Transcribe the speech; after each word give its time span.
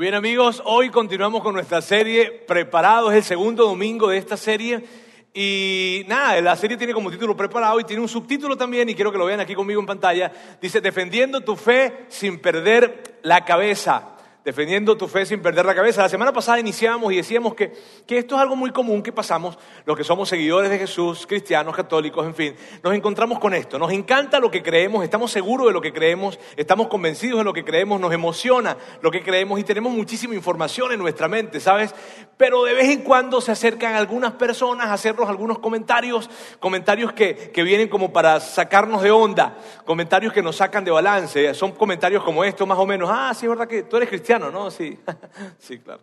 Bien 0.00 0.14
amigos, 0.14 0.62
hoy 0.64 0.88
continuamos 0.88 1.42
con 1.42 1.52
nuestra 1.52 1.82
serie 1.82 2.30
Preparados, 2.48 3.12
es 3.12 3.18
el 3.18 3.24
segundo 3.24 3.66
domingo 3.66 4.08
de 4.08 4.16
esta 4.16 4.38
serie. 4.38 4.82
Y 5.34 6.06
nada, 6.08 6.40
la 6.40 6.56
serie 6.56 6.78
tiene 6.78 6.94
como 6.94 7.10
título 7.10 7.36
Preparado 7.36 7.78
y 7.78 7.84
tiene 7.84 8.00
un 8.00 8.08
subtítulo 8.08 8.56
también, 8.56 8.88
y 8.88 8.94
quiero 8.94 9.12
que 9.12 9.18
lo 9.18 9.26
vean 9.26 9.40
aquí 9.40 9.54
conmigo 9.54 9.78
en 9.78 9.84
pantalla. 9.84 10.32
Dice, 10.58 10.80
Defendiendo 10.80 11.42
tu 11.42 11.54
fe 11.54 12.06
sin 12.08 12.38
perder 12.38 13.18
la 13.24 13.44
cabeza 13.44 14.16
defendiendo 14.44 14.96
tu 14.96 15.06
fe 15.06 15.26
sin 15.26 15.40
perder 15.40 15.66
la 15.66 15.74
cabeza. 15.74 16.02
La 16.02 16.08
semana 16.08 16.32
pasada 16.32 16.58
iniciamos 16.58 17.12
y 17.12 17.16
decíamos 17.16 17.54
que, 17.54 17.72
que, 18.06 18.18
esto 18.18 18.36
es 18.36 18.40
algo 18.40 18.56
muy 18.56 18.70
común 18.70 19.02
que 19.02 19.12
pasamos, 19.12 19.58
los 19.84 19.96
que 19.96 20.04
somos 20.04 20.28
seguidores 20.28 20.70
de 20.70 20.78
Jesús, 20.78 21.26
cristianos, 21.26 21.76
católicos, 21.76 22.24
en 22.26 22.34
fin, 22.34 22.54
nos 22.82 22.94
encontramos 22.94 23.38
con 23.38 23.54
esto. 23.54 23.78
Nos 23.78 23.92
encanta 23.92 24.40
lo 24.40 24.50
que 24.50 24.62
creemos, 24.62 25.04
estamos 25.04 25.30
seguros 25.30 25.66
de 25.66 25.72
lo 25.72 25.80
que 25.80 25.92
creemos, 25.92 26.38
estamos 26.56 26.88
convencidos 26.88 27.38
de 27.38 27.44
lo 27.44 27.52
que 27.52 27.64
creemos, 27.64 28.00
nos 28.00 28.12
emociona 28.12 28.76
lo 29.02 29.10
que 29.10 29.22
creemos 29.22 29.60
y 29.60 29.64
tenemos 29.64 29.92
muchísima 29.92 30.34
información 30.34 30.92
en 30.92 30.98
nuestra 30.98 31.28
mente, 31.28 31.60
¿sabes? 31.60 31.94
Pero 32.36 32.64
de 32.64 32.72
vez 32.72 32.88
en 32.88 33.02
cuando 33.02 33.40
se 33.40 33.52
acercan 33.52 33.94
algunas 33.94 34.32
personas 34.32 34.86
a 34.86 34.94
hacernos 34.94 35.28
algunos 35.28 35.58
comentarios, 35.58 36.30
comentarios 36.58 37.12
que, 37.12 37.50
que 37.52 37.62
vienen 37.62 37.88
como 37.88 38.12
para 38.12 38.40
sacarnos 38.40 39.02
de 39.02 39.10
onda, 39.10 39.58
comentarios 39.84 40.32
que 40.32 40.42
nos 40.42 40.56
sacan 40.56 40.84
de 40.84 40.90
balance. 40.90 41.52
Son 41.52 41.72
comentarios 41.72 42.24
como 42.24 42.42
estos, 42.42 42.66
más 42.66 42.78
o 42.78 42.86
menos, 42.86 43.10
ah, 43.12 43.32
sí, 43.34 43.44
es 43.44 43.50
verdad 43.50 43.68
que 43.68 43.82
tú 43.82 43.96
eres 43.96 44.08
cristiano 44.08 44.29
¿no? 44.38 44.70
Sí, 44.70 44.98
sí, 45.58 45.78
claro. 45.78 46.02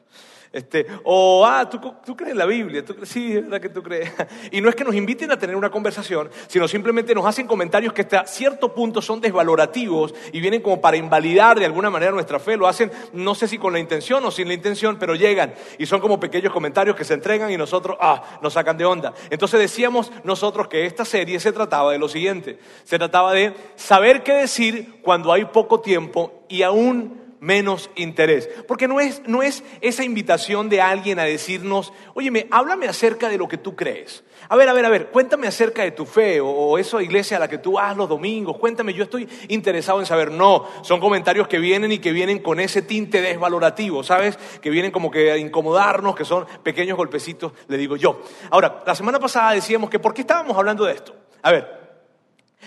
Este, 0.51 0.87
o, 1.03 1.45
ah, 1.45 1.69
¿tú, 1.69 1.79
tú 2.05 2.15
crees 2.15 2.31
en 2.31 2.37
la 2.37 2.45
Biblia, 2.45 2.83
¿Tú, 2.83 2.95
sí, 3.03 3.35
es 3.35 3.43
verdad 3.43 3.61
que 3.61 3.69
tú 3.69 3.83
crees. 3.83 4.11
Y 4.51 4.61
no 4.61 4.69
es 4.69 4.75
que 4.75 4.83
nos 4.83 4.95
inviten 4.95 5.31
a 5.31 5.37
tener 5.37 5.55
una 5.55 5.69
conversación, 5.69 6.29
sino 6.47 6.67
simplemente 6.67 7.13
nos 7.13 7.25
hacen 7.25 7.47
comentarios 7.47 7.93
que 7.93 8.01
hasta 8.01 8.25
cierto 8.25 8.73
punto 8.73 9.01
son 9.01 9.19
desvalorativos 9.19 10.15
y 10.31 10.39
vienen 10.39 10.61
como 10.61 10.79
para 10.79 10.97
invalidar 10.97 11.59
de 11.59 11.65
alguna 11.65 11.89
manera 11.89 12.11
nuestra 12.11 12.39
fe. 12.39 12.55
Lo 12.55 12.67
hacen, 12.67 12.91
no 13.13 13.35
sé 13.35 13.47
si 13.47 13.57
con 13.57 13.73
la 13.73 13.79
intención 13.79 14.23
o 14.25 14.31
sin 14.31 14.47
la 14.47 14.53
intención, 14.53 14.97
pero 14.97 15.15
llegan 15.15 15.53
y 15.77 15.85
son 15.85 15.99
como 15.99 16.19
pequeños 16.19 16.53
comentarios 16.53 16.95
que 16.95 17.03
se 17.03 17.13
entregan 17.13 17.51
y 17.51 17.57
nosotros, 17.57 17.97
ah, 17.99 18.39
nos 18.41 18.53
sacan 18.53 18.77
de 18.77 18.85
onda. 18.85 19.13
Entonces 19.29 19.59
decíamos 19.59 20.11
nosotros 20.23 20.67
que 20.67 20.85
esta 20.85 21.03
serie 21.03 21.39
se 21.39 21.51
trataba 21.51 21.91
de 21.91 21.99
lo 21.99 22.07
siguiente, 22.07 22.57
se 22.83 22.97
trataba 22.97 23.33
de 23.33 23.53
saber 23.75 24.23
qué 24.23 24.33
decir 24.33 25.01
cuando 25.01 25.33
hay 25.33 25.45
poco 25.45 25.81
tiempo 25.81 26.45
y 26.47 26.63
aún 26.63 27.26
menos 27.39 27.89
interés. 27.95 28.49
Porque 28.67 28.87
no 28.87 28.99
es, 28.99 29.21
no 29.27 29.43
es 29.43 29.63
esa 29.81 30.03
invitación 30.03 30.69
de 30.69 30.81
alguien 30.81 31.19
a 31.19 31.23
decirnos, 31.23 31.93
óyeme, 32.13 32.47
háblame 32.51 32.87
acerca 32.87 33.29
de 33.29 33.37
lo 33.37 33.47
que 33.47 33.57
tú 33.57 33.75
crees. 33.75 34.23
A 34.49 34.55
ver, 34.55 34.69
a 34.69 34.73
ver, 34.73 34.85
a 34.85 34.89
ver, 34.89 35.07
cuéntame 35.07 35.47
acerca 35.47 35.83
de 35.83 35.91
tu 35.91 36.05
fe 36.05 36.39
o, 36.39 36.47
o 36.47 36.77
esa 36.77 37.01
iglesia 37.01 37.37
a 37.37 37.39
la 37.39 37.47
que 37.47 37.57
tú 37.57 37.73
vas 37.73 37.97
los 37.97 38.07
domingos. 38.07 38.57
Cuéntame, 38.57 38.93
yo 38.93 39.03
estoy 39.03 39.27
interesado 39.49 39.99
en 39.99 40.05
saber. 40.05 40.31
No, 40.31 40.67
son 40.83 40.99
comentarios 40.99 41.47
que 41.47 41.59
vienen 41.59 41.91
y 41.91 41.99
que 41.99 42.11
vienen 42.11 42.39
con 42.39 42.59
ese 42.59 42.81
tinte 42.81 43.21
desvalorativo, 43.21 44.03
¿sabes? 44.03 44.37
Que 44.61 44.69
vienen 44.69 44.91
como 44.91 45.11
que 45.11 45.31
a 45.31 45.37
incomodarnos, 45.37 46.15
que 46.15 46.25
son 46.25 46.45
pequeños 46.63 46.97
golpecitos, 46.97 47.51
le 47.67 47.77
digo 47.77 47.95
yo. 47.97 48.21
Ahora, 48.49 48.83
la 48.85 48.95
semana 48.95 49.19
pasada 49.19 49.51
decíamos 49.51 49.89
que, 49.89 49.99
¿por 49.99 50.13
qué 50.13 50.21
estábamos 50.21 50.57
hablando 50.57 50.85
de 50.85 50.93
esto? 50.93 51.15
A 51.41 51.51
ver, 51.51 51.76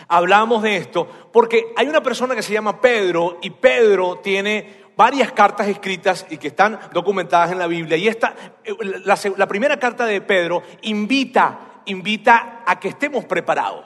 Hablamos 0.08 0.62
de 0.62 0.76
esto 0.76 1.08
porque 1.32 1.72
hay 1.76 1.88
una 1.88 2.02
persona 2.02 2.34
que 2.34 2.42
se 2.42 2.52
llama 2.52 2.80
Pedro 2.80 3.38
y 3.42 3.50
Pedro 3.50 4.18
tiene 4.18 4.80
varias 4.96 5.32
cartas 5.32 5.66
escritas 5.66 6.26
y 6.28 6.36
que 6.36 6.48
están 6.48 6.78
documentadas 6.92 7.52
en 7.52 7.58
la 7.58 7.66
Biblia. 7.66 7.96
Y 7.96 8.06
esta, 8.06 8.34
eh, 8.64 8.74
la, 9.04 9.48
primera 9.48 9.78
carta 9.78 10.04
de 10.04 10.20
Pedro 10.20 10.62
invita, 10.82 11.82
invita 11.86 12.62
a 12.66 12.78
que 12.78 12.88
estemos 12.88 13.24
preparados. 13.24 13.84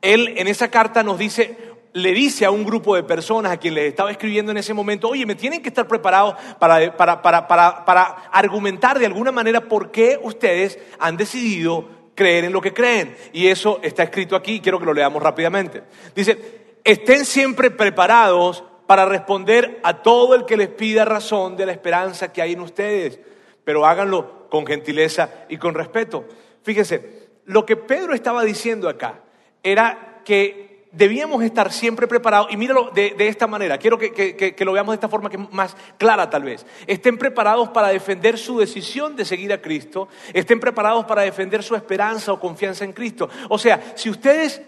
Él 0.00 0.34
en 0.36 0.48
esa 0.48 0.68
carta 0.68 1.04
nos 1.04 1.16
dice, 1.16 1.56
le 1.92 2.12
dice 2.12 2.44
a 2.44 2.50
un 2.50 2.64
grupo 2.64 2.96
de 2.96 3.04
personas 3.04 3.52
a 3.52 3.56
quien 3.56 3.74
les 3.74 3.84
estaba 3.84 4.10
escribiendo 4.10 4.50
en 4.50 4.58
ese 4.58 4.74
momento, 4.74 5.08
oye, 5.08 5.24
me 5.26 5.36
tienen 5.36 5.62
que 5.62 5.68
estar 5.68 5.86
preparados 5.86 6.34
para, 6.58 6.96
para, 6.96 7.22
para, 7.22 7.46
para, 7.46 8.02
argumentar 8.32 8.98
de 8.98 9.06
alguna 9.06 9.30
manera 9.30 9.60
por 9.60 9.92
qué 9.92 10.18
ustedes 10.20 10.76
han 10.98 11.16
decidido 11.16 12.01
creer 12.14 12.44
en 12.44 12.52
lo 12.52 12.60
que 12.60 12.72
creen. 12.72 13.16
Y 13.32 13.48
eso 13.48 13.80
está 13.82 14.02
escrito 14.02 14.36
aquí, 14.36 14.60
quiero 14.60 14.78
que 14.78 14.86
lo 14.86 14.94
leamos 14.94 15.22
rápidamente. 15.22 15.82
Dice, 16.14 16.38
estén 16.84 17.24
siempre 17.24 17.70
preparados 17.70 18.64
para 18.86 19.06
responder 19.06 19.80
a 19.82 20.02
todo 20.02 20.34
el 20.34 20.44
que 20.44 20.56
les 20.56 20.68
pida 20.68 21.04
razón 21.04 21.56
de 21.56 21.66
la 21.66 21.72
esperanza 21.72 22.32
que 22.32 22.42
hay 22.42 22.52
en 22.52 22.60
ustedes, 22.60 23.20
pero 23.64 23.86
háganlo 23.86 24.48
con 24.50 24.66
gentileza 24.66 25.46
y 25.48 25.56
con 25.56 25.74
respeto. 25.74 26.24
Fíjense, 26.62 27.28
lo 27.46 27.64
que 27.64 27.76
Pedro 27.76 28.14
estaba 28.14 28.44
diciendo 28.44 28.88
acá 28.88 29.20
era 29.62 30.20
que 30.24 30.71
debíamos 30.92 31.42
estar 31.42 31.72
siempre 31.72 32.06
preparados, 32.06 32.52
y 32.52 32.56
míralo 32.56 32.90
de, 32.90 33.14
esta 33.18 33.46
manera, 33.46 33.78
quiero 33.78 33.98
que, 33.98 34.54
lo 34.60 34.72
veamos 34.72 34.92
de 34.92 34.96
esta 34.96 35.08
forma 35.08 35.30
que 35.30 35.38
más 35.38 35.74
clara 35.98 36.28
tal 36.30 36.44
vez. 36.44 36.64
Estén 36.86 37.18
preparados 37.18 37.70
para 37.70 37.88
defender 37.88 38.38
su 38.38 38.58
decisión 38.58 39.16
de 39.16 39.24
seguir 39.24 39.52
a 39.52 39.60
Cristo, 39.60 40.08
estén 40.32 40.60
preparados 40.60 41.06
para 41.06 41.22
defender 41.22 41.62
su 41.62 41.74
esperanza 41.74 42.32
o 42.32 42.38
confianza 42.38 42.84
en 42.84 42.92
Cristo. 42.92 43.28
O 43.48 43.58
sea, 43.58 43.94
si 43.96 44.10
ustedes 44.10 44.60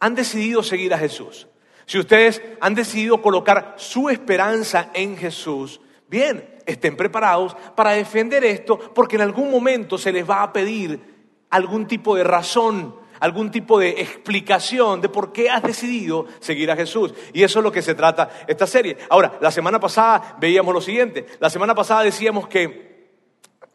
han 0.00 0.14
decidido 0.14 0.62
seguir 0.62 0.92
a 0.92 0.98
Jesús, 0.98 1.46
si 1.86 1.98
ustedes 1.98 2.42
han 2.60 2.74
decidido 2.74 3.22
colocar 3.22 3.74
su 3.78 4.10
esperanza 4.10 4.90
en 4.92 5.16
Jesús, 5.16 5.80
bien, 6.08 6.56
estén 6.66 6.96
preparados 6.96 7.56
para 7.74 7.92
defender 7.92 8.44
esto, 8.44 8.78
porque 8.78 9.16
en 9.16 9.22
algún 9.22 9.50
momento 9.50 9.96
se 9.96 10.12
les 10.12 10.28
va 10.28 10.42
a 10.42 10.52
pedir 10.52 11.00
algún 11.50 11.86
tipo 11.86 12.14
de 12.14 12.24
razón 12.24 12.94
algún 13.20 13.50
tipo 13.50 13.78
de 13.78 14.00
explicación 14.00 15.00
de 15.00 15.08
por 15.08 15.32
qué 15.32 15.50
has 15.50 15.62
decidido 15.62 16.26
seguir 16.40 16.70
a 16.70 16.76
Jesús. 16.76 17.14
Y 17.32 17.42
eso 17.42 17.58
es 17.58 17.62
lo 17.62 17.72
que 17.72 17.82
se 17.82 17.94
trata 17.94 18.30
esta 18.46 18.66
serie. 18.66 18.96
Ahora, 19.10 19.38
la 19.40 19.50
semana 19.50 19.80
pasada 19.80 20.36
veíamos 20.40 20.74
lo 20.74 20.80
siguiente. 20.80 21.26
La 21.40 21.50
semana 21.50 21.74
pasada 21.74 22.02
decíamos 22.02 22.48
que, 22.48 23.10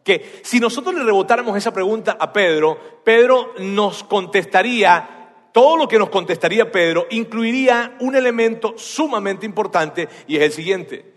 que 0.03 0.41
si 0.43 0.59
nosotros 0.59 0.95
le 0.95 1.03
rebotáramos 1.03 1.57
esa 1.57 1.73
pregunta 1.73 2.17
a 2.19 2.31
Pedro, 2.31 3.01
Pedro 3.03 3.53
nos 3.59 4.03
contestaría 4.03 5.23
todo 5.53 5.77
lo 5.77 5.87
que 5.87 5.99
nos 5.99 6.09
contestaría 6.09 6.71
Pedro 6.71 7.05
incluiría 7.11 7.95
un 7.99 8.15
elemento 8.15 8.73
sumamente 8.75 9.45
importante 9.45 10.09
y 10.27 10.37
es 10.37 10.41
el 10.41 10.51
siguiente, 10.51 11.13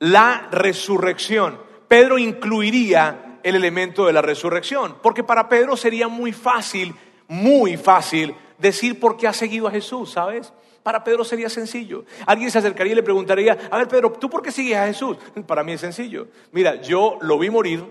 la 0.00 0.48
resurrección. 0.50 1.60
Pedro 1.86 2.18
incluiría 2.18 3.38
el 3.42 3.54
elemento 3.54 4.06
de 4.06 4.12
la 4.12 4.22
resurrección, 4.22 4.96
porque 5.02 5.24
para 5.24 5.48
Pedro 5.48 5.76
sería 5.76 6.08
muy 6.08 6.32
fácil 6.32 6.94
muy 7.30 7.76
fácil 7.76 8.34
decir 8.58 8.98
por 8.98 9.16
qué 9.16 9.28
ha 9.28 9.32
seguido 9.32 9.68
a 9.68 9.70
Jesús, 9.70 10.10
¿sabes? 10.10 10.52
Para 10.82 11.04
Pedro 11.04 11.24
sería 11.24 11.48
sencillo. 11.48 12.04
Alguien 12.26 12.50
se 12.50 12.58
acercaría 12.58 12.92
y 12.92 12.96
le 12.96 13.04
preguntaría, 13.04 13.56
a 13.70 13.78
ver 13.78 13.86
Pedro, 13.86 14.10
¿tú 14.10 14.28
por 14.28 14.42
qué 14.42 14.50
sigues 14.50 14.76
a 14.76 14.88
Jesús? 14.88 15.16
Para 15.46 15.62
mí 15.62 15.72
es 15.72 15.80
sencillo. 15.80 16.26
Mira, 16.50 16.82
yo 16.82 17.18
lo 17.20 17.38
vi 17.38 17.48
morir, 17.48 17.84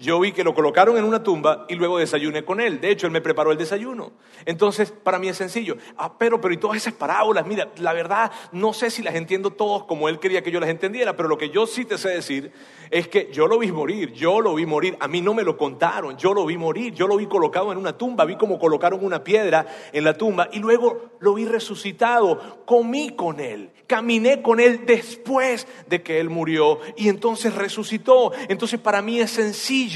yo 0.00 0.18
vi 0.18 0.32
que 0.32 0.42
lo 0.42 0.54
colocaron 0.54 0.96
en 0.96 1.04
una 1.04 1.22
tumba 1.22 1.66
y 1.68 1.74
luego 1.74 1.98
desayuné 1.98 2.42
con 2.42 2.58
él. 2.58 2.80
De 2.80 2.90
hecho, 2.90 3.06
él 3.06 3.12
me 3.12 3.20
preparó 3.20 3.52
el 3.52 3.58
desayuno. 3.58 4.12
Entonces, 4.46 4.90
para 4.90 5.18
mí 5.18 5.28
es 5.28 5.36
sencillo. 5.36 5.76
Ah, 5.98 6.16
pero, 6.18 6.40
pero 6.40 6.54
y 6.54 6.56
todas 6.56 6.78
esas 6.78 6.94
parábolas, 6.94 7.46
mira, 7.46 7.68
la 7.76 7.92
verdad, 7.92 8.32
no 8.52 8.72
sé 8.72 8.90
si 8.90 9.02
las 9.02 9.14
entiendo 9.14 9.50
todos 9.50 9.84
como 9.84 10.08
él 10.08 10.18
quería 10.18 10.42
que 10.42 10.50
yo 10.50 10.58
las 10.58 10.70
entendiera, 10.70 11.16
pero 11.16 11.28
lo 11.28 11.36
que 11.36 11.50
yo 11.50 11.66
sí 11.66 11.84
te 11.84 11.98
sé 11.98 12.08
decir 12.08 12.50
es 12.90 13.08
que 13.08 13.30
yo 13.30 13.46
lo 13.46 13.58
vi 13.58 13.70
morir, 13.70 14.12
yo 14.14 14.40
lo 14.40 14.54
vi 14.54 14.64
morir. 14.64 14.96
A 15.00 15.06
mí 15.06 15.20
no 15.20 15.34
me 15.34 15.42
lo 15.42 15.58
contaron, 15.58 16.16
yo 16.16 16.32
lo 16.32 16.46
vi 16.46 16.56
morir, 16.56 16.94
yo 16.94 17.06
lo 17.06 17.18
vi 17.18 17.26
colocado 17.26 17.70
en 17.70 17.76
una 17.76 17.92
tumba, 17.92 18.24
vi 18.24 18.36
como 18.36 18.58
colocaron 18.58 19.04
una 19.04 19.22
piedra 19.22 19.66
en 19.92 20.04
la 20.04 20.14
tumba 20.14 20.48
y 20.50 20.60
luego 20.60 21.10
lo 21.20 21.34
vi 21.34 21.44
resucitado, 21.44 22.64
comí 22.64 23.10
con 23.10 23.38
él, 23.38 23.70
caminé 23.86 24.40
con 24.40 24.60
él 24.60 24.86
después 24.86 25.66
de 25.88 26.02
que 26.02 26.20
él 26.20 26.30
murió 26.30 26.80
y 26.96 27.10
entonces 27.10 27.54
resucitó. 27.54 28.32
Entonces, 28.48 28.80
para 28.80 29.02
mí 29.02 29.20
es 29.20 29.30
sencillo 29.30 29.89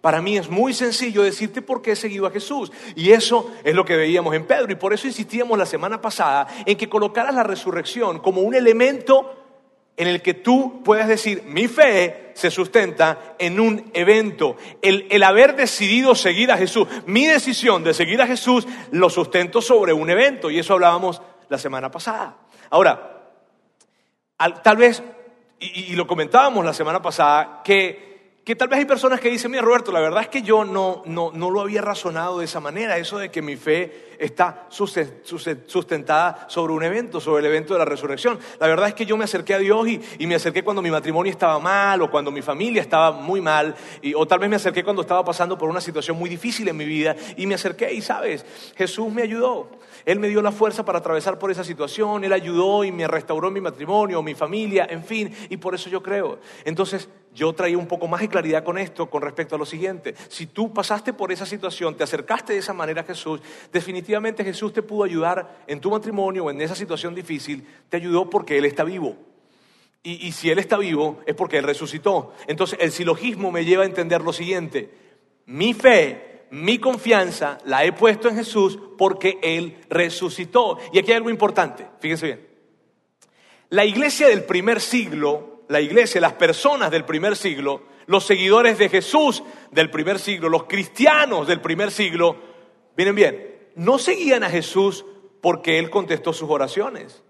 para 0.00 0.22
mí 0.22 0.36
es 0.36 0.48
muy 0.48 0.72
sencillo 0.72 1.22
decirte 1.22 1.60
por 1.60 1.82
qué 1.82 1.92
he 1.92 1.96
seguido 1.96 2.26
a 2.26 2.30
Jesús. 2.30 2.70
Y 2.94 3.10
eso 3.10 3.50
es 3.64 3.74
lo 3.74 3.84
que 3.84 3.96
veíamos 3.96 4.34
en 4.34 4.46
Pedro. 4.46 4.70
Y 4.70 4.76
por 4.76 4.92
eso 4.92 5.06
insistíamos 5.06 5.58
la 5.58 5.66
semana 5.66 6.00
pasada 6.00 6.46
en 6.64 6.76
que 6.76 6.88
colocaras 6.88 7.34
la 7.34 7.42
resurrección 7.42 8.20
como 8.20 8.42
un 8.42 8.54
elemento 8.54 9.34
en 9.96 10.06
el 10.06 10.22
que 10.22 10.34
tú 10.34 10.82
puedas 10.84 11.08
decir, 11.08 11.42
mi 11.44 11.66
fe 11.66 12.30
se 12.34 12.52
sustenta 12.52 13.34
en 13.40 13.58
un 13.58 13.90
evento. 13.92 14.56
El, 14.80 15.08
el, 15.10 15.24
haber 15.24 15.56
decidido 15.56 16.14
seguir 16.14 16.52
a 16.52 16.56
Jesús, 16.56 16.86
mi 17.06 17.26
decisión 17.26 17.82
de 17.82 17.92
seguir 17.92 18.22
a 18.22 18.26
Jesús, 18.28 18.68
lo 18.92 19.10
sustento 19.10 19.60
sobre 19.60 19.92
un 19.92 20.08
evento. 20.08 20.48
Y 20.48 20.60
eso 20.60 20.74
hablábamos 20.74 21.20
la 21.48 21.58
semana 21.58 21.90
pasada. 21.90 22.36
Ahora, 22.70 23.32
tal 24.62 24.76
vez, 24.76 25.02
y 25.58 25.96
lo 25.96 26.06
comentábamos 26.06 26.64
la 26.64 26.72
semana 26.72 27.02
pasada, 27.02 27.60
que 27.64 28.08
que 28.48 28.56
tal 28.56 28.68
vez 28.68 28.78
hay 28.78 28.86
personas 28.86 29.20
que 29.20 29.28
dicen, 29.28 29.50
mira 29.50 29.62
Roberto, 29.62 29.92
la 29.92 30.00
verdad 30.00 30.22
es 30.22 30.28
que 30.28 30.40
yo 30.40 30.64
no, 30.64 31.02
no, 31.04 31.30
no 31.34 31.50
lo 31.50 31.60
había 31.60 31.82
razonado 31.82 32.38
de 32.38 32.46
esa 32.46 32.60
manera, 32.60 32.96
eso 32.96 33.18
de 33.18 33.30
que 33.30 33.42
mi 33.42 33.56
fe 33.56 34.14
está 34.18 34.66
sustentada 34.70 36.46
sobre 36.48 36.72
un 36.72 36.82
evento, 36.82 37.20
sobre 37.20 37.40
el 37.40 37.52
evento 37.52 37.74
de 37.74 37.80
la 37.80 37.84
resurrección. 37.84 38.38
La 38.58 38.66
verdad 38.66 38.88
es 38.88 38.94
que 38.94 39.04
yo 39.04 39.18
me 39.18 39.24
acerqué 39.24 39.52
a 39.52 39.58
Dios 39.58 39.86
y, 39.86 40.00
y 40.18 40.26
me 40.26 40.34
acerqué 40.34 40.64
cuando 40.64 40.80
mi 40.80 40.90
matrimonio 40.90 41.30
estaba 41.30 41.58
mal 41.58 42.00
o 42.00 42.10
cuando 42.10 42.30
mi 42.30 42.40
familia 42.40 42.80
estaba 42.80 43.12
muy 43.12 43.42
mal, 43.42 43.74
y, 44.00 44.14
o 44.14 44.26
tal 44.26 44.38
vez 44.38 44.48
me 44.48 44.56
acerqué 44.56 44.82
cuando 44.82 45.02
estaba 45.02 45.22
pasando 45.22 45.58
por 45.58 45.68
una 45.68 45.82
situación 45.82 46.18
muy 46.18 46.30
difícil 46.30 46.66
en 46.68 46.76
mi 46.78 46.86
vida 46.86 47.14
y 47.36 47.44
me 47.44 47.54
acerqué 47.54 47.92
y 47.92 48.00
sabes, 48.00 48.46
Jesús 48.78 49.12
me 49.12 49.20
ayudó. 49.20 49.68
Él 50.04 50.20
me 50.20 50.28
dio 50.28 50.42
la 50.42 50.52
fuerza 50.52 50.84
para 50.84 50.98
atravesar 50.98 51.38
por 51.38 51.50
esa 51.50 51.64
situación, 51.64 52.24
Él 52.24 52.32
ayudó 52.32 52.84
y 52.84 52.92
me 52.92 53.06
restauró 53.06 53.50
mi 53.50 53.60
matrimonio, 53.60 54.22
mi 54.22 54.34
familia, 54.34 54.86
en 54.88 55.04
fin, 55.04 55.34
y 55.48 55.56
por 55.56 55.74
eso 55.74 55.90
yo 55.90 56.02
creo. 56.02 56.38
Entonces, 56.64 57.08
yo 57.34 57.52
traía 57.52 57.78
un 57.78 57.86
poco 57.86 58.08
más 58.08 58.20
de 58.20 58.28
claridad 58.28 58.64
con 58.64 58.78
esto 58.78 59.08
con 59.08 59.22
respecto 59.22 59.54
a 59.54 59.58
lo 59.58 59.66
siguiente. 59.66 60.14
Si 60.28 60.46
tú 60.46 60.72
pasaste 60.72 61.12
por 61.12 61.30
esa 61.30 61.46
situación, 61.46 61.96
te 61.96 62.04
acercaste 62.04 62.52
de 62.52 62.58
esa 62.58 62.72
manera 62.72 63.02
a 63.02 63.04
Jesús, 63.04 63.40
definitivamente 63.72 64.44
Jesús 64.44 64.72
te 64.72 64.82
pudo 64.82 65.04
ayudar 65.04 65.62
en 65.66 65.80
tu 65.80 65.90
matrimonio 65.90 66.44
o 66.44 66.50
en 66.50 66.60
esa 66.60 66.74
situación 66.74 67.14
difícil, 67.14 67.66
te 67.88 67.96
ayudó 67.96 68.28
porque 68.28 68.58
Él 68.58 68.64
está 68.64 68.84
vivo. 68.84 69.16
Y, 70.02 70.26
y 70.26 70.32
si 70.32 70.50
Él 70.50 70.58
está 70.58 70.78
vivo 70.78 71.20
es 71.26 71.34
porque 71.34 71.58
Él 71.58 71.64
resucitó. 71.64 72.32
Entonces, 72.46 72.78
el 72.80 72.92
silogismo 72.92 73.52
me 73.52 73.64
lleva 73.64 73.82
a 73.82 73.86
entender 73.86 74.22
lo 74.22 74.32
siguiente. 74.32 74.90
Mi 75.46 75.74
fe 75.74 76.27
mi 76.50 76.78
confianza 76.78 77.58
la 77.64 77.84
he 77.84 77.92
puesto 77.92 78.28
en 78.28 78.36
Jesús 78.36 78.78
porque 78.96 79.38
Él 79.42 79.78
resucitó. 79.88 80.78
Y 80.92 80.98
aquí 80.98 81.10
hay 81.10 81.18
algo 81.18 81.30
importante, 81.30 81.86
fíjense 82.00 82.26
bien. 82.26 82.48
La 83.70 83.84
iglesia 83.84 84.28
del 84.28 84.44
primer 84.44 84.80
siglo, 84.80 85.64
la 85.68 85.80
iglesia, 85.80 86.20
las 86.20 86.32
personas 86.34 86.90
del 86.90 87.04
primer 87.04 87.36
siglo, 87.36 87.82
los 88.06 88.24
seguidores 88.24 88.78
de 88.78 88.88
Jesús 88.88 89.42
del 89.70 89.90
primer 89.90 90.18
siglo, 90.18 90.48
los 90.48 90.64
cristianos 90.64 91.46
del 91.46 91.60
primer 91.60 91.90
siglo, 91.90 92.36
miren 92.96 93.14
bien, 93.14 93.58
no 93.74 93.98
seguían 93.98 94.42
a 94.42 94.50
Jesús 94.50 95.04
porque 95.42 95.78
Él 95.78 95.90
contestó 95.90 96.32
sus 96.32 96.48
oraciones. 96.48 97.22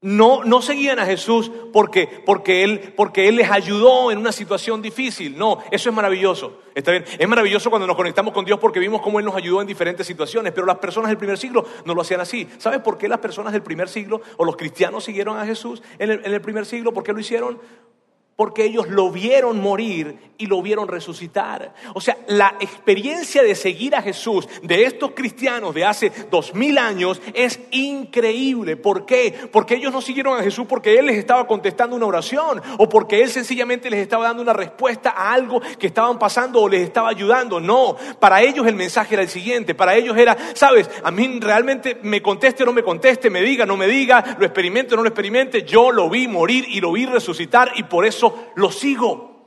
No, 0.00 0.44
no 0.44 0.62
seguían 0.62 1.00
a 1.00 1.06
Jesús 1.06 1.50
porque, 1.72 2.22
porque, 2.24 2.62
él, 2.62 2.94
porque 2.96 3.26
Él 3.26 3.34
les 3.34 3.50
ayudó 3.50 4.12
en 4.12 4.18
una 4.18 4.30
situación 4.30 4.80
difícil. 4.80 5.36
No, 5.36 5.58
eso 5.72 5.88
es 5.88 5.94
maravilloso. 5.94 6.60
Está 6.72 6.92
bien. 6.92 7.04
Es 7.18 7.28
maravilloso 7.28 7.68
cuando 7.68 7.84
nos 7.88 7.96
conectamos 7.96 8.32
con 8.32 8.44
Dios 8.44 8.60
porque 8.60 8.78
vimos 8.78 9.02
cómo 9.02 9.18
Él 9.18 9.24
nos 9.24 9.34
ayudó 9.34 9.60
en 9.60 9.66
diferentes 9.66 10.06
situaciones. 10.06 10.52
Pero 10.52 10.68
las 10.68 10.78
personas 10.78 11.08
del 11.08 11.18
primer 11.18 11.36
siglo 11.36 11.66
no 11.84 11.94
lo 11.94 12.02
hacían 12.02 12.20
así. 12.20 12.48
¿Sabes 12.58 12.78
por 12.80 12.96
qué 12.96 13.08
las 13.08 13.18
personas 13.18 13.52
del 13.52 13.62
primer 13.62 13.88
siglo 13.88 14.20
o 14.36 14.44
los 14.44 14.56
cristianos 14.56 15.02
siguieron 15.02 15.36
a 15.36 15.44
Jesús 15.44 15.82
en 15.98 16.12
el, 16.12 16.24
en 16.24 16.32
el 16.32 16.40
primer 16.40 16.64
siglo? 16.64 16.92
¿Por 16.92 17.02
qué 17.02 17.12
lo 17.12 17.18
hicieron? 17.18 17.58
Porque 18.38 18.66
ellos 18.66 18.86
lo 18.86 19.10
vieron 19.10 19.60
morir 19.60 20.16
y 20.38 20.46
lo 20.46 20.62
vieron 20.62 20.86
resucitar. 20.86 21.74
O 21.94 22.00
sea, 22.00 22.16
la 22.28 22.54
experiencia 22.60 23.42
de 23.42 23.56
seguir 23.56 23.96
a 23.96 24.00
Jesús 24.00 24.48
de 24.62 24.84
estos 24.84 25.10
cristianos 25.10 25.74
de 25.74 25.84
hace 25.84 26.12
dos 26.30 26.54
mil 26.54 26.78
años 26.78 27.20
es 27.34 27.58
increíble. 27.72 28.76
¿Por 28.76 29.04
qué? 29.04 29.34
Porque 29.50 29.74
ellos 29.74 29.92
no 29.92 30.00
siguieron 30.00 30.38
a 30.38 30.44
Jesús 30.44 30.66
porque 30.68 31.00
Él 31.00 31.06
les 31.06 31.16
estaba 31.16 31.48
contestando 31.48 31.96
una 31.96 32.06
oración 32.06 32.62
o 32.78 32.88
porque 32.88 33.20
Él 33.24 33.28
sencillamente 33.28 33.90
les 33.90 33.98
estaba 33.98 34.26
dando 34.26 34.44
una 34.44 34.52
respuesta 34.52 35.10
a 35.10 35.32
algo 35.32 35.60
que 35.76 35.88
estaban 35.88 36.16
pasando 36.16 36.62
o 36.62 36.68
les 36.68 36.82
estaba 36.82 37.08
ayudando. 37.08 37.58
No, 37.58 37.96
para 38.20 38.40
ellos 38.40 38.68
el 38.68 38.76
mensaje 38.76 39.16
era 39.16 39.22
el 39.22 39.28
siguiente. 39.28 39.74
Para 39.74 39.96
ellos 39.96 40.16
era, 40.16 40.36
sabes, 40.54 40.88
a 41.02 41.10
mí 41.10 41.40
realmente 41.40 41.98
me 42.04 42.22
conteste 42.22 42.62
o 42.62 42.66
no 42.66 42.72
me 42.72 42.84
conteste, 42.84 43.30
me 43.30 43.42
diga 43.42 43.64
o 43.64 43.66
no 43.66 43.76
me 43.76 43.88
diga, 43.88 44.36
lo 44.38 44.46
experimente 44.46 44.94
o 44.94 44.96
no 44.96 45.02
lo 45.02 45.08
experimente, 45.08 45.64
yo 45.64 45.90
lo 45.90 46.08
vi 46.08 46.28
morir 46.28 46.66
y 46.68 46.80
lo 46.80 46.92
vi 46.92 47.04
resucitar 47.04 47.72
y 47.74 47.82
por 47.82 48.04
eso 48.04 48.27
lo 48.56 48.70
sigo. 48.70 49.46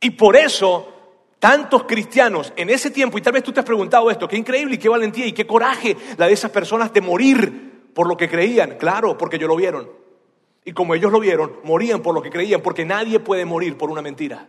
Y 0.00 0.10
por 0.10 0.36
eso 0.36 0.94
tantos 1.38 1.84
cristianos 1.84 2.52
en 2.56 2.70
ese 2.70 2.90
tiempo, 2.90 3.18
y 3.18 3.20
tal 3.20 3.34
vez 3.34 3.42
tú 3.42 3.52
te 3.52 3.60
has 3.60 3.66
preguntado 3.66 4.10
esto, 4.10 4.26
qué 4.26 4.36
increíble 4.36 4.76
y 4.76 4.78
qué 4.78 4.88
valentía 4.88 5.26
y 5.26 5.32
qué 5.32 5.46
coraje 5.46 5.94
la 6.16 6.26
de 6.26 6.32
esas 6.32 6.50
personas 6.50 6.92
de 6.92 7.02
morir 7.02 7.90
por 7.94 8.08
lo 8.08 8.16
que 8.16 8.28
creían. 8.28 8.78
Claro, 8.78 9.18
porque 9.18 9.36
ellos 9.36 9.48
lo 9.48 9.56
vieron. 9.56 9.90
Y 10.64 10.72
como 10.72 10.94
ellos 10.94 11.12
lo 11.12 11.20
vieron, 11.20 11.56
morían 11.64 12.00
por 12.00 12.14
lo 12.14 12.22
que 12.22 12.30
creían, 12.30 12.62
porque 12.62 12.86
nadie 12.86 13.20
puede 13.20 13.44
morir 13.44 13.76
por 13.76 13.90
una 13.90 14.00
mentira. 14.00 14.48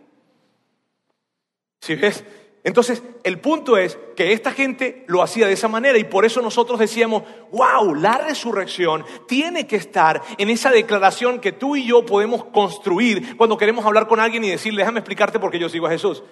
Si 1.80 1.94
ves? 1.94 2.24
Entonces, 2.66 3.00
el 3.22 3.38
punto 3.38 3.76
es 3.76 3.96
que 4.16 4.32
esta 4.32 4.50
gente 4.50 5.04
lo 5.06 5.22
hacía 5.22 5.46
de 5.46 5.52
esa 5.52 5.68
manera 5.68 5.98
y 5.98 6.02
por 6.02 6.24
eso 6.24 6.42
nosotros 6.42 6.80
decíamos, 6.80 7.22
wow, 7.52 7.94
la 7.94 8.18
resurrección 8.18 9.04
tiene 9.28 9.68
que 9.68 9.76
estar 9.76 10.20
en 10.36 10.50
esa 10.50 10.72
declaración 10.72 11.38
que 11.38 11.52
tú 11.52 11.76
y 11.76 11.86
yo 11.86 12.04
podemos 12.04 12.46
construir 12.46 13.36
cuando 13.36 13.56
queremos 13.56 13.86
hablar 13.86 14.08
con 14.08 14.18
alguien 14.18 14.42
y 14.42 14.50
decirle, 14.50 14.82
déjame 14.82 14.98
explicarte 14.98 15.38
por 15.38 15.52
qué 15.52 15.60
yo 15.60 15.68
sigo 15.68 15.86
a 15.86 15.90
Jesús. 15.90 16.24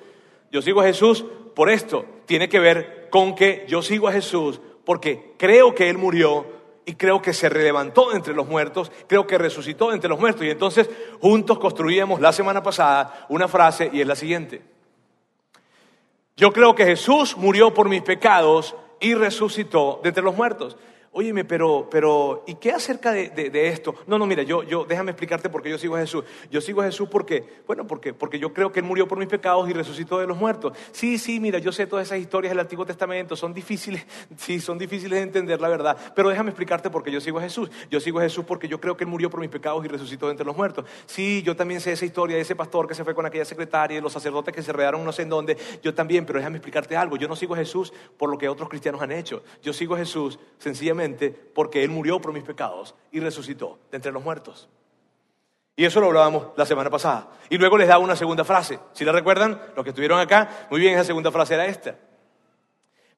Yo 0.50 0.60
sigo 0.60 0.80
a 0.80 0.84
Jesús 0.86 1.24
por 1.54 1.70
esto. 1.70 2.04
Tiene 2.26 2.48
que 2.48 2.58
ver 2.58 3.06
con 3.12 3.36
que 3.36 3.64
yo 3.68 3.80
sigo 3.80 4.08
a 4.08 4.12
Jesús 4.12 4.60
porque 4.84 5.34
creo 5.38 5.72
que 5.72 5.88
Él 5.88 5.98
murió 5.98 6.46
y 6.84 6.94
creo 6.94 7.22
que 7.22 7.32
se 7.32 7.48
levantó 7.48 8.12
entre 8.12 8.34
los 8.34 8.48
muertos, 8.48 8.90
creo 9.06 9.24
que 9.24 9.38
resucitó 9.38 9.92
entre 9.92 10.10
los 10.10 10.18
muertos. 10.18 10.44
Y 10.44 10.50
entonces 10.50 10.90
juntos 11.20 11.60
construíamos 11.60 12.20
la 12.20 12.32
semana 12.32 12.60
pasada 12.60 13.24
una 13.28 13.46
frase 13.46 13.88
y 13.92 14.00
es 14.00 14.06
la 14.08 14.16
siguiente. 14.16 14.73
Yo 16.36 16.52
creo 16.52 16.74
que 16.74 16.84
Jesús 16.84 17.36
murió 17.36 17.72
por 17.72 17.88
mis 17.88 18.02
pecados 18.02 18.74
y 19.00 19.14
resucitó 19.14 20.00
de 20.02 20.08
entre 20.08 20.24
los 20.24 20.36
muertos. 20.36 20.76
Óyeme, 21.16 21.44
pero, 21.44 21.86
pero, 21.88 22.42
¿y 22.44 22.56
qué 22.56 22.72
acerca 22.72 23.12
de, 23.12 23.28
de, 23.28 23.68
esto? 23.68 23.94
No, 24.08 24.18
no, 24.18 24.26
mira, 24.26 24.42
yo, 24.42 24.64
yo, 24.64 24.84
déjame 24.84 25.12
explicarte 25.12 25.48
por 25.48 25.62
qué 25.62 25.70
yo 25.70 25.78
sigo 25.78 25.94
a 25.94 26.00
Jesús. 26.00 26.24
Yo 26.50 26.60
sigo 26.60 26.82
a 26.82 26.86
Jesús 26.86 27.08
porque, 27.08 27.62
bueno, 27.68 27.86
porque, 27.86 28.12
porque 28.12 28.40
yo 28.40 28.52
creo 28.52 28.72
que 28.72 28.80
Él 28.80 28.84
murió 28.84 29.06
por 29.06 29.16
mis 29.16 29.28
pecados 29.28 29.70
y 29.70 29.72
resucitó 29.72 30.18
de 30.18 30.26
los 30.26 30.36
muertos. 30.36 30.76
Sí, 30.90 31.16
sí, 31.18 31.38
mira, 31.38 31.60
yo 31.60 31.70
sé 31.70 31.86
todas 31.86 32.08
esas 32.08 32.18
historias 32.18 32.50
del 32.50 32.58
Antiguo 32.58 32.84
Testamento, 32.84 33.36
son 33.36 33.54
difíciles, 33.54 34.04
sí, 34.36 34.58
son 34.58 34.76
difíciles 34.76 35.16
de 35.16 35.22
entender, 35.22 35.60
la 35.60 35.68
verdad. 35.68 35.96
Pero 36.16 36.30
déjame 36.30 36.50
explicarte 36.50 36.90
por 36.90 37.04
qué 37.04 37.12
yo 37.12 37.20
sigo 37.20 37.38
a 37.38 37.42
Jesús. 37.42 37.70
Yo 37.92 38.00
sigo 38.00 38.18
a 38.18 38.22
Jesús 38.22 38.44
porque 38.44 38.66
yo 38.66 38.80
creo 38.80 38.96
que 38.96 39.04
Él 39.04 39.10
murió 39.10 39.30
por 39.30 39.38
mis 39.38 39.50
pecados 39.50 39.84
y 39.84 39.88
resucitó 39.88 40.26
de 40.26 40.32
entre 40.32 40.44
los 40.44 40.56
muertos. 40.56 40.84
Sí, 41.06 41.44
yo 41.44 41.54
también 41.54 41.80
sé 41.80 41.92
esa 41.92 42.06
historia 42.06 42.34
de 42.34 42.42
ese 42.42 42.56
pastor 42.56 42.88
que 42.88 42.94
se 42.96 43.04
fue 43.04 43.14
con 43.14 43.24
aquella 43.24 43.44
secretaria, 43.44 43.94
de 43.98 44.02
los 44.02 44.12
sacerdotes 44.12 44.52
que 44.52 44.62
se 44.62 44.72
redaron 44.72 45.04
no 45.04 45.12
sé 45.12 45.22
en 45.22 45.28
dónde. 45.28 45.56
Yo 45.80 45.94
también, 45.94 46.26
pero 46.26 46.40
déjame 46.40 46.56
explicarte 46.56 46.96
algo. 46.96 47.16
Yo 47.16 47.28
no 47.28 47.36
sigo 47.36 47.54
a 47.54 47.58
Jesús 47.58 47.92
por 48.18 48.28
lo 48.30 48.36
que 48.36 48.48
otros 48.48 48.68
cristianos 48.68 49.00
han 49.00 49.12
hecho. 49.12 49.44
Yo 49.62 49.72
sigo 49.72 49.94
a 49.94 49.98
Jesús 49.98 50.40
sencillamente 50.58 51.03
porque 51.54 51.84
él 51.84 51.90
murió 51.90 52.20
por 52.20 52.32
mis 52.32 52.42
pecados 52.42 52.94
y 53.12 53.20
resucitó 53.20 53.78
de 53.90 53.96
entre 53.96 54.12
los 54.12 54.22
muertos. 54.22 54.68
Y 55.76 55.84
eso 55.84 56.00
lo 56.00 56.06
hablábamos 56.06 56.48
la 56.56 56.66
semana 56.66 56.90
pasada. 56.90 57.28
Y 57.48 57.58
luego 57.58 57.76
les 57.76 57.88
da 57.88 57.98
una 57.98 58.14
segunda 58.14 58.44
frase. 58.44 58.78
Si 58.92 59.04
la 59.04 59.12
recuerdan, 59.12 59.60
los 59.74 59.84
que 59.84 59.90
estuvieron 59.90 60.20
acá, 60.20 60.66
muy 60.70 60.80
bien, 60.80 60.94
esa 60.94 61.04
segunda 61.04 61.32
frase 61.32 61.54
era 61.54 61.66
esta. 61.66 61.96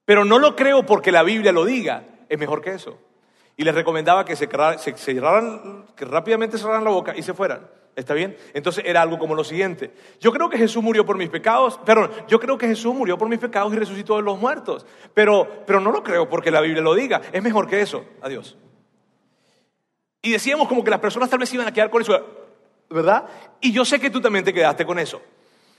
Pero 0.05 0.25
no 0.25 0.38
lo 0.38 0.56
creo 0.56 0.87
porque 0.87 1.12
la 1.12 1.23
Biblia 1.23 1.53
lo 1.53 1.65
diga, 1.65 2.05
es 2.29 2.38
mejor 2.38 2.62
que 2.62 2.73
eso. 2.73 2.99
Y 3.56 3.65
les 3.65 3.75
recomendaba 3.75 4.25
que 4.25 4.37
se, 4.37 4.49
cerraran, 4.97 5.87
que 5.97 6.05
rápidamente 6.05 6.59
cerraran 6.59 6.85
la 6.85 6.91
boca 6.91 7.15
y 7.17 7.23
se 7.23 7.35
fueran. 7.35 7.69
¿Está 7.97 8.13
bien? 8.13 8.37
Entonces 8.53 8.85
era 8.87 9.01
algo 9.01 9.19
como 9.19 9.35
lo 9.35 9.43
siguiente. 9.43 9.91
Yo 10.21 10.31
creo 10.31 10.51
que 10.51 10.59
Jesús 10.59 10.83
murió 10.83 11.07
por 11.07 11.17
mis 11.17 11.31
pecados, 11.31 11.79
perdón, 11.79 12.11
yo 12.29 12.39
creo 12.39 12.59
que 12.59 12.69
Jesús 12.69 12.95
murió 12.95 13.17
por 13.17 13.27
mis 13.27 13.39
pecados 13.39 13.73
y 13.73 13.77
resucitó 13.77 14.17
de 14.17 14.23
los 14.23 14.39
muertos. 14.39 14.85
Pero, 15.15 15.65
pero 15.67 15.81
no 15.81 15.91
lo 15.91 16.03
creo 16.03 16.29
porque 16.29 16.51
la 16.51 16.61
Biblia 16.61 16.83
lo 16.83 16.95
diga. 16.95 17.23
Es 17.33 17.43
mejor 17.43 17.67
que 17.67 17.81
eso. 17.81 18.05
Adiós. 18.21 18.57
Y 20.21 20.31
decíamos 20.31 20.69
como 20.69 20.85
que 20.85 20.91
las 20.91 21.01
personas 21.01 21.31
tal 21.31 21.39
vez 21.39 21.53
iban 21.55 21.67
a 21.67 21.73
quedar 21.73 21.89
con 21.89 22.03
eso, 22.03 22.21
¿verdad? 22.91 23.27
Y 23.63 23.73
yo 23.73 23.85
sé 23.87 23.99
que 23.99 24.11
tú 24.11 24.21
también 24.21 24.45
te 24.45 24.53
quedaste 24.53 24.85
con 24.85 24.99
eso. 24.99 25.23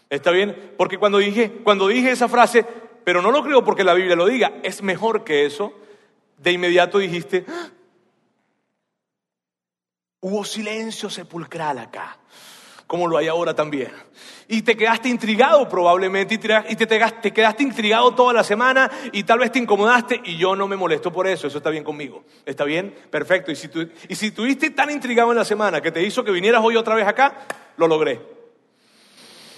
¿Está 0.10 0.32
bien? 0.32 0.74
Porque 0.76 0.98
cuando 0.98 1.20
dije, 1.20 1.52
cuando 1.64 1.88
dije 1.88 2.10
esa 2.10 2.28
frase, 2.28 2.66
pero 3.04 3.22
no 3.22 3.30
lo 3.30 3.44
creo 3.44 3.64
porque 3.64 3.84
la 3.84 3.94
Biblia 3.94 4.16
lo 4.16 4.26
diga, 4.26 4.54
es 4.64 4.82
mejor 4.82 5.24
que 5.24 5.46
eso, 5.46 5.74
de 6.38 6.52
inmediato 6.52 6.98
dijiste, 6.98 7.46
Hubo 10.20 10.44
silencio 10.44 11.10
sepulcral 11.10 11.78
acá, 11.78 12.18
como 12.88 13.06
lo 13.06 13.18
hay 13.18 13.28
ahora 13.28 13.54
también. 13.54 13.92
Y 14.48 14.64
te 14.64 14.76
quedaste 14.76 15.10
intrigado 15.10 15.70
probablemente, 15.70 16.36
y 16.36 16.38
te, 16.38 16.88
te 17.22 17.34
quedaste 17.34 17.64
intrigado 17.64 18.16
toda 18.16 18.34
la 18.34 18.44
semana 18.44 18.90
y 19.12 19.24
tal 19.24 19.40
vez 19.40 19.52
te 19.52 19.60
incomodaste 19.60 20.22
y 20.24 20.38
yo 20.38 20.56
no 20.56 20.68
me 20.68 20.76
molesto 20.76 21.12
por 21.12 21.28
eso, 21.28 21.48
eso 21.48 21.58
está 21.58 21.70
bien 21.70 21.84
conmigo. 21.84 22.24
¿Está 22.46 22.64
bien? 22.64 22.96
Perfecto. 23.12 23.52
Y 23.52 23.56
si, 23.56 23.68
tú, 23.68 23.88
y 24.10 24.16
si 24.16 24.32
tan 24.32 24.90
intrigado 24.90 25.32
en 25.32 25.38
la 25.38 25.46
semana 25.46 25.82
que 25.82 25.92
te 25.92 26.02
hizo 26.02 26.24
que 26.24 26.32
vinieras 26.32 26.64
hoy 26.64 26.78
otra 26.78 26.96
vez 26.96 27.06
acá, 27.06 27.46
lo 27.78 27.88
logré. 27.88 28.37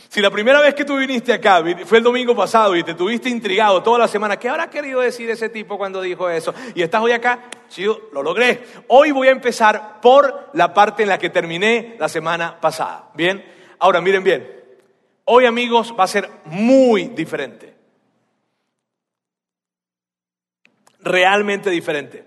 Si 0.10 0.22
la 0.22 0.32
primera 0.32 0.60
vez 0.60 0.74
que 0.74 0.86
tú 0.86 0.98
viniste 0.98 1.32
acá 1.32 1.64
fue 1.86 2.00
el 2.00 2.04
domingo 2.04 2.36
pasado 2.36 2.76
y 2.76 2.84
te 2.84 2.96
tuviste 2.96 3.30
intrigado 3.30 3.84
toda 3.84 4.00
la 4.00 4.08
semana, 4.08 4.38
¿qué 4.38 4.50
habrá 4.50 4.68
querido 4.68 5.02
decir 5.02 5.30
ese 5.30 5.50
tipo 5.50 5.78
cuando 5.78 6.02
dijo 6.02 6.28
eso? 6.28 6.52
Y 6.74 6.82
estás 6.82 7.04
hoy 7.04 7.12
acá, 7.12 7.48
sí, 7.68 7.86
lo 7.86 8.24
logré. 8.24 8.64
Hoy 8.88 9.12
voy 9.12 9.28
a 9.28 9.32
empezar 9.32 10.02
por 10.02 10.50
la 10.54 10.74
parte 10.74 11.04
en 11.04 11.10
la 11.10 11.20
que 11.20 11.30
terminé 11.30 11.96
la 12.00 12.10
semana 12.10 12.60
pasada. 12.60 13.12
Bien, 13.14 13.46
ahora 13.78 14.02
miren 14.02 14.24
bien. 14.24 14.52
Hoy 15.26 15.46
amigos 15.46 15.94
va 15.98 16.06
a 16.06 16.08
ser 16.08 16.28
muy 16.46 17.10
diferente. 17.10 17.76
Realmente 21.02 21.70
diferente. 21.70 22.26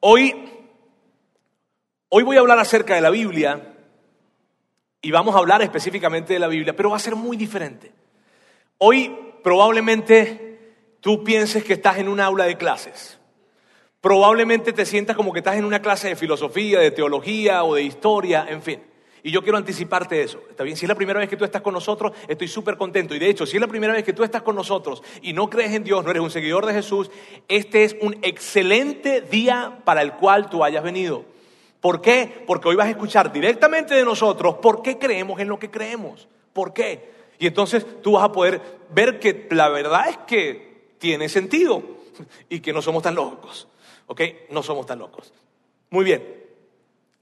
Hoy, 0.00 0.50
hoy 2.08 2.24
voy 2.24 2.36
a 2.36 2.40
hablar 2.40 2.58
acerca 2.58 2.96
de 2.96 3.02
la 3.02 3.10
Biblia 3.10 3.73
y 5.04 5.10
vamos 5.10 5.34
a 5.34 5.38
hablar 5.38 5.60
específicamente 5.60 6.32
de 6.32 6.38
la 6.38 6.48
Biblia, 6.48 6.74
pero 6.74 6.88
va 6.88 6.96
a 6.96 6.98
ser 6.98 7.14
muy 7.14 7.36
diferente. 7.36 7.92
Hoy 8.78 9.14
probablemente 9.42 10.74
tú 11.00 11.22
pienses 11.22 11.62
que 11.62 11.74
estás 11.74 11.98
en 11.98 12.08
un 12.08 12.20
aula 12.20 12.46
de 12.46 12.56
clases. 12.56 13.18
Probablemente 14.00 14.72
te 14.72 14.86
sientas 14.86 15.14
como 15.14 15.30
que 15.30 15.40
estás 15.40 15.56
en 15.56 15.66
una 15.66 15.82
clase 15.82 16.08
de 16.08 16.16
filosofía, 16.16 16.80
de 16.80 16.90
teología 16.90 17.64
o 17.64 17.74
de 17.74 17.82
historia, 17.82 18.46
en 18.48 18.62
fin. 18.62 18.82
Y 19.22 19.30
yo 19.30 19.42
quiero 19.42 19.58
anticiparte 19.58 20.22
eso. 20.22 20.42
¿Está 20.48 20.64
bien? 20.64 20.74
Si 20.74 20.86
es 20.86 20.88
la 20.88 20.94
primera 20.94 21.20
vez 21.20 21.28
que 21.28 21.36
tú 21.36 21.44
estás 21.44 21.60
con 21.60 21.74
nosotros, 21.74 22.12
estoy 22.26 22.48
súper 22.48 22.78
contento. 22.78 23.14
Y 23.14 23.18
de 23.18 23.28
hecho, 23.28 23.44
si 23.44 23.58
es 23.58 23.60
la 23.60 23.68
primera 23.68 23.92
vez 23.92 24.04
que 24.04 24.14
tú 24.14 24.24
estás 24.24 24.40
con 24.40 24.56
nosotros 24.56 25.02
y 25.20 25.34
no 25.34 25.50
crees 25.50 25.74
en 25.74 25.84
Dios, 25.84 26.02
no 26.02 26.10
eres 26.10 26.22
un 26.22 26.30
seguidor 26.30 26.64
de 26.64 26.72
Jesús, 26.72 27.10
este 27.48 27.84
es 27.84 27.94
un 28.00 28.16
excelente 28.22 29.20
día 29.20 29.80
para 29.84 30.00
el 30.00 30.14
cual 30.14 30.48
tú 30.48 30.64
hayas 30.64 30.82
venido. 30.82 31.33
¿Por 31.84 32.00
qué? 32.00 32.42
Porque 32.46 32.68
hoy 32.68 32.76
vas 32.76 32.86
a 32.86 32.92
escuchar 32.92 33.30
directamente 33.30 33.94
de 33.94 34.06
nosotros 34.06 34.54
por 34.54 34.80
qué 34.80 34.98
creemos 34.98 35.38
en 35.38 35.48
lo 35.48 35.58
que 35.58 35.70
creemos. 35.70 36.26
¿Por 36.54 36.72
qué? 36.72 37.12
Y 37.38 37.46
entonces 37.46 38.00
tú 38.00 38.12
vas 38.12 38.24
a 38.24 38.32
poder 38.32 38.58
ver 38.88 39.20
que 39.20 39.46
la 39.50 39.68
verdad 39.68 40.08
es 40.08 40.16
que 40.26 40.94
tiene 40.96 41.28
sentido 41.28 41.82
y 42.48 42.60
que 42.60 42.72
no 42.72 42.80
somos 42.80 43.02
tan 43.02 43.14
locos. 43.14 43.68
¿Ok? 44.06 44.22
No 44.48 44.62
somos 44.62 44.86
tan 44.86 44.98
locos. 44.98 45.34
Muy 45.90 46.06
bien. 46.06 46.24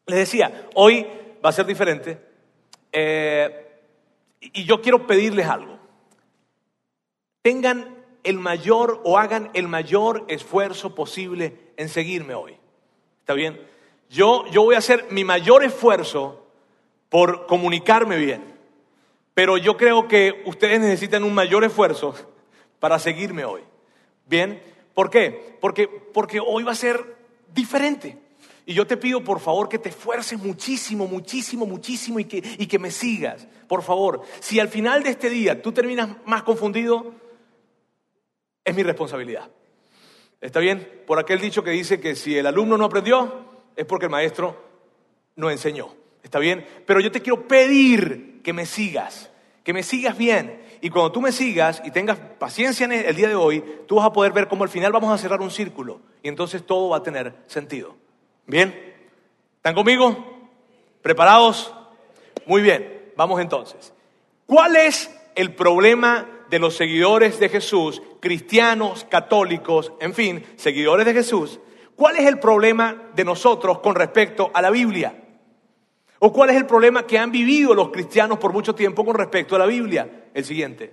Les 0.07 0.19
decía, 0.21 0.69
hoy 0.75 1.09
va 1.45 1.49
a 1.49 1.53
ser 1.53 1.67
diferente. 1.67 2.21
Eh, 2.93 3.67
y 4.41 4.63
yo 4.63 4.81
quiero 4.81 5.09
pedirles 5.09 5.49
algo. 5.49 5.77
Tengan 7.43 7.97
el 8.23 8.39
mayor 8.39 9.01
o 9.03 9.19
hagan 9.19 9.51
el 9.55 9.67
mayor 9.67 10.25
esfuerzo 10.29 10.95
posible 10.95 11.73
en 11.77 11.89
seguirme 11.89 12.37
hoy. 12.37 12.57
¿Está 13.23 13.35
bien? 13.35 13.72
Yo, 14.13 14.45
voy 14.57 14.75
a 14.75 14.79
hacer 14.79 15.07
mi 15.09 15.25
mayor 15.25 15.65
esfuerzo 15.65 16.45
por 17.09 17.47
comunicarme 17.47 18.19
bien, 18.19 18.45
pero 19.33 19.57
yo 19.57 19.79
creo 19.79 20.07
que 20.07 20.43
ustedes 20.45 20.81
necesitan 20.81 21.25
un 21.25 21.33
mayor 21.33 21.65
esfuerzo 21.65 22.15
para 22.79 22.99
seguirme 22.99 23.47
hoy. 23.47 23.63
¿Bien? 24.27 24.63
¿Por 24.93 25.09
qué? 25.09 25.57
Porque, 25.63 25.89
porque 25.89 26.41
hoy 26.41 26.63
va 26.63 26.73
a 26.73 26.75
ser 26.75 27.17
diferente. 27.55 28.19
Y 28.67 28.75
yo 28.75 28.87
te 28.87 28.99
pido, 28.99 29.25
por 29.25 29.41
favor, 29.41 29.71
que 29.71 29.79
te 29.79 29.89
esfuerces 29.89 30.39
muchísimo, 30.39 31.07
muchísimo, 31.07 31.65
muchísimo 31.65 32.21
y 32.21 32.27
que, 32.27 32.43
y 32.59 32.67
que 32.67 32.79
me 32.79 32.91
sigas. 32.91 33.49
Por 33.67 33.83
favor, 33.83 34.21
si 34.41 34.61
al 34.61 34.69
final 34.69 35.03
de 35.03 35.11
este 35.11 35.31
día 35.31 35.63
tú 35.63 35.73
terminas 35.73 36.11
más 36.27 36.43
confundido, 36.43 37.15
es 38.63 38.77
mi 38.77 38.83
responsabilidad. 38.83 39.51
¿Está 40.43 40.61
bien? 40.61 41.03
Por 41.07 41.19
aquel 41.19 41.41
dicho 41.41 41.65
que 41.65 41.71
dice 41.71 41.99
que 41.99 42.15
si 42.15 42.37
el 42.37 42.47
alumno 42.47 42.77
no 42.77 42.85
aprendió, 42.85 43.52
es 43.77 43.87
porque 43.87 44.07
el 44.07 44.11
maestro 44.11 44.57
no 45.37 45.51
enseñó. 45.51 45.95
¿Está 46.23 46.39
bien? 46.39 46.67
Pero 46.87 47.01
yo 47.01 47.11
te 47.11 47.21
quiero 47.21 47.47
pedir 47.49 48.41
que 48.43 48.53
me 48.53 48.67
sigas, 48.67 49.31
que 49.65 49.73
me 49.73 49.83
sigas 49.83 50.17
bien. 50.17 50.63
Y 50.81 50.91
cuando 50.91 51.13
tú 51.13 51.21
me 51.21 51.33
sigas 51.33 51.83
y 51.85 51.91
tengas 51.91 52.19
paciencia 52.19 52.85
en 52.85 52.93
el 52.93 53.15
día 53.15 53.29
de 53.29 53.35
hoy, 53.35 53.63
tú 53.87 53.97
vas 53.97 54.07
a 54.07 54.13
poder 54.13 54.33
ver 54.33 54.49
cómo 54.49 54.65
al 54.65 54.71
final 54.71 54.93
vamos 54.93 55.13
a 55.13 55.19
cerrar 55.19 55.41
un 55.41 55.51
círculo 55.51 56.01
y 56.23 56.29
entonces 56.29 56.65
todo 56.67 56.91
va 56.91 56.99
a 56.99 57.03
tener 57.03 57.35
sentido. 57.47 57.97
¿Bien? 58.47 58.95
¿Están 59.57 59.75
conmigo? 59.75 60.51
¿Preparados? 61.03 61.73
Muy 62.47 62.63
bien, 62.63 63.13
vamos 63.17 63.41
entonces. 63.41 63.93
¿Cuál 64.47 64.77
es 64.77 65.11
el 65.37 65.55
problema 65.55 66.27
de 66.51 66.59
los 66.59 66.77
seguidores 66.77 67.39
de 67.39 67.49
Jesús, 67.49 68.03
cristianos, 68.21 69.05
católicos, 69.05 69.93
en 70.01 70.15
fin, 70.15 70.45
seguidores 70.57 71.07
de 71.07 71.15
Jesús? 71.15 71.61
¿Cuál 72.03 72.17
es 72.17 72.27
el 72.27 72.41
problema 72.41 73.11
de 73.15 73.25
nosotros 73.25 73.79
con 73.79 73.95
respecto 73.95 74.51
a 74.53 74.61
la 74.61 74.71
Biblia? 74.71 75.15
¿O 76.19 76.33
cuál 76.33 76.51
es 76.51 76.57
el 76.57 76.67
problema 76.67 77.07
que 77.07 77.17
han 77.17 77.31
vivido 77.31 77.77
los 77.77 77.91
cristianos 77.91 78.39
por 78.39 78.53
mucho 78.53 78.75
tiempo 78.75 79.05
con 79.05 79.15
respecto 79.15 79.55
a 79.55 79.61
la 79.61 79.67
Biblia? 79.67 80.25
El 80.35 80.45
siguiente. 80.45 80.93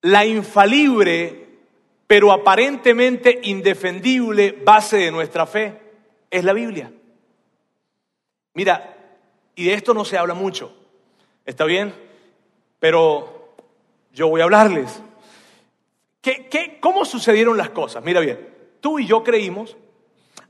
La 0.00 0.26
infalible, 0.26 1.46
pero 2.08 2.32
aparentemente 2.32 3.38
indefendible 3.44 4.50
base 4.64 4.96
de 4.96 5.12
nuestra 5.12 5.46
fe 5.46 5.80
es 6.28 6.42
la 6.42 6.52
Biblia. 6.52 6.90
Mira, 8.54 8.96
y 9.54 9.66
de 9.66 9.74
esto 9.74 9.94
no 9.94 10.04
se 10.04 10.18
habla 10.18 10.34
mucho, 10.34 10.76
¿está 11.44 11.64
bien? 11.64 11.94
Pero 12.80 13.54
yo 14.12 14.26
voy 14.26 14.40
a 14.40 14.44
hablarles. 14.44 15.00
¿Qué, 16.20 16.78
cómo 16.80 17.04
sucedieron 17.04 17.56
las 17.56 17.70
cosas? 17.70 18.02
Mira 18.02 18.18
bien, 18.18 18.55
tú 18.80 18.98
y 18.98 19.06
yo 19.06 19.22
creímos, 19.22 19.76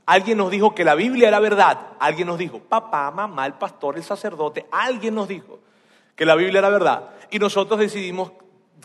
alguien 0.05 0.37
nos 0.37 0.49
dijo 0.49 0.73
que 0.73 0.83
la 0.83 0.95
Biblia 0.95 1.27
era 1.27 1.39
verdad, 1.39 1.77
alguien 1.99 2.27
nos 2.27 2.37
dijo, 2.37 2.59
papá, 2.59 3.11
mamá, 3.11 3.45
el 3.45 3.53
pastor, 3.53 3.97
el 3.97 4.03
sacerdote, 4.03 4.65
alguien 4.71 5.15
nos 5.15 5.27
dijo 5.27 5.59
que 6.15 6.25
la 6.25 6.35
Biblia 6.35 6.59
era 6.59 6.69
verdad. 6.69 7.09
Y 7.29 7.39
nosotros 7.39 7.79
decidimos 7.79 8.31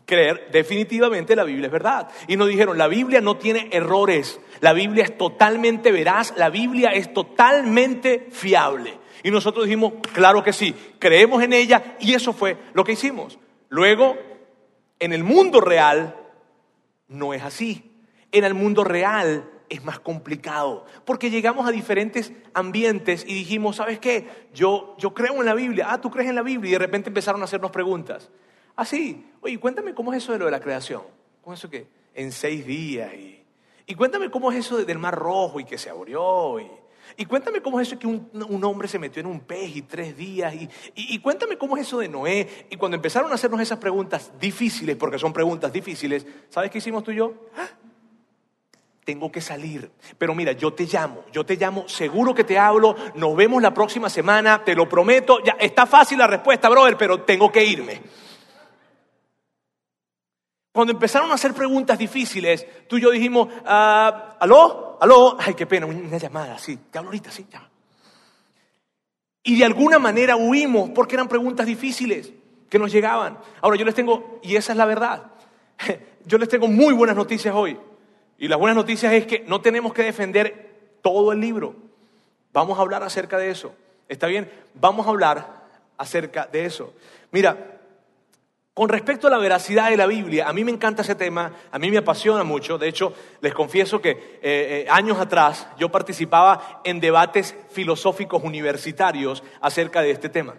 creer 0.05 0.51
definitivamente 0.51 1.37
la 1.37 1.45
Biblia 1.45 1.67
es 1.67 1.73
verdad. 1.73 2.09
Y 2.27 2.37
nos 2.37 2.49
dijeron, 2.49 2.77
la 2.77 2.89
Biblia 2.89 3.21
no 3.21 3.37
tiene 3.37 3.69
errores, 3.71 4.41
la 4.61 4.73
Biblia 4.73 5.05
es 5.05 5.17
totalmente 5.17 5.93
veraz, 5.93 6.35
la 6.37 6.51
Biblia 6.51 6.91
es 6.91 7.15
totalmente 7.15 8.27
fiable. 8.31 8.99
Y 9.23 9.31
nosotros 9.31 9.67
dijimos, 9.67 9.95
claro 10.13 10.43
que 10.43 10.53
sí, 10.53 10.75
creemos 10.99 11.43
en 11.43 11.53
ella 11.53 11.97
y 12.01 12.15
eso 12.15 12.33
fue 12.33 12.57
lo 12.75 12.83
que 12.83 12.93
hicimos. 12.93 13.39
Luego, 13.69 14.17
en 14.99 15.13
el 15.13 15.23
mundo 15.23 15.61
real, 15.61 16.17
no 17.07 17.33
es 17.33 17.43
así 17.43 17.92
en 18.33 18.45
el 18.45 18.55
mundo 18.55 18.85
real 18.85 19.49
es 19.69 19.85
más 19.85 20.01
complicado, 20.01 20.85
porque 21.05 21.31
llegamos 21.31 21.67
a 21.67 21.71
diferentes 21.71 22.33
ambientes 22.53 23.25
y 23.27 23.35
dijimos, 23.35 23.77
¿sabes 23.77 23.99
qué? 23.99 24.29
Yo, 24.53 24.95
yo 24.99 25.15
creo 25.15 25.35
en 25.37 25.47
la 25.47 25.55
Biblia, 25.55 25.87
ah, 25.89 26.01
tú 26.01 26.11
crees 26.11 26.29
en 26.29 26.35
la 26.35 26.43
Biblia, 26.43 26.69
y 26.69 26.73
de 26.73 26.79
repente 26.79 27.09
empezaron 27.09 27.41
a 27.41 27.45
hacernos 27.45 27.71
preguntas. 27.71 28.31
Ah, 28.77 28.85
sí, 28.85 29.31
oye, 29.41 29.59
cuéntame 29.59 29.95
cómo 29.95 30.12
es 30.12 30.23
eso 30.23 30.33
de 30.33 30.39
lo 30.39 30.45
de 30.47 30.51
la 30.51 30.61
creación, 30.61 31.03
cómo 31.41 31.55
es 31.55 31.61
eso 31.61 31.71
que 31.71 31.87
en 32.15 32.33
seis 32.33 32.67
días, 32.67 33.15
y, 33.15 33.43
y 33.87 33.95
cuéntame 33.95 34.31
cómo 34.31 34.53
es 34.53 34.59
eso 34.59 34.85
del 34.85 34.99
mar 34.99 35.15
rojo 35.15 35.59
y 35.59 35.65
que 35.65 35.79
se 35.79 35.89
abrió, 35.89 36.61
y, 36.61 36.67
y 37.17 37.25
cuéntame 37.27 37.61
cómo 37.61 37.81
es 37.81 37.89
eso 37.89 37.99
que 37.99 38.07
un, 38.07 38.65
hombre 38.65 38.89
se 38.89 38.99
metió 38.99 39.21
en 39.21 39.27
un 39.27 39.41
pez 39.41 39.77
y 39.77 39.83
tres 39.83 40.17
días. 40.17 40.55
Y, 40.55 40.69
y, 40.95 41.19
cuéntame 41.19 41.59
cómo 41.59 41.77
es 41.77 41.87
eso 41.87 41.99
de 41.99 42.09
Noé. 42.09 42.67
Y 42.71 42.77
cuando 42.77 42.97
empezaron 42.97 43.31
a 43.33 43.35
hacernos 43.35 43.61
esas 43.61 43.79
preguntas 43.79 44.33
difíciles, 44.41 44.97
porque 44.97 45.19
son 45.19 45.33
preguntas 45.33 45.73
difíciles, 45.73 46.27
¿sabes 46.49 46.71
qué 46.71 46.79
hicimos 46.79 47.05
tú 47.05 47.11
y 47.11 47.17
yo? 47.17 47.35
¡Ah! 47.57 47.69
Tengo 49.04 49.32
que 49.32 49.40
salir. 49.40 49.90
Pero 50.18 50.35
mira, 50.35 50.52
yo 50.52 50.73
te 50.73 50.85
llamo, 50.87 51.25
yo 51.32 51.44
te 51.44 51.56
llamo, 51.56 51.88
seguro 51.88 52.35
que 52.35 52.44
te 52.44 52.59
hablo, 52.59 52.94
nos 53.14 53.35
vemos 53.37 53.62
la 53.62 53.75
próxima 53.75 54.09
semana, 54.09 54.64
te 54.64 54.75
lo 54.75 54.88
prometo. 54.88 55.42
Ya 55.44 55.56
está 55.59 55.87
fácil 55.87 56.18
la 56.18 56.26
respuesta, 56.26 56.68
brother, 56.68 56.97
pero 56.97 57.23
tengo 57.23 57.50
que 57.50 57.64
irme. 57.64 58.00
Cuando 60.73 60.92
empezaron 60.92 61.30
a 61.30 61.35
hacer 61.35 61.52
preguntas 61.52 61.99
difíciles, 61.99 62.66
tú 62.88 62.97
y 62.97 63.02
yo 63.02 63.11
dijimos, 63.11 63.49
ah, 63.66 64.37
¿aló? 64.40 64.97
¿Aló? 65.00 65.37
Ay, 65.38 65.54
qué 65.54 65.66
pena, 65.66 65.85
una 65.85 66.16
llamada, 66.16 66.59
sí, 66.59 66.78
te 66.90 66.99
hablo 66.99 67.11
ahorita, 67.11 67.30
sí, 67.30 67.47
ya. 67.50 67.68
Y 69.42 69.59
de 69.59 69.64
alguna 69.64 69.99
manera 69.99 70.37
huimos 70.37 70.90
porque 70.94 71.16
eran 71.16 71.28
preguntas 71.28 71.66
difíciles 71.66 72.32
que 72.71 72.78
nos 72.78 72.90
llegaban. 72.90 73.38
Ahora 73.61 73.76
yo 73.76 73.85
les 73.85 73.94
tengo, 73.94 74.38
y 74.42 74.56
esa 74.56 74.73
es 74.73 74.78
la 74.78 74.87
verdad, 74.87 75.32
yo 76.25 76.38
les 76.38 76.49
tengo 76.49 76.68
muy 76.68 76.94
buenas 76.94 77.16
noticias 77.16 77.54
hoy. 77.54 77.78
Y 78.43 78.49
las 78.49 78.59
buenas 78.59 78.75
noticias 78.75 79.13
es 79.13 79.25
que 79.25 79.45
no 79.47 79.61
tenemos 79.61 79.95
que 79.95 80.03
defender 80.03 80.97
todo 81.01 81.31
el 81.31 81.41
libro. 81.41 81.77
Vamos 82.53 82.77
a 82.77 82.83
hablar 82.83 83.05
acerca 83.05 83.39
de 83.39 83.51
eso. 83.51 83.73
¿Está 84.09 84.27
bien? 84.27 84.51
Vamos 84.75 85.07
a 85.07 85.11
hablar 85.11 85.63
acerca 85.97 86.49
de 86.51 86.65
eso. 86.65 86.93
Mira, 87.31 87.79
con 88.75 88.89
respecto 88.89 89.29
a 89.29 89.31
la 89.31 89.39
veracidad 89.39 89.91
de 89.91 89.97
la 89.97 90.09
Biblia, 90.09 90.49
a 90.49 90.53
mí 90.53 90.65
me 90.65 90.73
encanta 90.73 91.03
ese 91.03 91.15
tema, 91.15 91.53
a 91.71 91.79
mí 91.79 91.89
me 91.93 91.99
apasiona 91.99 92.43
mucho. 92.43 92.79
De 92.79 92.89
hecho, 92.89 93.15
les 93.41 93.55
confieso 93.55 94.03
que 94.03 94.11
eh, 94.11 94.41
eh, 94.43 94.87
años 94.91 95.21
atrás 95.21 95.69
yo 95.79 95.91
participaba 95.91 96.81
en 96.83 96.99
debates 96.99 97.55
filosóficos 97.71 98.43
universitarios 98.43 99.45
acerca 99.61 100.03
de 100.03 100.11
este 100.11 100.29
tema. 100.29 100.55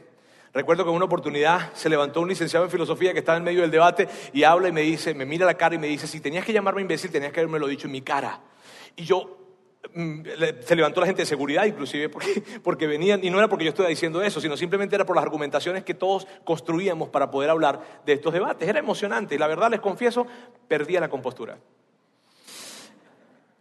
Recuerdo 0.54 0.84
que 0.84 0.92
en 0.92 0.96
una 0.96 1.06
oportunidad 1.06 1.74
se 1.74 1.90
levantó 1.90 2.22
un 2.22 2.30
licenciado 2.30 2.66
en 2.66 2.72
filosofía 2.72 3.12
que 3.12 3.20
estaba 3.20 3.40
en 3.40 3.44
medio 3.44 3.62
del 3.62 3.72
debate 3.72 4.08
y 4.34 4.44
habla 4.44 4.70
y 4.70 4.72
me 4.72 4.82
dice, 4.82 5.16
me 5.16 5.26
mira 5.26 5.48
la 5.48 5.56
cara 5.56 5.74
y 5.74 5.80
me 5.80 5.88
dice, 5.88 6.06
si 6.06 6.20
tenías 6.20 6.46
que 6.46 6.54
llamarme 6.54 6.82
imbécil, 6.82 7.12
tenías 7.12 7.34
que 7.34 7.40
haberme 7.40 7.58
lo 7.58 7.68
dicho 7.68 7.88
en 7.88 7.94
mi 7.94 8.04
cara. 8.04 8.40
Y 8.96 9.04
yo, 9.04 9.36
mm, 9.96 10.22
se 10.64 10.76
levantó 10.76 11.00
la 11.00 11.08
gente 11.08 11.24
de 11.24 11.26
seguridad 11.26 11.66
inclusive 11.66 12.08
porque, 12.08 12.44
porque 12.64 12.86
venían, 12.86 13.24
y 13.24 13.32
no 13.32 13.40
era 13.40 13.48
porque 13.48 13.66
yo 13.66 13.70
estuviera 13.70 13.90
diciendo 13.90 14.22
eso, 14.22 14.40
sino 14.40 14.56
simplemente 14.56 14.94
era 14.94 15.08
por 15.08 15.16
las 15.16 15.26
argumentaciones 15.26 15.84
que 15.84 15.96
todos 15.96 16.28
construíamos 16.44 17.10
para 17.10 17.32
poder 17.32 17.50
hablar 17.50 18.02
de 18.06 18.14
estos 18.14 18.32
debates. 18.32 18.70
Era 18.70 18.78
emocionante 18.78 19.34
y 19.34 19.40
la 19.40 19.48
verdad 19.48 19.72
les 19.72 19.80
confieso, 19.80 20.28
perdía 20.68 21.00
la 21.00 21.10
compostura. 21.10 21.58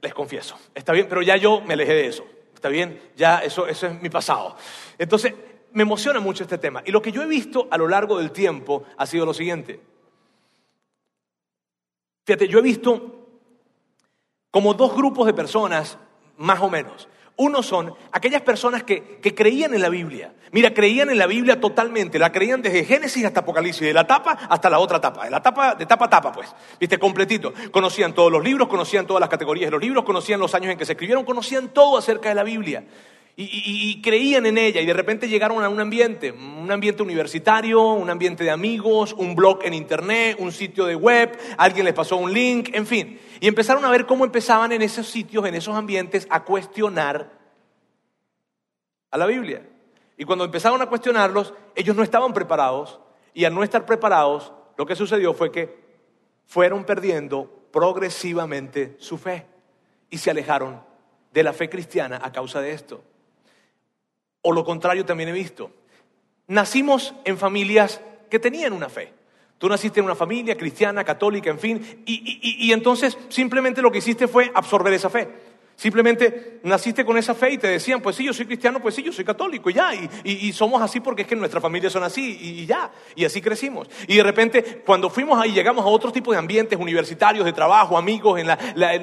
Les 0.02 0.12
confieso, 0.12 0.58
está 0.74 0.92
bien, 0.92 1.06
pero 1.08 1.22
ya 1.22 1.38
yo 1.38 1.62
me 1.62 1.72
alejé 1.72 1.94
de 1.94 2.06
eso. 2.08 2.26
Está 2.54 2.68
bien, 2.68 3.00
ya 3.16 3.38
eso, 3.38 3.66
eso 3.66 3.86
es 3.86 4.02
mi 4.02 4.10
pasado. 4.10 4.56
Entonces, 4.98 5.32
me 5.72 5.82
emociona 5.82 6.20
mucho 6.20 6.44
este 6.44 6.58
tema. 6.58 6.82
Y 6.84 6.90
lo 6.90 7.02
que 7.02 7.12
yo 7.12 7.22
he 7.22 7.26
visto 7.26 7.68
a 7.70 7.78
lo 7.78 7.88
largo 7.88 8.18
del 8.18 8.32
tiempo 8.32 8.84
ha 8.96 9.06
sido 9.06 9.26
lo 9.26 9.34
siguiente. 9.34 9.80
Fíjate, 12.24 12.48
yo 12.48 12.58
he 12.58 12.62
visto 12.62 13.22
como 14.50 14.74
dos 14.74 14.94
grupos 14.94 15.26
de 15.26 15.34
personas, 15.34 15.98
más 16.36 16.60
o 16.60 16.68
menos. 16.68 17.08
Uno 17.36 17.62
son 17.62 17.94
aquellas 18.12 18.42
personas 18.42 18.84
que, 18.84 19.18
que, 19.22 19.34
creían 19.34 19.72
en 19.74 19.80
la 19.80 19.88
Biblia. 19.88 20.34
Mira, 20.52 20.74
creían 20.74 21.08
en 21.08 21.16
la 21.16 21.26
Biblia 21.26 21.58
totalmente, 21.58 22.18
la 22.18 22.30
creían 22.30 22.60
desde 22.60 22.84
Génesis 22.84 23.24
hasta 23.24 23.40
Apocalipsis, 23.40 23.80
de 23.80 23.94
la 23.94 24.06
tapa 24.06 24.32
hasta 24.32 24.68
la 24.68 24.78
otra 24.78 25.00
tapa, 25.00 25.24
de 25.24 25.30
la 25.30 25.42
tapa, 25.42 25.74
de 25.74 25.86
tapa 25.86 26.04
a 26.04 26.10
tapa, 26.10 26.30
pues, 26.30 26.54
viste, 26.78 26.98
completito. 26.98 27.54
Conocían 27.70 28.12
todos 28.12 28.30
los 28.30 28.44
libros, 28.44 28.68
conocían 28.68 29.06
todas 29.06 29.20
las 29.20 29.30
categorías 29.30 29.68
de 29.68 29.70
los 29.72 29.80
libros, 29.80 30.04
conocían 30.04 30.38
los 30.38 30.54
años 30.54 30.72
en 30.72 30.78
que 30.78 30.84
se 30.84 30.92
escribieron, 30.92 31.24
conocían 31.24 31.70
todo 31.70 31.96
acerca 31.96 32.28
de 32.28 32.34
la 32.34 32.44
Biblia. 32.44 32.84
Y, 33.34 34.02
creían 34.02 34.44
en 34.44 34.58
ella 34.58 34.82
y 34.82 34.86
de 34.86 34.92
repente 34.92 35.26
llegaron 35.26 35.64
a 35.64 35.68
un 35.70 35.80
ambiente, 35.80 36.32
un 36.32 36.70
ambiente 36.70 37.02
universitario, 37.02 37.82
un 37.82 38.10
ambiente 38.10 38.44
de 38.44 38.50
amigos, 38.50 39.14
un 39.14 39.34
blog 39.34 39.60
en 39.64 39.72
internet, 39.72 40.36
un 40.38 40.52
sitio 40.52 40.84
de 40.84 40.94
web, 40.94 41.38
alguien 41.56 41.86
les 41.86 41.94
pasó 41.94 42.18
un 42.18 42.32
link, 42.32 42.70
en 42.74 42.86
fin. 42.86 43.18
Y 43.40 43.48
empezaron 43.48 43.84
a 43.86 43.90
ver 43.90 44.04
cómo 44.04 44.26
empezaban 44.26 44.70
en 44.72 44.82
esos 44.82 45.06
sitios, 45.06 45.46
en 45.46 45.54
esos 45.54 45.74
ambientes, 45.74 46.26
a 46.28 46.44
cuestionar 46.44 47.32
a 49.10 49.16
la 49.16 49.26
Biblia. 49.26 49.66
Y 50.18 50.24
cuando 50.24 50.44
empezaron 50.44 50.82
a 50.82 50.86
cuestionarlos, 50.86 51.54
ellos 51.74 51.96
no 51.96 52.02
estaban 52.02 52.34
preparados 52.34 53.00
y 53.32 53.46
al 53.46 53.54
no 53.54 53.62
estar 53.62 53.86
preparados, 53.86 54.52
lo 54.76 54.84
que 54.84 54.94
sucedió 54.94 55.32
fue 55.32 55.50
que 55.50 55.82
fueron 56.44 56.84
perdiendo 56.84 57.50
progresivamente 57.72 58.94
su 58.98 59.16
fe 59.16 59.46
y 60.10 60.18
se 60.18 60.30
alejaron 60.30 60.82
de 61.32 61.42
la 61.42 61.54
fe 61.54 61.70
cristiana 61.70 62.20
a 62.22 62.30
causa 62.30 62.60
de 62.60 62.72
esto. 62.72 63.02
O 64.42 64.52
lo 64.52 64.64
contrario 64.64 65.04
también 65.04 65.28
he 65.28 65.32
visto. 65.32 65.70
Nacimos 66.48 67.14
en 67.24 67.38
familias 67.38 68.00
que 68.28 68.38
tenían 68.38 68.72
una 68.72 68.88
fe. 68.88 69.12
Tú 69.58 69.68
naciste 69.68 70.00
en 70.00 70.06
una 70.06 70.16
familia 70.16 70.56
cristiana, 70.56 71.04
católica, 71.04 71.48
en 71.48 71.58
fin, 71.58 72.02
y, 72.04 72.66
y 72.66 72.72
entonces 72.72 73.16
simplemente 73.28 73.80
lo 73.80 73.92
que 73.92 73.98
hiciste 73.98 74.26
fue 74.26 74.50
absorber 74.54 74.92
esa 74.92 75.08
fe. 75.08 75.28
Simplemente 75.76 76.60
naciste 76.62 77.04
con 77.04 77.16
esa 77.18 77.34
fe 77.34 77.52
y 77.52 77.58
te 77.58 77.66
decían, 77.66 78.00
pues 78.00 78.14
sí, 78.16 78.24
yo 78.24 78.32
soy 78.32 78.46
cristiano, 78.46 78.80
pues 78.80 78.94
sí, 78.94 79.02
yo 79.02 79.12
soy 79.12 79.24
católico, 79.24 79.68
y 79.70 79.74
ya, 79.74 79.92
y, 80.22 80.52
somos 80.52 80.80
así 80.80 81.00
porque 81.00 81.22
es 81.22 81.28
que 81.28 81.34
nuestra 81.34 81.60
familia 81.60 81.90
son 81.90 82.04
así, 82.04 82.38
y, 82.40 82.66
ya, 82.66 82.90
y 83.16 83.24
así 83.24 83.40
crecimos. 83.40 83.88
Y 84.06 84.16
de 84.16 84.22
repente, 84.22 84.82
cuando 84.86 85.10
fuimos 85.10 85.40
ahí, 85.40 85.52
llegamos 85.52 85.84
a 85.84 85.88
otro 85.88 86.12
tipo 86.12 86.30
de 86.30 86.38
ambientes 86.38 86.78
universitarios, 86.78 87.44
de 87.44 87.52
trabajo, 87.52 87.98
amigos, 87.98 88.38
en 88.38 88.46
la, 88.46 88.58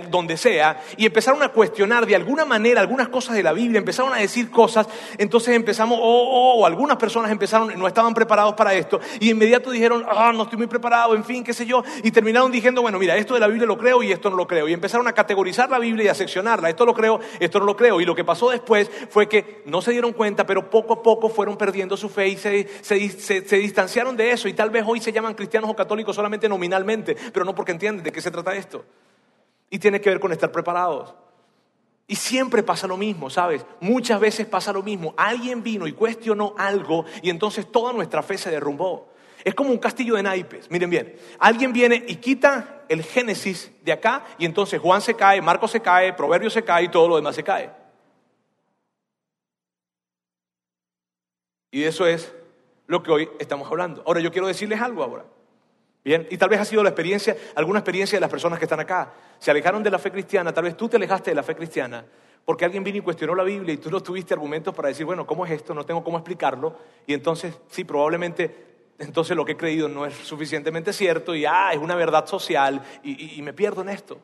donde 0.10 0.38
sea, 0.38 0.82
y 0.96 1.06
empezaron 1.06 1.44
a 1.44 1.50
cuestionar 1.50 2.06
de 2.06 2.16
alguna 2.16 2.46
manera 2.46 2.80
algunas 2.80 3.10
cosas 3.10 3.36
de 3.36 3.44
la 3.44 3.52
Biblia, 3.52 3.78
empezaron 3.78 4.14
a 4.14 4.18
decir 4.18 4.50
cosas, 4.50 4.88
entonces 5.18 5.56
empezamos, 5.56 6.00
o 6.02 6.66
algunas 6.66 6.98
personas 6.98 7.32
empezaron, 7.32 7.78
no 7.78 7.88
estaban 7.88 8.14
preparados 8.14 8.54
para 8.54 8.74
esto, 8.74 9.00
y 9.20 9.32
inmediato 9.32 9.72
dijeron, 9.72 10.06
ah, 10.08 10.32
no 10.34 10.44
estoy 10.44 10.58
muy 10.58 10.68
preparado, 10.68 11.16
en 11.16 11.26
fin, 11.26 11.44
qué 11.44 11.54
sé 11.54 11.66
yo, 11.66 11.84
y 12.04 12.12
terminaron 12.12 12.52
diciendo, 12.52 12.82
bueno, 12.82 13.00
mira, 13.00 13.18
esto 13.18 13.34
de 13.34 13.42
la 13.42 13.48
Biblia 13.48 13.66
lo 13.66 13.78
creo 13.78 14.02
y 14.02 14.12
esto 14.12 14.30
no 14.30 14.38
lo 14.38 14.48
creo, 14.48 14.68
y 14.70 14.74
empezaron 14.74 15.08
a 15.08 15.14
categorizar 15.14 15.70
la 15.70 15.80
Biblia 15.80 16.06
y 16.06 16.08
a 16.08 16.16
esto 16.68 16.86
lo 16.86 16.94
creo, 16.94 17.20
esto 17.40 17.60
no 17.60 17.66
lo 17.66 17.78
creo. 17.78 18.02
Y 18.02 18.06
lo 18.06 18.16
que 18.16 18.26
pasó 18.26 18.50
después 18.50 18.92
fue 19.10 19.30
que 19.30 19.62
no 19.66 19.82
se 19.82 19.92
dieron 19.92 20.12
cuenta, 20.12 20.46
pero 20.46 20.70
poco 20.70 20.94
a 20.94 21.04
poco 21.04 21.30
fueron 21.30 21.56
perdiendo 21.56 21.96
su 21.96 22.10
fe 22.10 22.28
y 22.28 22.36
se, 22.36 22.68
se, 22.82 23.58
distanciaron 23.58 24.18
de 24.18 24.32
eso. 24.32 24.48
Y 24.48 24.54
tal 24.54 24.70
vez 24.70 24.84
hoy 24.86 25.00
se 25.00 25.14
llaman 25.14 25.36
cristianos 25.36 25.70
o 25.70 25.76
católicos 25.76 26.16
solamente 26.16 26.50
nominalmente, 26.50 27.16
pero 27.32 27.46
no 27.46 27.56
porque 27.56 27.72
entienden 27.72 28.04
de 28.04 28.12
qué 28.12 28.20
se 28.20 28.32
trata 28.32 28.56
esto. 28.56 28.84
Y 29.70 29.80
tiene 29.80 30.02
que 30.02 30.10
ver 30.10 30.20
con 30.20 30.32
estar 30.32 30.52
preparados. 30.52 31.14
Y 32.08 32.16
siempre 32.16 32.64
pasa 32.64 32.88
lo 32.88 32.98
mismo, 32.98 33.30
¿sabes? 33.30 33.64
Muchas 33.80 34.20
veces 34.20 34.48
pasa 34.48 34.74
lo 34.74 34.82
mismo. 34.82 35.14
Alguien 35.16 35.62
vino 35.62 35.86
y 35.86 35.94
cuestionó 35.94 36.56
algo 36.58 37.06
y 37.22 37.30
entonces 37.30 37.72
toda 37.72 37.94
nuestra 37.94 38.24
fe 38.24 38.36
se 38.36 38.50
derrumbó. 38.50 39.09
Es 39.44 39.56
como 39.56 39.72
un 39.72 39.78
castillo 39.78 40.16
de 40.16 40.24
naipes. 40.24 40.70
Miren 40.70 40.90
bien, 40.90 41.16
alguien 41.40 41.74
viene 41.74 42.04
y 42.08 42.16
quita 42.18 42.84
el 42.90 43.04
Génesis 43.04 43.72
de 43.84 43.92
acá 43.92 44.26
y 44.38 44.46
entonces 44.46 44.80
Juan 44.80 45.02
se 45.02 45.14
cae, 45.16 45.42
Marcos 45.42 45.72
se 45.72 45.82
cae, 45.82 46.14
Proverbio 46.14 46.50
se 46.50 46.64
cae 46.64 46.86
y 46.86 46.90
todo 46.90 47.08
lo 47.08 47.16
demás 47.16 47.36
se 47.36 47.44
cae. 47.44 47.72
Y 51.72 51.84
eso 51.84 52.08
es 52.08 52.34
lo 52.88 53.04
que 53.04 53.12
hoy 53.12 53.30
estamos 53.40 53.70
hablando. 53.70 54.04
Ahora 54.06 54.20
yo 54.20 54.32
quiero 54.32 54.48
decirles 54.48 54.82
algo 54.82 55.04
ahora. 55.04 55.26
Bien, 56.04 56.28
y 56.32 56.38
tal 56.38 56.50
vez 56.50 56.60
ha 56.60 56.66
sido 56.66 56.82
la 56.82 56.90
experiencia, 56.90 57.36
alguna 57.56 57.80
experiencia 57.80 58.16
de 58.16 58.22
las 58.22 58.30
personas 58.30 58.58
que 58.58 58.66
están 58.66 58.80
acá. 58.80 59.14
Se 59.38 59.52
alejaron 59.52 59.84
de 59.84 59.92
la 59.92 60.00
fe 60.00 60.12
cristiana, 60.12 60.54
tal 60.54 60.64
vez 60.64 60.76
tú 60.76 60.90
te 60.90 60.98
alejaste 60.98 61.32
de 61.32 61.36
la 61.36 61.44
fe 61.44 61.56
cristiana 61.56 62.06
porque 62.50 62.66
alguien 62.66 62.84
vino 62.84 62.98
y 62.98 63.02
cuestionó 63.02 63.36
la 63.36 63.44
Biblia 63.44 63.76
y 63.76 63.78
tú 63.78 63.92
no 63.92 64.02
tuviste 64.02 64.34
argumentos 64.34 64.74
para 64.74 64.88
decir, 64.88 65.06
bueno, 65.06 65.24
¿cómo 65.28 65.46
es 65.46 65.52
esto? 65.52 65.76
No 65.76 65.86
tengo 65.86 66.04
cómo 66.04 66.18
explicarlo. 66.18 66.76
Y 67.06 67.14
entonces, 67.14 67.54
sí, 67.68 67.84
probablemente 67.84 68.79
entonces 69.00 69.36
lo 69.36 69.46
que 69.46 69.54
he 69.54 69.58
creído 69.58 69.88
no 69.88 70.06
es 70.06 70.14
suficientemente 70.14 70.92
cierto 70.92 71.34
y 71.34 71.46
ah, 71.46 71.72
es 71.72 71.80
una 71.80 71.96
verdad 71.96 72.28
social 72.28 72.84
y, 73.02 73.42
me 73.42 73.54
pierdo 73.54 73.82
en 73.82 73.90
esto 73.90 74.20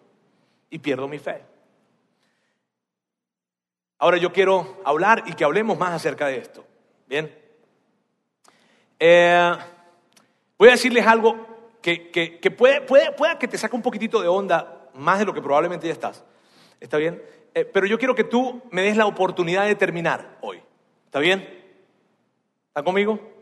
y 0.70 0.80
pierdo 0.80 1.08
mi 1.08 1.18
fe. 1.18 1.42
Ahora 3.98 4.18
yo 4.18 4.34
quiero 4.34 4.82
hablar 4.84 5.24
y 5.26 5.34
que 5.34 5.46
hablemos 5.46 5.78
más 5.80 5.94
acerca 5.94 6.28
de 6.28 6.38
esto. 6.38 6.66
Bien. 7.08 7.34
Eh, 9.00 9.52
voy 10.58 10.68
a 10.68 10.72
decirles 10.74 11.08
algo 11.08 11.78
que, 11.82 12.12
que, 12.12 12.52
puede, 12.52 12.82
puede, 12.82 13.38
que 13.40 13.48
te 13.48 13.58
saque 13.58 13.76
un 13.76 13.82
poquitito 13.82 14.22
de 14.22 14.28
onda, 14.28 14.90
más 14.96 15.20
de 15.20 15.26
lo 15.26 15.34
que 15.34 15.42
probablemente 15.42 15.88
ya 15.88 15.94
estás. 15.94 16.26
¿Está 16.82 16.98
bien? 16.98 17.24
Eh, 17.54 17.64
pero 17.64 17.86
yo 17.86 17.98
quiero 17.98 18.14
que 18.14 18.26
tú 18.26 18.62
me 18.72 18.82
des 18.82 18.98
la 18.98 19.06
oportunidad 19.06 19.66
de 19.66 19.76
terminar 19.76 20.38
hoy. 20.42 20.62
¿Está 21.06 21.20
bien? 21.20 21.48
¿Está 22.68 22.84
conmigo? 22.84 23.35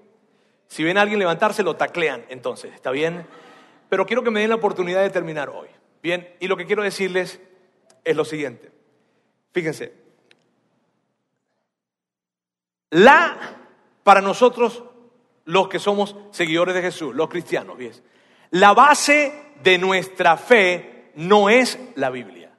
Si 0.74 0.84
ven 0.84 0.98
a 0.98 1.02
alguien 1.02 1.20
levantarse, 1.20 1.62
lo 1.62 1.76
taclean, 1.76 2.26
entonces, 2.30 2.74
¿está 2.74 2.90
bien? 2.90 3.28
Pero 3.90 4.08
quiero 4.08 4.24
que 4.24 4.32
me 4.32 4.40
den 4.40 4.50
la 4.50 4.56
oportunidad 4.56 5.04
de 5.04 5.12
terminar 5.12 5.50
hoy. 5.50 5.68
Bien, 6.02 6.36
y 6.40 6.48
lo 6.48 6.58
que 6.58 6.66
quiero 6.66 6.82
decirles 6.82 7.40
es 8.04 8.16
lo 8.16 8.26
siguiente. 8.26 8.72
Fíjense, 9.52 9.94
la, 12.90 13.56
para 14.04 14.20
nosotros, 14.20 14.84
los 15.46 15.68
que 15.68 15.78
somos 15.78 16.16
seguidores 16.32 16.74
de 16.74 16.82
Jesús, 16.82 17.14
los 17.14 17.30
cristianos, 17.30 17.78
la 18.50 18.74
base 18.74 19.54
de 19.62 19.78
nuestra 19.78 20.38
fe 20.38 21.12
no 21.14 21.50
es 21.50 21.78
la 21.94 22.10
Biblia. 22.10 22.52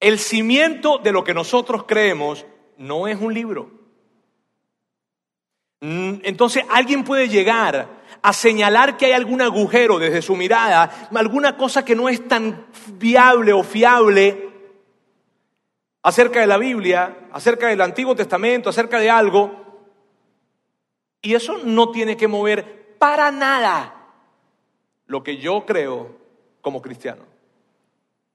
El 0.00 0.18
cimiento 0.18 0.96
de 0.96 1.12
lo 1.12 1.24
que 1.24 1.34
nosotros 1.34 1.84
creemos 1.86 2.46
no 2.78 3.06
es 3.06 3.20
un 3.20 3.34
libro. 3.34 3.79
Mm, 5.80 6.20
entonces 6.22 6.64
alguien 6.70 7.04
puede 7.04 7.28
llegar 7.28 7.88
a 8.22 8.32
señalar 8.32 8.96
que 8.96 9.06
hay 9.06 9.12
algún 9.12 9.40
agujero 9.40 9.98
desde 9.98 10.20
su 10.20 10.36
mirada, 10.36 11.08
alguna 11.14 11.56
cosa 11.56 11.84
que 11.84 11.96
no 11.96 12.08
es 12.08 12.26
tan 12.28 12.66
viable 12.94 13.52
o 13.52 13.62
fiable 13.62 14.50
acerca 16.02 16.40
de 16.40 16.46
la 16.46 16.58
Biblia, 16.58 17.28
acerca 17.32 17.68
del 17.68 17.80
Antiguo 17.80 18.14
Testamento, 18.14 18.68
acerca 18.70 18.98
de 18.98 19.10
algo, 19.10 19.60
y 21.22 21.34
eso 21.34 21.58
no 21.64 21.90
tiene 21.90 22.16
que 22.16 22.28
mover 22.28 22.96
para 22.98 23.30
nada 23.30 23.94
lo 25.06 25.22
que 25.22 25.38
yo 25.38 25.64
creo 25.66 26.16
como 26.60 26.80
cristiano. 26.80 27.24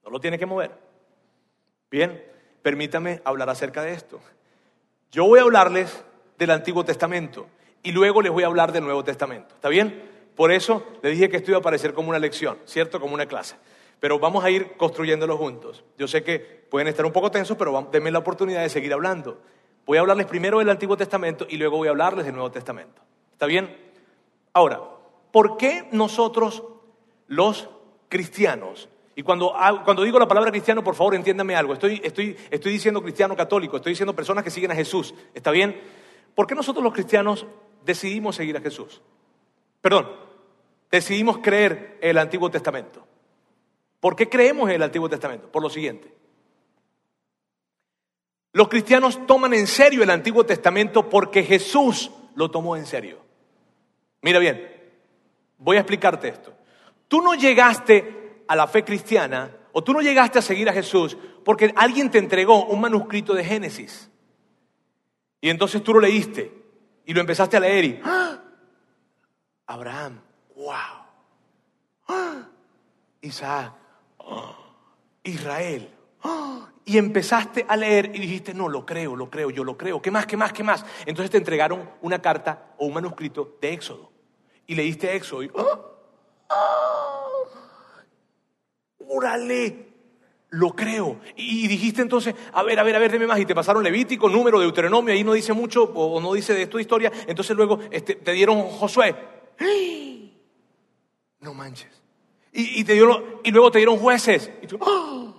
No 0.04 0.10
lo 0.10 0.20
tiene 0.20 0.38
que 0.38 0.46
mover. 0.46 0.72
Bien, 1.90 2.24
permítame 2.62 3.20
hablar 3.24 3.50
acerca 3.50 3.82
de 3.82 3.92
esto. 3.92 4.20
Yo 5.10 5.24
voy 5.26 5.38
a 5.38 5.42
hablarles 5.42 6.04
del 6.38 6.50
Antiguo 6.50 6.84
Testamento 6.84 7.46
y 7.82 7.92
luego 7.92 8.22
les 8.22 8.32
voy 8.32 8.42
a 8.42 8.46
hablar 8.46 8.72
del 8.72 8.84
Nuevo 8.84 9.04
Testamento. 9.04 9.54
¿Está 9.54 9.68
bien? 9.68 10.02
Por 10.34 10.52
eso 10.52 10.84
les 11.02 11.12
dije 11.12 11.28
que 11.28 11.38
esto 11.38 11.52
iba 11.52 11.58
a 11.58 11.62
parecer 11.62 11.94
como 11.94 12.10
una 12.10 12.18
lección, 12.18 12.58
¿cierto? 12.64 13.00
Como 13.00 13.14
una 13.14 13.26
clase. 13.26 13.56
Pero 14.00 14.18
vamos 14.18 14.44
a 14.44 14.50
ir 14.50 14.72
construyéndolo 14.76 15.38
juntos. 15.38 15.84
Yo 15.96 16.06
sé 16.06 16.22
que 16.22 16.38
pueden 16.38 16.88
estar 16.88 17.06
un 17.06 17.12
poco 17.12 17.30
tensos, 17.30 17.56
pero 17.56 17.88
denme 17.90 18.10
la 18.10 18.18
oportunidad 18.18 18.62
de 18.62 18.68
seguir 18.68 18.92
hablando. 18.92 19.40
Voy 19.86 19.98
a 19.98 20.00
hablarles 20.00 20.26
primero 20.26 20.58
del 20.58 20.68
Antiguo 20.68 20.96
Testamento 20.96 21.46
y 21.48 21.56
luego 21.56 21.78
voy 21.78 21.88
a 21.88 21.92
hablarles 21.92 22.26
del 22.26 22.34
Nuevo 22.34 22.50
Testamento. 22.50 23.00
¿Está 23.32 23.46
bien? 23.46 23.74
Ahora, 24.52 24.80
¿por 25.30 25.56
qué 25.56 25.88
nosotros 25.92 26.64
los 27.28 27.68
cristianos 28.08 28.88
y 29.18 29.22
cuando, 29.22 29.54
cuando, 29.82 30.02
digo 30.02 30.18
la 30.18 30.28
palabra 30.28 30.50
cristiano, 30.50 30.84
por 30.84 30.94
favor, 30.94 31.14
entiéndame 31.14 31.56
algo. 31.56 31.72
Estoy, 31.72 32.02
estoy, 32.04 32.36
estoy 32.50 32.72
diciendo 32.72 33.00
cristiano 33.00 33.34
católico, 33.34 33.76
estoy 33.76 33.92
diciendo 33.92 34.14
personas 34.14 34.44
que 34.44 34.50
siguen 34.50 34.72
a 34.72 34.74
Jesús. 34.74 35.14
¿Está 35.32 35.50
bien? 35.52 35.80
¿Por 36.36 36.46
qué 36.46 36.54
nosotros 36.54 36.84
los 36.84 36.92
cristianos 36.92 37.46
decidimos 37.82 38.36
seguir 38.36 38.58
a 38.58 38.60
Jesús? 38.60 39.00
Perdón, 39.80 40.06
decidimos 40.90 41.38
creer 41.38 41.98
el 42.02 42.18
Antiguo 42.18 42.50
Testamento. 42.50 43.06
¿Por 44.00 44.14
qué 44.14 44.28
creemos 44.28 44.68
en 44.68 44.76
el 44.76 44.82
Antiguo 44.82 45.08
Testamento? 45.08 45.50
Por 45.50 45.62
lo 45.62 45.70
siguiente. 45.70 46.12
Los 48.52 48.68
cristianos 48.68 49.26
toman 49.26 49.54
en 49.54 49.66
serio 49.66 50.02
el 50.02 50.10
Antiguo 50.10 50.44
Testamento 50.44 51.08
porque 51.08 51.42
Jesús 51.42 52.10
lo 52.34 52.50
tomó 52.50 52.76
en 52.76 52.84
serio. 52.84 53.18
Mira 54.20 54.38
bien, 54.38 54.76
voy 55.56 55.78
a 55.78 55.80
explicarte 55.80 56.28
esto. 56.28 56.52
Tú 57.08 57.22
no 57.22 57.34
llegaste 57.34 58.42
a 58.46 58.54
la 58.54 58.66
fe 58.66 58.84
cristiana 58.84 59.56
o 59.72 59.82
tú 59.82 59.94
no 59.94 60.02
llegaste 60.02 60.38
a 60.38 60.42
seguir 60.42 60.68
a 60.68 60.74
Jesús 60.74 61.16
porque 61.46 61.72
alguien 61.76 62.10
te 62.10 62.18
entregó 62.18 62.66
un 62.66 62.82
manuscrito 62.82 63.32
de 63.32 63.42
Génesis. 63.42 64.10
Y 65.40 65.50
entonces 65.50 65.82
tú 65.82 65.94
lo 65.94 66.00
leíste 66.00 66.52
y 67.04 67.14
lo 67.14 67.20
empezaste 67.20 67.56
a 67.56 67.60
leer 67.60 67.84
y 67.84 68.00
¡ah! 68.04 68.42
Abraham, 69.66 70.20
wow. 70.54 70.72
¡Ah! 72.08 72.48
Isaac, 73.20 73.72
¡ah! 74.20 74.56
Israel, 75.24 75.90
¡Ah! 76.22 76.70
Y 76.84 76.98
empezaste 76.98 77.66
a 77.68 77.76
leer 77.76 78.12
y 78.14 78.20
dijiste, 78.20 78.54
no, 78.54 78.68
lo 78.68 78.86
creo, 78.86 79.16
lo 79.16 79.28
creo, 79.28 79.50
yo 79.50 79.64
lo 79.64 79.76
creo. 79.76 80.00
¿Qué 80.00 80.12
más, 80.12 80.24
qué 80.24 80.36
más, 80.36 80.52
qué 80.52 80.62
más? 80.62 80.84
Entonces 81.04 81.32
te 81.32 81.36
entregaron 81.36 81.90
una 82.00 82.22
carta 82.22 82.74
o 82.78 82.86
un 82.86 82.94
manuscrito 82.94 83.58
de 83.60 83.72
Éxodo. 83.72 84.12
Y 84.68 84.76
leíste 84.76 85.14
Éxodo 85.16 85.42
y. 85.42 85.50
¡Ah! 86.48 86.86
¡Órale! 89.08 89.95
Lo 90.50 90.70
creo. 90.70 91.20
Y 91.36 91.66
dijiste 91.66 92.02
entonces, 92.02 92.34
a 92.52 92.62
ver, 92.62 92.78
a 92.78 92.82
ver, 92.82 92.94
a 92.96 92.98
ver, 92.98 93.10
dime 93.10 93.26
más. 93.26 93.38
Y 93.40 93.46
te 93.46 93.54
pasaron 93.54 93.82
Levítico, 93.82 94.28
número, 94.28 94.60
Deuteronomio, 94.60 95.12
ahí 95.12 95.24
no 95.24 95.32
dice 95.32 95.52
mucho 95.52 95.84
o 95.84 96.20
no 96.20 96.32
dice 96.34 96.54
de 96.54 96.62
esto 96.62 96.76
de 96.76 96.82
historia. 96.82 97.12
Entonces 97.26 97.56
luego 97.56 97.80
este, 97.90 98.14
te 98.14 98.32
dieron 98.32 98.62
Josué. 98.62 99.14
No 101.40 101.54
manches. 101.54 101.90
Y, 102.52 102.84
te 102.84 102.94
dieron, 102.94 103.22
y 103.44 103.50
luego 103.50 103.70
te 103.70 103.78
dieron 103.78 103.98
jueces. 103.98 104.50
¡ah! 104.80 105.34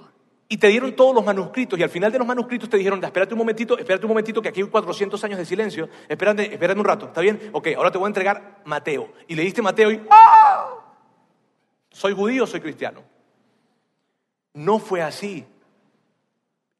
Y, 0.47 0.57
te 0.57 0.67
dieron 0.67 0.95
todos 0.95 1.15
los 1.15 1.25
manuscritos. 1.25 1.79
Y 1.79 1.83
al 1.83 1.89
final 1.89 2.11
de 2.11 2.19
los 2.19 2.27
manuscritos 2.27 2.69
te 2.69 2.77
dijeron, 2.77 3.03
espérate 3.03 3.33
un 3.33 3.39
momentito, 3.39 3.77
espérate 3.77 4.05
un 4.05 4.09
momentito, 4.09 4.41
que 4.41 4.49
aquí 4.49 4.61
hay 4.61 4.67
400 4.67 5.23
años 5.23 5.39
de 5.39 5.45
silencio. 5.45 5.89
Espérate, 6.07 6.53
espérate 6.53 6.79
un 6.79 6.85
rato, 6.85 7.07
¿está 7.07 7.21
bien? 7.21 7.49
Ok, 7.53 7.69
ahora 7.75 7.89
te 7.89 7.97
voy 7.97 8.05
a 8.05 8.09
entregar 8.09 8.61
Mateo. 8.65 9.11
Y 9.27 9.35
leíste 9.35 9.63
Mateo 9.63 9.91
y, 9.91 10.01
¡ah! 10.11 10.75
¿Soy 11.89 12.13
judío 12.13 12.45
soy 12.45 12.61
cristiano? 12.61 13.16
No 14.57 14.79
fue 14.79 15.03
así. 15.03 15.45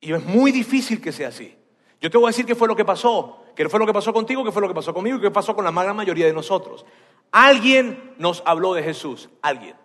Y 0.02 0.12
es 0.12 0.26
muy 0.26 0.52
difícil 0.52 1.00
que 1.00 1.12
sea 1.12 1.28
así. 1.28 1.56
Yo 2.02 2.10
te 2.10 2.18
voy 2.18 2.26
a 2.26 2.30
decir 2.30 2.44
qué 2.44 2.56
fue 2.56 2.68
lo 2.68 2.76
que 2.76 2.84
pasó, 2.84 3.44
qué 3.56 3.70
fue 3.70 3.80
lo 3.80 3.86
que 3.86 3.94
pasó 3.94 4.12
contigo, 4.12 4.44
qué 4.44 4.52
fue 4.52 4.64
lo 4.64 4.68
que 4.68 4.74
pasó 4.74 4.96
conmigo 4.96 5.18
y 5.18 5.22
qué 5.22 5.30
pasó 5.30 5.56
con 5.56 5.64
la 5.64 5.72
gran 5.72 5.96
mayoría 5.96 6.26
de 6.26 6.34
nosotros. 6.34 6.88
Alguien 7.32 8.16
nos 8.18 8.42
habló 8.48 8.74
de 8.74 8.82
Jesús, 8.82 9.30
alguien. 9.44 9.76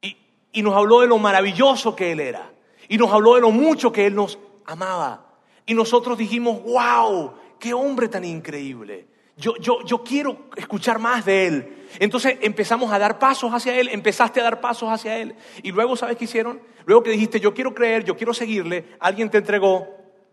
Y, 0.00 0.16
y 0.50 0.62
nos 0.62 0.74
habló 0.74 1.00
de 1.00 1.08
lo 1.08 1.18
maravilloso 1.18 1.94
que 1.94 2.12
Él 2.12 2.20
era. 2.20 2.52
Y 2.88 2.96
nos 2.96 3.12
habló 3.12 3.34
de 3.34 3.42
lo 3.42 3.50
mucho 3.50 3.92
que 3.92 4.06
Él 4.06 4.14
nos 4.14 4.38
amaba. 4.64 5.26
Y 5.66 5.74
nosotros 5.74 6.16
dijimos, 6.16 6.62
wow, 6.62 7.34
qué 7.58 7.74
hombre 7.74 8.08
tan 8.08 8.24
increíble. 8.24 9.08
Yo, 9.36 9.56
yo, 9.56 9.82
yo 9.84 10.02
quiero 10.02 10.46
escuchar 10.56 10.98
más 10.98 11.26
de 11.26 11.46
Él. 11.48 11.77
Entonces 11.98 12.38
empezamos 12.40 12.92
a 12.92 12.98
dar 12.98 13.18
pasos 13.18 13.52
hacia 13.52 13.78
Él, 13.78 13.88
empezaste 13.88 14.40
a 14.40 14.44
dar 14.44 14.60
pasos 14.60 14.90
hacia 14.90 15.16
Él. 15.18 15.34
Y 15.62 15.72
luego, 15.72 15.96
¿sabes 15.96 16.16
qué 16.16 16.24
hicieron? 16.24 16.60
Luego 16.84 17.02
que 17.02 17.10
dijiste, 17.10 17.40
yo 17.40 17.54
quiero 17.54 17.74
creer, 17.74 18.04
yo 18.04 18.16
quiero 18.16 18.34
seguirle, 18.34 18.96
alguien 19.00 19.30
te 19.30 19.38
entregó 19.38 19.88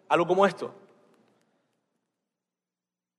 algo 0.08 0.28
como 0.28 0.46
esto. 0.46 0.74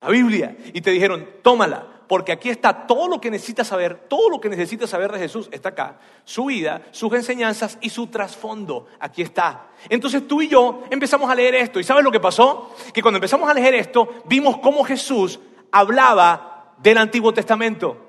La 0.01 0.09
Biblia. 0.09 0.57
Y 0.73 0.81
te 0.81 0.91
dijeron, 0.91 1.29
tómala, 1.43 1.97
porque 2.09 2.33
aquí 2.33 2.51
está 2.51 2.87
todo 2.87 3.09
lo 3.09 3.21
que 3.21 3.31
necesitas 3.31 3.67
saber, 3.67 4.07
todo 4.09 4.31
lo 4.31 4.41
que 4.41 4.49
necesitas 4.49 4.91
saber 4.91 5.11
de 5.11 5.19
Jesús 5.19 5.49
está 5.51 5.71
acá. 5.71 5.99
Su 6.25 6.47
vida, 6.47 6.83
sus 6.93 7.13
enseñanzas 7.13 7.79
y 7.81 7.91
su 7.91 8.07
trasfondo, 8.09 8.87
aquí 9.01 9.23
está. 9.23 9.69
Entonces 9.89 10.27
tú 10.27 10.43
y 10.43 10.49
yo 10.49 10.85
empezamos 10.91 11.29
a 11.29 11.35
leer 11.35 11.55
esto. 11.57 11.81
¿Y 11.81 11.85
sabes 11.85 12.05
lo 12.05 12.13
que 12.13 12.21
pasó? 12.21 12.75
Que 12.93 13.03
cuando 13.03 13.17
empezamos 13.17 13.51
a 13.51 13.55
leer 13.55 13.75
esto, 13.75 14.09
vimos 14.27 14.59
cómo 14.59 14.85
Jesús 14.85 15.41
hablaba 15.73 16.75
del 16.79 16.99
Antiguo 16.99 17.33
Testamento. 17.33 18.06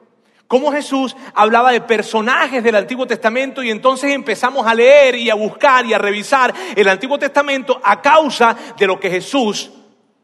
Cómo 0.47 0.71
Jesús 0.71 1.15
hablaba 1.33 1.71
de 1.71 1.81
personajes 1.81 2.63
del 2.63 2.75
Antiguo 2.75 3.05
Testamento 3.05 3.61
y 3.61 3.69
entonces 3.69 4.11
empezamos 4.13 4.65
a 4.65 4.73
leer 4.73 5.15
y 5.15 5.29
a 5.29 5.35
buscar 5.35 5.85
y 5.85 5.93
a 5.93 5.97
revisar 5.97 6.53
el 6.75 6.87
Antiguo 6.87 7.19
Testamento 7.19 7.79
a 7.83 8.01
causa 8.01 8.55
de 8.77 8.87
lo 8.87 8.99
que 8.99 9.09
Jesús 9.09 9.71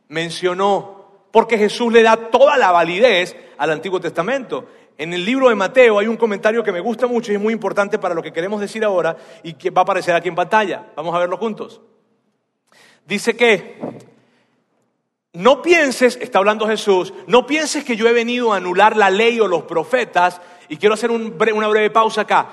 mencionó. 0.08 1.28
Porque 1.32 1.58
Jesús 1.58 1.92
le 1.92 2.04
da 2.04 2.16
toda 2.16 2.58
la 2.58 2.72
validez 2.72 3.36
al 3.58 3.72
Antiguo 3.72 4.00
Testamento. 4.00 4.66
En 4.98 5.12
el 5.14 5.26
libro 5.26 5.50
de 5.50 5.56
Mateo 5.56 6.00
hay 6.00 6.08
un 6.08 6.16
comentario 6.16 6.64
que 6.64 6.72
me 6.72 6.80
gusta 6.80 7.08
mucho 7.08 7.32
y 7.32 7.36
es 7.36 7.42
muy 7.42 7.52
importante 7.52 7.98
para 7.98 8.14
lo 8.14 8.22
que 8.22 8.32
queremos 8.32 8.62
decir 8.62 8.84
ahora 8.86 9.18
y 9.42 9.54
que 9.54 9.72
va 9.72 9.82
a 9.82 9.84
aparecer 9.84 10.16
aquí 10.16 10.30
en 10.30 10.36
pantalla. 10.36 10.92
Vamos 10.96 11.14
a 11.16 11.20
verlo 11.20 11.38
juntos. 11.38 11.82
Dice 13.06 13.36
que 13.36 14.12
no 15.34 15.63
pienses, 15.63 16.17
está 16.22 16.38
hablando 16.38 16.67
Jesús, 16.67 17.13
no 17.26 17.48
pienses 17.48 17.84
que 17.84 17.96
yo 17.96 18.08
he 18.08 18.13
venido 18.13 18.54
a 18.54 18.58
anular 18.58 18.96
la 18.96 19.10
ley 19.10 19.39
o 19.39 19.48
los 19.48 19.63
profetas, 19.63 20.39
y 20.69 20.78
quiero 20.78 20.93
hacer 20.93 21.12
una 21.12 21.67
breve 21.67 21.89
pausa 21.89 22.22
acá. 22.22 22.50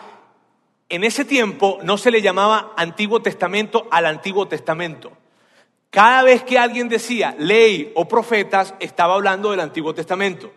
En 0.88 1.04
ese 1.04 1.24
tiempo 1.24 1.78
no 1.82 1.98
se 1.98 2.10
le 2.10 2.22
llamaba 2.22 2.72
Antiguo 2.76 3.22
Testamento 3.22 3.86
al 3.90 4.06
Antiguo 4.06 4.48
Testamento. 4.48 5.12
Cada 5.90 6.22
vez 6.22 6.42
que 6.42 6.58
alguien 6.58 6.88
decía 6.88 7.34
ley 7.38 7.92
o 7.94 8.08
profetas, 8.08 8.74
estaba 8.80 9.14
hablando 9.14 9.50
del 9.50 9.60
Antiguo 9.60 9.94
Testamento. 9.94 10.50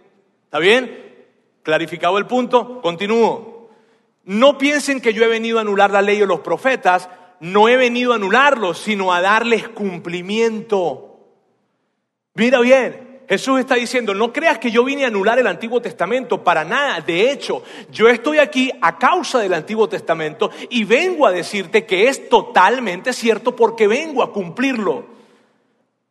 ¿Está 0.45 0.59
bien? 0.59 1.13
Clarificado 1.61 2.17
el 2.17 2.25
punto, 2.25 2.81
continúo. 2.81 3.69
No 4.25 4.57
piensen 4.57 5.01
que 5.01 5.13
yo 5.13 5.23
he 5.23 5.27
venido 5.27 5.57
a 5.57 5.61
anular 5.61 5.91
la 5.91 6.01
ley 6.01 6.21
o 6.21 6.25
los 6.25 6.39
profetas, 6.39 7.09
no 7.39 7.67
he 7.67 7.77
venido 7.77 8.13
a 8.13 8.15
anularlos, 8.15 8.77
sino 8.77 9.13
a 9.13 9.21
darles 9.21 9.67
cumplimiento. 9.67 11.12
Mira 12.35 12.59
bien, 12.61 13.21
Jesús 13.29 13.59
está 13.59 13.75
diciendo, 13.75 14.13
no 14.13 14.33
creas 14.33 14.57
que 14.57 14.71
yo 14.71 14.83
vine 14.83 15.05
a 15.05 15.07
anular 15.07 15.37
el 15.39 15.47
Antiguo 15.47 15.81
Testamento, 15.81 16.43
para 16.43 16.63
nada. 16.63 16.99
De 17.01 17.31
hecho, 17.31 17.63
yo 17.91 18.09
estoy 18.09 18.39
aquí 18.39 18.71
a 18.81 18.97
causa 18.97 19.39
del 19.39 19.53
Antiguo 19.53 19.87
Testamento 19.87 20.49
y 20.69 20.83
vengo 20.83 21.27
a 21.27 21.31
decirte 21.31 21.85
que 21.85 22.07
es 22.07 22.29
totalmente 22.29 23.13
cierto 23.13 23.55
porque 23.55 23.87
vengo 23.87 24.23
a 24.23 24.31
cumplirlo. 24.31 25.05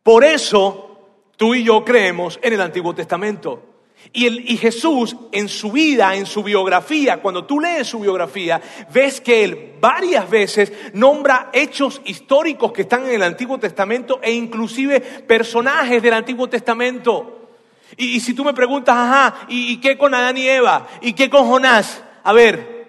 Por 0.01 0.23
eso, 0.23 0.99
tú 1.35 1.55
y 1.55 1.63
yo 1.63 1.83
creemos 1.83 2.39
en 2.41 2.53
el 2.53 2.61
Antiguo 2.61 2.95
Testamento. 2.95 3.72
Y, 4.11 4.57
Jesús 4.57 5.15
en 5.31 5.47
su 5.47 5.71
vida, 5.71 6.15
en 6.15 6.25
su 6.25 6.43
biografía, 6.43 7.21
cuando 7.21 7.45
tú 7.45 7.59
lees 7.59 7.87
su 7.87 7.99
biografía, 7.99 8.61
ves 8.93 9.21
que 9.21 9.43
él 9.43 9.73
varias 9.79 10.29
veces 10.29 10.71
nombra 10.93 11.49
hechos 11.53 12.01
históricos 12.05 12.71
que 12.71 12.83
están 12.83 13.05
en 13.05 13.15
el 13.15 13.23
Antiguo 13.23 13.57
Testamento 13.57 14.19
e 14.21 14.33
inclusive 14.33 14.99
personajes 14.99 16.01
del 16.03 16.13
Antiguo 16.13 16.47
Testamento. 16.47 17.49
Y, 17.97 18.19
si 18.19 18.33
tú 18.33 18.43
me 18.43 18.53
preguntas, 18.53 18.95
ajá, 18.95 19.45
¿y, 19.47 19.73
¿y 19.73 19.77
qué 19.77 19.97
con 19.97 20.13
Adán 20.13 20.37
y 20.37 20.47
Eva? 20.47 20.87
¿Y 21.01 21.13
qué 21.13 21.29
con 21.29 21.47
Jonás? 21.47 22.03
A 22.23 22.33
ver, 22.33 22.87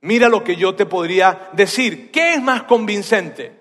mira 0.00 0.28
lo 0.28 0.44
que 0.44 0.56
yo 0.56 0.74
te 0.74 0.86
podría 0.86 1.50
decir. 1.52 2.10
¿Qué 2.10 2.34
es 2.34 2.42
más 2.42 2.62
convincente? 2.62 3.52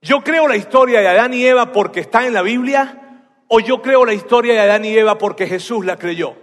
Yo 0.00 0.22
creo 0.22 0.48
la 0.48 0.56
historia 0.56 1.00
de 1.00 1.08
Adán 1.08 1.34
y 1.34 1.44
Eva 1.44 1.72
porque 1.72 2.00
está 2.00 2.26
en 2.26 2.34
la 2.34 2.42
Biblia 2.42 3.01
o 3.54 3.60
yo 3.60 3.82
creo 3.82 4.06
la 4.06 4.14
historia 4.14 4.54
de 4.54 4.60
Adán 4.60 4.82
y 4.86 4.96
Eva 4.96 5.18
porque 5.18 5.46
Jesús 5.46 5.84
la 5.84 5.98
creyó? 5.98 6.34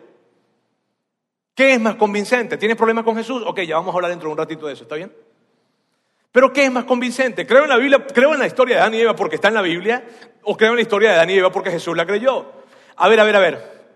¿Qué 1.55 1.73
es 1.73 1.79
más 1.79 1.95
convincente? 1.95 2.55
¿Tienes 2.55 2.77
problemas 2.77 3.03
con 3.03 3.15
Jesús? 3.15 3.41
Ok, 3.47 3.61
ya 3.61 3.77
vamos 3.77 3.93
a 3.93 3.95
hablar 3.95 4.11
dentro 4.11 4.27
de 4.27 4.33
un 4.33 4.37
ratito 4.37 4.67
de 4.67 4.73
eso, 4.73 4.83
¿está 4.83 4.93
bien? 4.93 5.11
Pero 6.31 6.53
¿qué 6.53 6.65
es 6.65 6.71
más 6.71 6.83
convincente? 6.83 7.47
¿Creo 7.47 7.63
en 7.63 7.69
la 7.69 7.77
Biblia, 7.77 8.05
creo 8.13 8.33
en 8.33 8.39
la 8.39 8.45
historia 8.45 8.75
de 8.75 8.81
Adán 8.81 8.93
y 8.93 8.99
Eva 8.99 9.15
porque 9.15 9.37
está 9.37 9.47
en 9.47 9.55
la 9.55 9.63
Biblia? 9.63 10.05
¿O 10.43 10.55
creo 10.55 10.69
en 10.69 10.75
la 10.75 10.83
historia 10.83 11.09
de 11.09 11.15
Adán 11.15 11.31
y 11.31 11.33
Eva 11.33 11.51
porque 11.51 11.71
Jesús 11.71 11.97
la 11.97 12.05
creyó? 12.05 12.45
A 12.95 13.09
ver, 13.09 13.19
a 13.19 13.23
ver, 13.23 13.35
a 13.35 13.39
ver. 13.39 13.89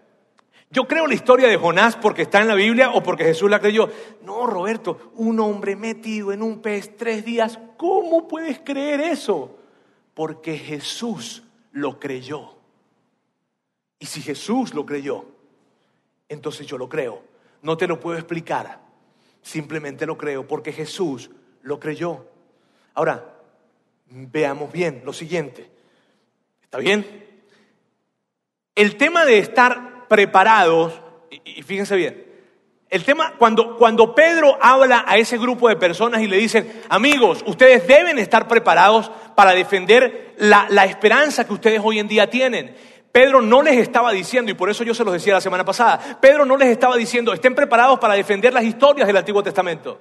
Yo 0.72 0.88
creo 0.88 1.06
la 1.06 1.14
historia 1.14 1.48
de 1.48 1.58
Jonás 1.58 1.96
porque 1.96 2.24
está 2.24 2.42
en 2.42 2.48
la 2.48 2.56
Biblia 2.56 2.90
o 2.96 3.04
porque 3.04 3.26
Jesús 3.26 3.48
la 3.48 3.60
creyó. 3.60 3.92
No, 4.24 4.48
Roberto, 4.48 5.12
un 5.18 5.40
hombre 5.40 5.76
metido 5.76 6.34
en 6.34 6.42
un 6.42 6.64
pez 6.64 6.98
tres 6.98 7.24
días, 7.24 7.60
¿cómo 7.78 8.28
puedes 8.28 8.60
creer 8.62 9.02
eso? 9.02 9.60
Porque 10.16 10.58
Jesús 10.58 11.44
lo 11.74 12.00
creyó. 12.00 12.63
Y 14.04 14.06
si 14.06 14.22
Jesús 14.22 14.74
lo 14.74 14.86
creyó, 14.86 15.24
entonces 16.28 16.68
yo 16.68 16.78
lo 16.78 16.90
creo. 16.90 17.24
No 17.62 17.78
te 17.78 17.88
lo 17.88 18.02
puedo 18.02 18.18
explicar. 18.18 18.82
Simplemente 19.42 20.06
lo 20.06 20.18
creo 20.18 20.46
porque 20.46 20.74
Jesús 20.74 21.32
lo 21.62 21.80
creyó. 21.80 22.26
Ahora, 22.96 23.34
veamos 24.08 24.74
bien 24.74 25.04
lo 25.06 25.14
siguiente. 25.14 25.72
¿Está 26.62 26.80
bien? 26.80 27.06
El 28.76 28.98
tema 28.98 29.24
de 29.24 29.38
estar 29.38 30.10
preparados, 30.10 31.00
y 31.46 31.64
fíjense 31.64 31.96
bien, 31.96 32.26
el 32.90 33.06
tema, 33.06 33.36
cuando, 33.38 33.78
cuando 33.78 34.14
Pedro 34.14 34.58
habla 34.62 35.06
a 35.08 35.18
ese 35.18 35.38
grupo 35.38 35.70
de 35.70 35.78
personas 35.78 36.22
y 36.22 36.28
le 36.28 36.36
dicen, 36.36 36.84
amigos, 36.90 37.42
ustedes 37.48 37.88
deben 37.88 38.20
estar 38.20 38.50
preparados 38.50 39.10
para 39.34 39.54
defender 39.54 40.36
la, 40.40 40.68
la 40.70 40.84
esperanza 40.84 41.48
que 41.48 41.54
ustedes 41.54 41.82
hoy 41.82 42.00
en 42.00 42.10
día 42.10 42.30
tienen. 42.30 42.76
Pedro 43.14 43.42
no 43.42 43.62
les 43.62 43.78
estaba 43.78 44.12
diciendo, 44.12 44.50
y 44.50 44.56
por 44.56 44.72
eso 44.72 44.84
yo 44.84 44.96
se 44.96 45.04
los 45.04 45.14
decía 45.14 45.36
la 45.36 45.40
semana 45.40 45.64
pasada, 45.64 46.18
Pedro 46.20 46.48
no 46.48 46.58
les 46.58 46.70
estaba 46.70 46.98
diciendo, 46.98 47.32
estén 47.32 47.54
preparados 47.54 48.00
para 48.00 48.16
defender 48.16 48.52
las 48.52 48.64
historias 48.64 49.06
del 49.06 49.16
Antiguo 49.16 49.44
Testamento. 49.44 50.00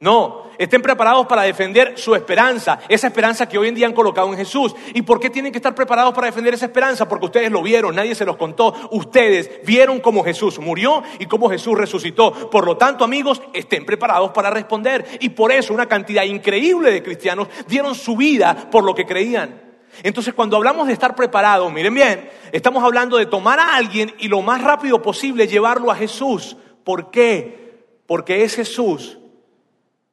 No, 0.00 0.44
estén 0.56 0.80
preparados 0.80 1.26
para 1.26 1.42
defender 1.42 1.98
su 1.98 2.14
esperanza, 2.14 2.78
esa 2.88 3.08
esperanza 3.08 3.46
que 3.46 3.58
hoy 3.58 3.68
en 3.68 3.74
día 3.74 3.86
han 3.86 3.92
colocado 3.92 4.28
en 4.28 4.38
Jesús. 4.38 4.74
¿Y 4.94 5.02
por 5.02 5.20
qué 5.20 5.28
tienen 5.28 5.52
que 5.52 5.58
estar 5.58 5.74
preparados 5.74 6.14
para 6.14 6.26
defender 6.26 6.54
esa 6.54 6.64
esperanza? 6.64 7.06
Porque 7.06 7.26
ustedes 7.26 7.52
lo 7.52 7.62
vieron, 7.62 7.94
nadie 7.94 8.14
se 8.14 8.24
los 8.24 8.38
contó. 8.38 8.74
Ustedes 8.92 9.60
vieron 9.66 10.00
cómo 10.00 10.24
Jesús 10.24 10.58
murió 10.58 11.02
y 11.18 11.26
cómo 11.26 11.50
Jesús 11.50 11.76
resucitó. 11.76 12.50
Por 12.50 12.64
lo 12.64 12.78
tanto, 12.78 13.04
amigos, 13.04 13.42
estén 13.52 13.84
preparados 13.84 14.30
para 14.30 14.48
responder. 14.48 15.06
Y 15.20 15.28
por 15.28 15.52
eso 15.52 15.74
una 15.74 15.86
cantidad 15.86 16.24
increíble 16.24 16.90
de 16.90 17.02
cristianos 17.02 17.48
dieron 17.68 17.94
su 17.94 18.16
vida 18.16 18.70
por 18.70 18.84
lo 18.84 18.94
que 18.94 19.04
creían. 19.04 19.73
Entonces, 20.02 20.34
cuando 20.34 20.56
hablamos 20.56 20.86
de 20.86 20.92
estar 20.92 21.14
preparado, 21.14 21.70
miren 21.70 21.94
bien, 21.94 22.30
estamos 22.52 22.82
hablando 22.82 23.16
de 23.16 23.26
tomar 23.26 23.58
a 23.60 23.76
alguien 23.76 24.14
y 24.18 24.28
lo 24.28 24.42
más 24.42 24.62
rápido 24.62 25.00
posible 25.00 25.46
llevarlo 25.46 25.90
a 25.90 25.96
Jesús. 25.96 26.56
¿Por 26.84 27.10
qué? 27.10 27.86
Porque 28.06 28.42
es 28.42 28.56
Jesús 28.56 29.18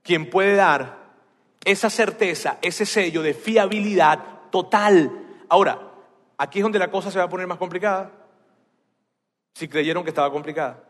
quien 0.04 0.30
puede 0.30 0.56
dar 0.56 1.02
esa 1.64 1.90
certeza, 1.90 2.58
ese 2.62 2.86
sello 2.86 3.22
de 3.22 3.34
fiabilidad 3.34 4.50
total. 4.50 5.12
Ahora, 5.50 5.80
aquí 6.38 6.60
es 6.60 6.64
donde 6.64 6.80
la 6.80 6.90
cosa 6.90 7.12
se 7.12 7.20
va 7.20 7.26
a 7.26 7.30
poner 7.30 7.48
más 7.48 7.58
complicada. 7.58 8.12
Si 9.54 9.68
creyeron 9.68 10.04
que 10.04 10.10
estaba 10.10 10.32
complicada. 10.32 10.84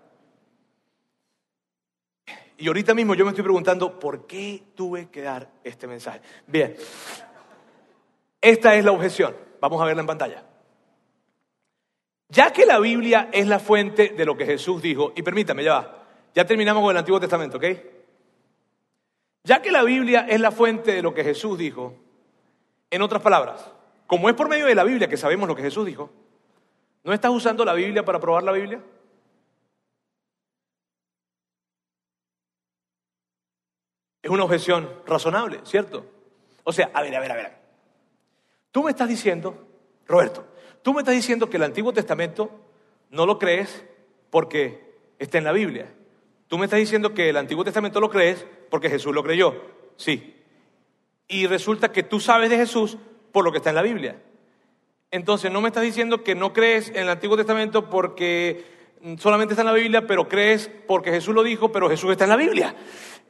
Y 2.58 2.68
ahorita 2.68 2.94
mismo 2.94 3.16
yo 3.16 3.26
me 3.26 3.32
estoy 3.32 3.44
preguntando, 3.44 4.00
¿por 4.00 4.28
qué 4.28 4.64
tuve 4.76 5.10
que 5.10 5.22
dar 5.22 5.50
este 5.64 5.88
mensaje? 5.88 6.22
Bien, 6.46 6.76
esta 8.42 8.76
es 8.76 8.84
la 8.84 8.92
objeción. 8.92 9.36
Vamos 9.60 9.82
a 9.82 9.86
verla 9.86 10.02
en 10.02 10.08
pantalla. 10.08 10.44
Ya 12.30 12.52
que 12.52 12.66
la 12.66 12.80
Biblia 12.80 13.30
es 13.32 13.48
la 13.48 13.60
fuente 13.60 14.10
de 14.10 14.26
lo 14.26 14.36
que 14.38 14.46
Jesús 14.46 14.82
dijo, 14.82 15.14
y 15.16 15.22
permítame, 15.22 15.64
ya 15.64 15.74
va, 15.74 16.08
ya 16.34 16.46
terminamos 16.46 16.82
con 16.82 16.92
el 16.92 16.98
Antiguo 16.98 17.20
Testamento, 17.20 17.58
¿ok? 17.58 17.66
Ya 19.44 19.62
que 19.62 19.72
la 19.72 19.84
Biblia 19.84 20.26
es 20.30 20.40
la 20.40 20.52
fuente 20.52 20.94
de 20.94 21.02
lo 21.02 21.14
que 21.14 21.24
Jesús 21.24 21.58
dijo, 21.58 21.96
en 22.90 23.02
otras 23.02 23.22
palabras, 23.22 23.70
como 24.08 24.30
es 24.30 24.36
por 24.36 24.48
medio 24.48 24.66
de 24.66 24.76
la 24.76 24.84
Biblia 24.84 25.10
que 25.10 25.18
sabemos 25.18 25.48
lo 25.48 25.56
que 25.56 25.62
Jesús 25.62 25.86
dijo, 25.86 26.10
¿no 27.04 27.14
estás 27.14 27.32
usando 27.32 27.66
la 27.66 27.74
Biblia 27.74 28.06
para 28.06 28.20
probar 28.20 28.44
la 28.44 28.52
Biblia? 28.54 28.82
Es 34.22 34.30
una 34.30 34.44
objeción 34.44 34.90
razonable, 35.06 35.60
¿cierto? 35.64 36.06
O 36.64 36.72
sea, 36.72 36.92
a 36.94 37.02
ver, 37.02 37.16
a 37.16 37.20
ver, 37.20 37.32
a 37.32 37.36
ver. 37.36 37.61
Tú 38.72 38.84
me 38.84 38.92
estás 38.92 39.10
diciendo, 39.10 39.68
Roberto, 40.08 40.46
tú 40.82 40.94
me 40.94 41.02
estás 41.02 41.16
diciendo 41.16 41.50
que 41.50 41.58
el 41.58 41.64
Antiguo 41.64 41.94
Testamento 41.94 42.50
no 43.10 43.26
lo 43.26 43.38
crees 43.38 43.86
porque 44.30 44.96
está 45.20 45.38
en 45.38 45.44
la 45.44 45.52
Biblia. 45.52 45.94
Tú 46.48 46.58
me 46.58 46.66
estás 46.66 46.80
diciendo 46.80 47.14
que 47.14 47.30
el 47.30 47.38
Antiguo 47.38 47.64
Testamento 47.64 48.00
lo 48.00 48.10
crees 48.10 48.46
porque 48.70 48.90
Jesús 48.90 49.14
lo 49.14 49.24
creyó. 49.24 49.56
Sí. 49.98 50.36
Y 51.28 51.48
resulta 51.48 51.92
que 51.92 52.04
tú 52.04 52.20
sabes 52.20 52.50
de 52.50 52.58
Jesús 52.58 52.98
por 53.32 53.46
lo 53.46 53.52
que 53.52 53.60
está 53.60 53.70
en 53.70 53.76
la 53.76 53.82
Biblia. 53.82 54.22
Entonces, 55.12 55.52
no 55.52 55.62
me 55.62 55.68
estás 55.68 55.84
diciendo 55.84 56.24
que 56.24 56.36
no 56.36 56.54
crees 56.54 56.90
en 56.90 57.04
el 57.04 57.10
Antiguo 57.10 57.38
Testamento 57.38 57.90
porque 57.90 58.66
solamente 59.18 59.54
está 59.54 59.62
en 59.62 59.68
la 59.68 59.74
Biblia, 59.74 60.08
pero 60.08 60.28
crees 60.28 60.70
porque 60.88 61.12
Jesús 61.12 61.36
lo 61.36 61.44
dijo, 61.44 61.72
pero 61.72 61.90
Jesús 61.90 62.12
está 62.12 62.24
en 62.24 62.30
la 62.30 62.38
Biblia. 62.38 62.76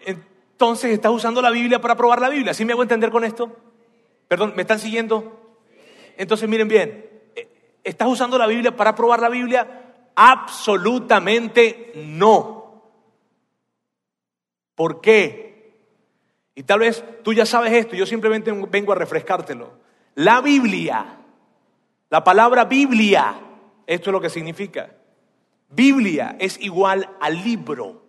Entonces, 0.05 0.91
estás 0.91 1.11
usando 1.11 1.41
la 1.41 1.49
Biblia 1.49 1.81
para 1.81 1.95
probar 1.95 2.21
la 2.21 2.29
Biblia. 2.29 2.53
¿Sí 2.53 2.65
me 2.65 2.73
hago 2.73 2.83
entender 2.83 3.09
con 3.09 3.23
esto? 3.23 3.55
Perdón, 4.31 4.53
¿me 4.55 4.61
están 4.61 4.79
siguiendo? 4.79 5.57
Entonces, 6.15 6.47
miren 6.47 6.69
bien, 6.69 7.05
¿estás 7.83 8.07
usando 8.07 8.37
la 8.37 8.47
Biblia 8.47 8.73
para 8.73 8.95
probar 8.95 9.19
la 9.19 9.27
Biblia? 9.27 10.07
Absolutamente 10.15 11.91
no. 11.95 12.81
¿Por 14.73 15.01
qué? 15.01 15.75
Y 16.55 16.63
tal 16.63 16.79
vez 16.79 17.03
tú 17.23 17.33
ya 17.33 17.45
sabes 17.45 17.73
esto, 17.73 17.93
yo 17.97 18.05
simplemente 18.05 18.53
vengo 18.53 18.93
a 18.93 18.95
refrescártelo. 18.95 19.73
La 20.15 20.39
Biblia, 20.39 21.17
la 22.09 22.23
palabra 22.23 22.63
Biblia, 22.63 23.35
esto 23.85 24.11
es 24.11 24.13
lo 24.13 24.21
que 24.21 24.29
significa. 24.29 24.95
Biblia 25.67 26.37
es 26.39 26.57
igual 26.61 27.09
al 27.19 27.43
libro 27.43 28.05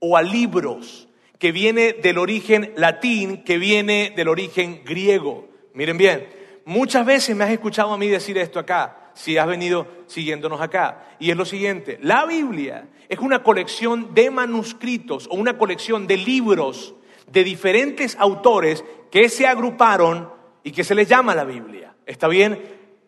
o 0.00 0.18
a 0.18 0.22
libros, 0.22 1.08
que 1.38 1.52
viene 1.52 1.92
del 1.92 2.18
origen 2.18 2.72
latín, 2.76 3.44
que 3.44 3.58
viene 3.58 4.12
del 4.16 4.28
origen 4.28 4.82
griego. 4.84 5.48
Miren 5.74 5.98
bien, 5.98 6.28
muchas 6.64 7.04
veces 7.04 7.36
me 7.36 7.44
has 7.44 7.50
escuchado 7.50 7.92
a 7.92 7.98
mí 7.98 8.08
decir 8.08 8.38
esto 8.38 8.58
acá, 8.58 9.10
si 9.14 9.36
has 9.38 9.46
venido 9.46 9.86
siguiéndonos 10.06 10.60
acá, 10.60 11.16
y 11.18 11.30
es 11.30 11.36
lo 11.36 11.44
siguiente, 11.44 11.98
la 12.02 12.26
Biblia 12.26 12.88
es 13.08 13.18
una 13.18 13.42
colección 13.42 14.14
de 14.14 14.30
manuscritos 14.30 15.26
o 15.30 15.36
una 15.36 15.58
colección 15.58 16.06
de 16.06 16.16
libros 16.16 16.94
de 17.30 17.44
diferentes 17.44 18.16
autores 18.18 18.84
que 19.10 19.28
se 19.28 19.46
agruparon 19.46 20.30
y 20.62 20.72
que 20.72 20.84
se 20.84 20.94
les 20.94 21.08
llama 21.08 21.34
la 21.34 21.44
Biblia. 21.44 21.94
¿Está 22.06 22.28
bien? 22.28 22.60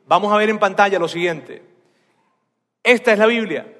Vamos 0.06 0.32
a 0.32 0.36
ver 0.36 0.50
en 0.50 0.58
pantalla 0.58 0.98
lo 0.98 1.08
siguiente. 1.08 1.62
Esta 2.82 3.12
es 3.12 3.18
la 3.18 3.26
Biblia. 3.26 3.77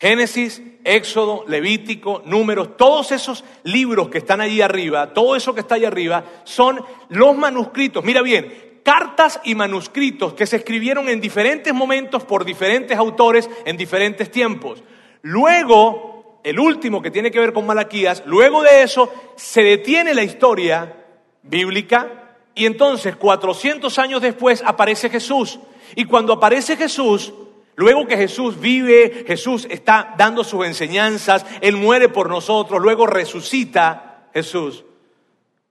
Génesis, 0.00 0.62
Éxodo, 0.82 1.44
Levítico, 1.46 2.22
Números, 2.24 2.76
todos 2.78 3.12
esos 3.12 3.44
libros 3.64 4.08
que 4.08 4.18
están 4.18 4.40
allí 4.40 4.62
arriba, 4.62 5.12
todo 5.12 5.36
eso 5.36 5.54
que 5.54 5.60
está 5.60 5.74
allí 5.74 5.84
arriba, 5.84 6.24
son 6.44 6.82
los 7.10 7.36
manuscritos. 7.36 8.02
Mira 8.02 8.22
bien, 8.22 8.80
cartas 8.82 9.40
y 9.44 9.54
manuscritos 9.54 10.32
que 10.32 10.46
se 10.46 10.56
escribieron 10.56 11.10
en 11.10 11.20
diferentes 11.20 11.74
momentos 11.74 12.24
por 12.24 12.46
diferentes 12.46 12.96
autores 12.96 13.50
en 13.66 13.76
diferentes 13.76 14.30
tiempos. 14.30 14.82
Luego, 15.20 16.40
el 16.44 16.58
último 16.58 17.02
que 17.02 17.10
tiene 17.10 17.30
que 17.30 17.40
ver 17.40 17.52
con 17.52 17.66
Malaquías, 17.66 18.22
luego 18.24 18.62
de 18.62 18.82
eso 18.82 19.12
se 19.36 19.62
detiene 19.62 20.14
la 20.14 20.22
historia 20.22 20.96
bíblica 21.42 22.38
y 22.54 22.64
entonces 22.64 23.16
400 23.16 23.98
años 23.98 24.22
después 24.22 24.62
aparece 24.64 25.10
Jesús. 25.10 25.60
Y 25.94 26.06
cuando 26.06 26.32
aparece 26.32 26.76
Jesús, 26.76 27.34
Luego 27.80 28.06
que 28.06 28.18
Jesús 28.18 28.60
vive, 28.60 29.24
Jesús 29.26 29.66
está 29.70 30.14
dando 30.18 30.44
sus 30.44 30.66
enseñanzas, 30.66 31.46
Él 31.62 31.78
muere 31.78 32.10
por 32.10 32.28
nosotros, 32.28 32.78
luego 32.78 33.06
resucita 33.06 34.28
Jesús 34.34 34.84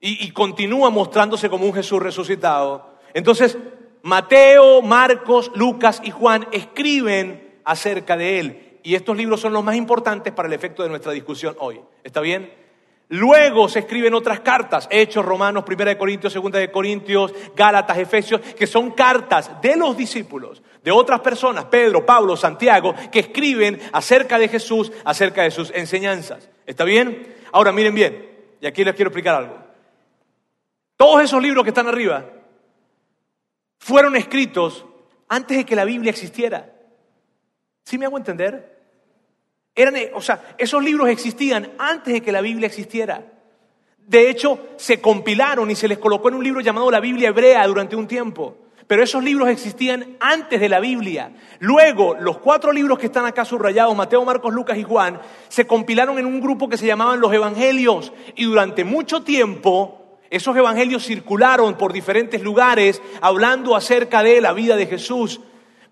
y, 0.01 0.31
continúa 0.31 0.89
mostrándose 0.89 1.51
como 1.51 1.67
un 1.67 1.73
Jesús 1.73 2.01
resucitado. 2.01 2.95
Entonces, 3.13 3.59
Mateo, 4.01 4.81
Marcos, 4.81 5.51
Lucas 5.53 6.01
y 6.03 6.09
Juan 6.09 6.47
escriben 6.51 7.59
acerca 7.63 8.17
de 8.17 8.39
Él. 8.39 8.79
Y 8.81 8.95
estos 8.95 9.15
libros 9.15 9.39
son 9.39 9.53
los 9.53 9.63
más 9.63 9.75
importantes 9.75 10.33
para 10.33 10.47
el 10.47 10.53
efecto 10.53 10.81
de 10.81 10.89
nuestra 10.89 11.11
discusión 11.11 11.55
hoy. 11.59 11.79
¿Está 12.03 12.21
bien? 12.21 12.51
Luego 13.11 13.67
se 13.67 13.79
escriben 13.79 14.13
otras 14.13 14.41
cartas, 14.41 14.87
Hechos, 14.91 15.25
Romanos, 15.25 15.63
Primera 15.63 15.89
de 15.89 15.97
Corintios, 15.97 16.31
Segunda 16.31 16.59
de 16.59 16.71
Corintios, 16.71 17.33
Gálatas, 17.55 17.97
Efesios, 17.97 18.39
que 18.39 18.67
son 18.67 18.91
cartas 18.91 19.59
de 19.63 19.75
los 19.75 19.97
discípulos, 19.97 20.61
de 20.83 20.91
otras 20.91 21.19
personas, 21.21 21.65
Pedro, 21.65 22.05
Pablo, 22.05 22.37
Santiago, 22.37 22.93
que 23.11 23.19
escriben 23.19 23.79
acerca 23.93 24.37
de 24.37 24.47
Jesús, 24.47 24.91
acerca 25.03 25.41
de 25.41 25.49
sus 25.49 25.71
enseñanzas. 25.71 26.49
¿Está 26.67 26.83
bien? 26.83 27.35
Ahora 27.51 27.71
miren 27.71 27.95
bien, 27.95 28.29
y 28.61 28.67
aquí 28.67 28.83
les 28.83 28.93
quiero 28.93 29.09
explicar 29.09 29.35
algo. 29.35 29.57
Todos 30.95 31.23
esos 31.23 31.41
libros 31.41 31.63
que 31.63 31.71
están 31.71 31.87
arriba 31.87 32.25
fueron 33.79 34.15
escritos 34.17 34.85
antes 35.27 35.57
de 35.57 35.65
que 35.65 35.75
la 35.75 35.85
Biblia 35.85 36.11
existiera. 36.11 36.75
¿Sí 37.85 37.97
me 37.97 38.05
hago 38.05 38.17
entender? 38.17 38.78
Eran, 39.75 39.95
eh, 39.95 40.11
o 40.13 40.21
sea, 40.21 40.55
esos 40.57 40.83
libros 40.83 41.09
existían 41.09 41.71
antes 41.77 42.13
de 42.13 42.21
que 42.21 42.31
la 42.31 42.41
Biblia 42.41 42.67
existiera. 42.67 43.25
De 43.97 44.29
hecho, 44.29 44.59
se 44.77 44.99
compilaron 44.99 45.69
y 45.69 45.75
se 45.75 45.87
les 45.87 45.99
colocó 45.99 46.29
en 46.29 46.35
un 46.35 46.43
libro 46.43 46.61
llamado 46.61 46.89
la 46.89 46.99
Biblia 46.99 47.29
hebrea 47.29 47.65
durante 47.67 47.95
un 47.95 48.07
tiempo. 48.07 48.57
Pero 48.87 49.03
esos 49.03 49.23
libros 49.23 49.49
existían 49.49 50.17
antes 50.19 50.59
de 50.59 50.67
la 50.67 50.79
Biblia. 50.79 51.31
Luego, 51.59 52.15
los 52.19 52.39
cuatro 52.39 52.71
libros 52.71 52.97
que 52.97 53.05
están 53.05 53.27
acá 53.27 53.45
subrayados, 53.45 53.95
Mateo, 53.95 54.25
Marcos, 54.25 54.51
Lucas 54.51 54.79
y 54.79 54.83
Juan, 54.83 55.21
se 55.47 55.67
compilaron 55.67 56.17
en 56.17 56.25
un 56.25 56.41
grupo 56.41 56.67
que 56.67 56.77
se 56.77 56.87
llamaban 56.87 57.21
los 57.21 57.31
Evangelios. 57.31 58.11
Y 58.35 58.45
durante 58.45 58.83
mucho 58.83 59.21
tiempo, 59.21 59.99
esos 60.31 60.55
evangelios 60.55 61.05
circularon 61.05 61.75
por 61.75 61.93
diferentes 61.93 62.41
lugares 62.41 63.01
hablando 63.21 63.75
acerca 63.75 64.23
de 64.23 64.41
la 64.41 64.53
vida 64.53 64.75
de 64.75 64.87
Jesús. 64.87 65.39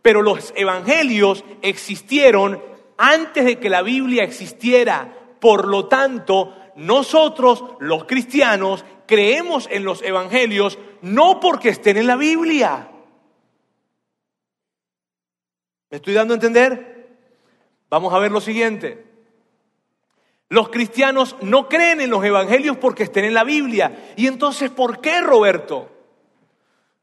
Pero 0.02 0.22
los 0.22 0.54
evangelios 0.56 1.44
existieron 1.62 2.62
antes 2.98 3.46
de 3.46 3.60
que 3.60 3.70
la 3.70 3.82
Biblia 3.82 4.24
existiera. 4.24 5.14
Por 5.40 5.68
lo 5.68 5.88
tanto, 5.88 6.56
nosotros 6.76 7.64
los 7.80 8.06
cristianos 8.06 8.84
creemos 9.06 9.68
en 9.72 9.84
los 9.84 10.02
evangelios 10.02 10.78
no 11.02 11.40
porque 11.40 11.70
estén 11.70 11.98
en 11.98 12.08
la 12.08 12.16
Biblia. 12.16 12.92
¿Me 15.90 15.98
estoy 15.98 16.14
dando 16.14 16.34
a 16.34 16.36
entender? 16.36 17.18
Vamos 17.90 18.14
a 18.14 18.20
ver 18.20 18.32
lo 18.32 18.42
siguiente. 18.42 19.06
Los 20.50 20.70
cristianos 20.70 21.36
no 21.42 21.68
creen 21.68 22.02
en 22.02 22.10
los 22.10 22.24
evangelios 22.24 22.78
porque 22.78 23.04
estén 23.04 23.26
en 23.26 23.34
la 23.34 23.44
Biblia. 23.44 24.14
¿Y 24.16 24.28
entonces 24.28 24.70
por 24.70 25.02
qué, 25.02 25.22
Roberto? 25.22 25.97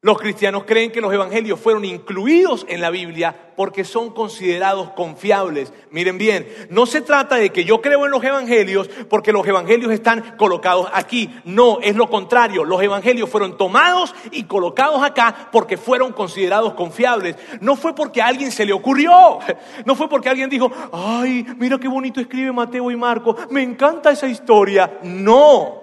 Los 0.04 0.18
cristianos 0.18 0.64
creen 0.66 0.92
que 0.92 1.00
los 1.00 1.14
evangelios 1.14 1.58
fueron 1.58 1.82
incluidos 1.86 2.66
en 2.68 2.82
la 2.82 2.90
Biblia 2.90 3.34
porque 3.56 3.84
son 3.84 4.10
considerados 4.10 4.90
confiables. 4.90 5.72
Miren 5.90 6.18
bien, 6.18 6.46
no 6.68 6.84
se 6.84 7.00
trata 7.00 7.36
de 7.36 7.48
que 7.48 7.64
yo 7.64 7.80
creo 7.80 8.04
en 8.04 8.10
los 8.10 8.22
evangelios 8.22 8.90
porque 9.08 9.32
los 9.32 9.46
evangelios 9.46 9.90
están 9.90 10.36
colocados 10.36 10.88
aquí. 10.92 11.34
No, 11.46 11.78
es 11.80 11.96
lo 11.96 12.10
contrario. 12.10 12.66
Los 12.66 12.82
evangelios 12.82 13.30
fueron 13.30 13.56
tomados 13.56 14.14
y 14.30 14.42
colocados 14.42 15.02
acá 15.02 15.48
porque 15.50 15.78
fueron 15.78 16.12
considerados 16.12 16.74
confiables. 16.74 17.36
No 17.62 17.74
fue 17.74 17.94
porque 17.94 18.20
a 18.20 18.26
alguien 18.26 18.52
se 18.52 18.66
le 18.66 18.74
ocurrió. 18.74 19.38
No 19.86 19.94
fue 19.94 20.10
porque 20.10 20.28
alguien 20.28 20.50
dijo, 20.50 20.70
ay, 20.92 21.46
mira 21.56 21.78
qué 21.78 21.88
bonito 21.88 22.20
escribe 22.20 22.52
Mateo 22.52 22.90
y 22.90 22.96
Marco. 22.96 23.34
Me 23.48 23.62
encanta 23.62 24.10
esa 24.10 24.28
historia. 24.28 24.98
No. 25.02 25.82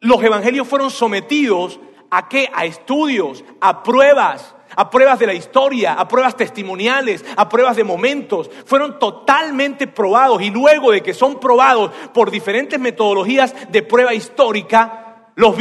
Los 0.00 0.22
evangelios 0.24 0.66
fueron 0.66 0.90
sometidos 0.90 1.78
¿A 2.10 2.28
qué? 2.28 2.50
A 2.52 2.64
estudios, 2.64 3.44
a 3.60 3.82
pruebas. 3.82 4.54
a 4.76 4.88
pruebas 4.88 5.18
de 5.18 5.26
la 5.26 5.34
historia, 5.34 5.94
a 5.94 6.06
pruebas 6.06 6.36
testimoniales, 6.36 7.24
a 7.36 7.48
pruebas 7.48 7.76
de 7.76 7.82
momentos. 7.82 8.48
Fueron 8.64 9.00
totalmente 9.00 9.88
probados 9.88 10.40
y 10.42 10.50
luego 10.50 10.92
de 10.92 11.02
que 11.02 11.12
son 11.12 11.40
probados 11.40 11.90
por 12.14 12.30
diferentes 12.30 12.78
metodologías 12.78 13.52
de 13.72 13.82
prueba 13.82 14.14
histórica, 14.14 15.10
los, 15.40 15.56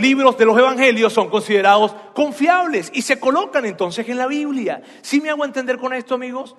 libros 0.00 0.38
de 0.38 0.44
los 0.44 0.56
evangelios 0.56 1.12
son 1.12 1.28
considerados 1.28 1.94
confiables 2.14 2.90
y 2.94 3.02
se 3.02 3.18
colocan 3.18 3.64
entonces 3.64 4.08
en 4.08 4.16
la 4.16 4.26
Biblia. 4.26 4.82
¿Sí 5.02 5.20
me 5.20 5.30
hago 5.30 5.44
entender 5.44 5.78
con 5.78 5.92
esto, 5.92 6.14
amigos? 6.14 6.54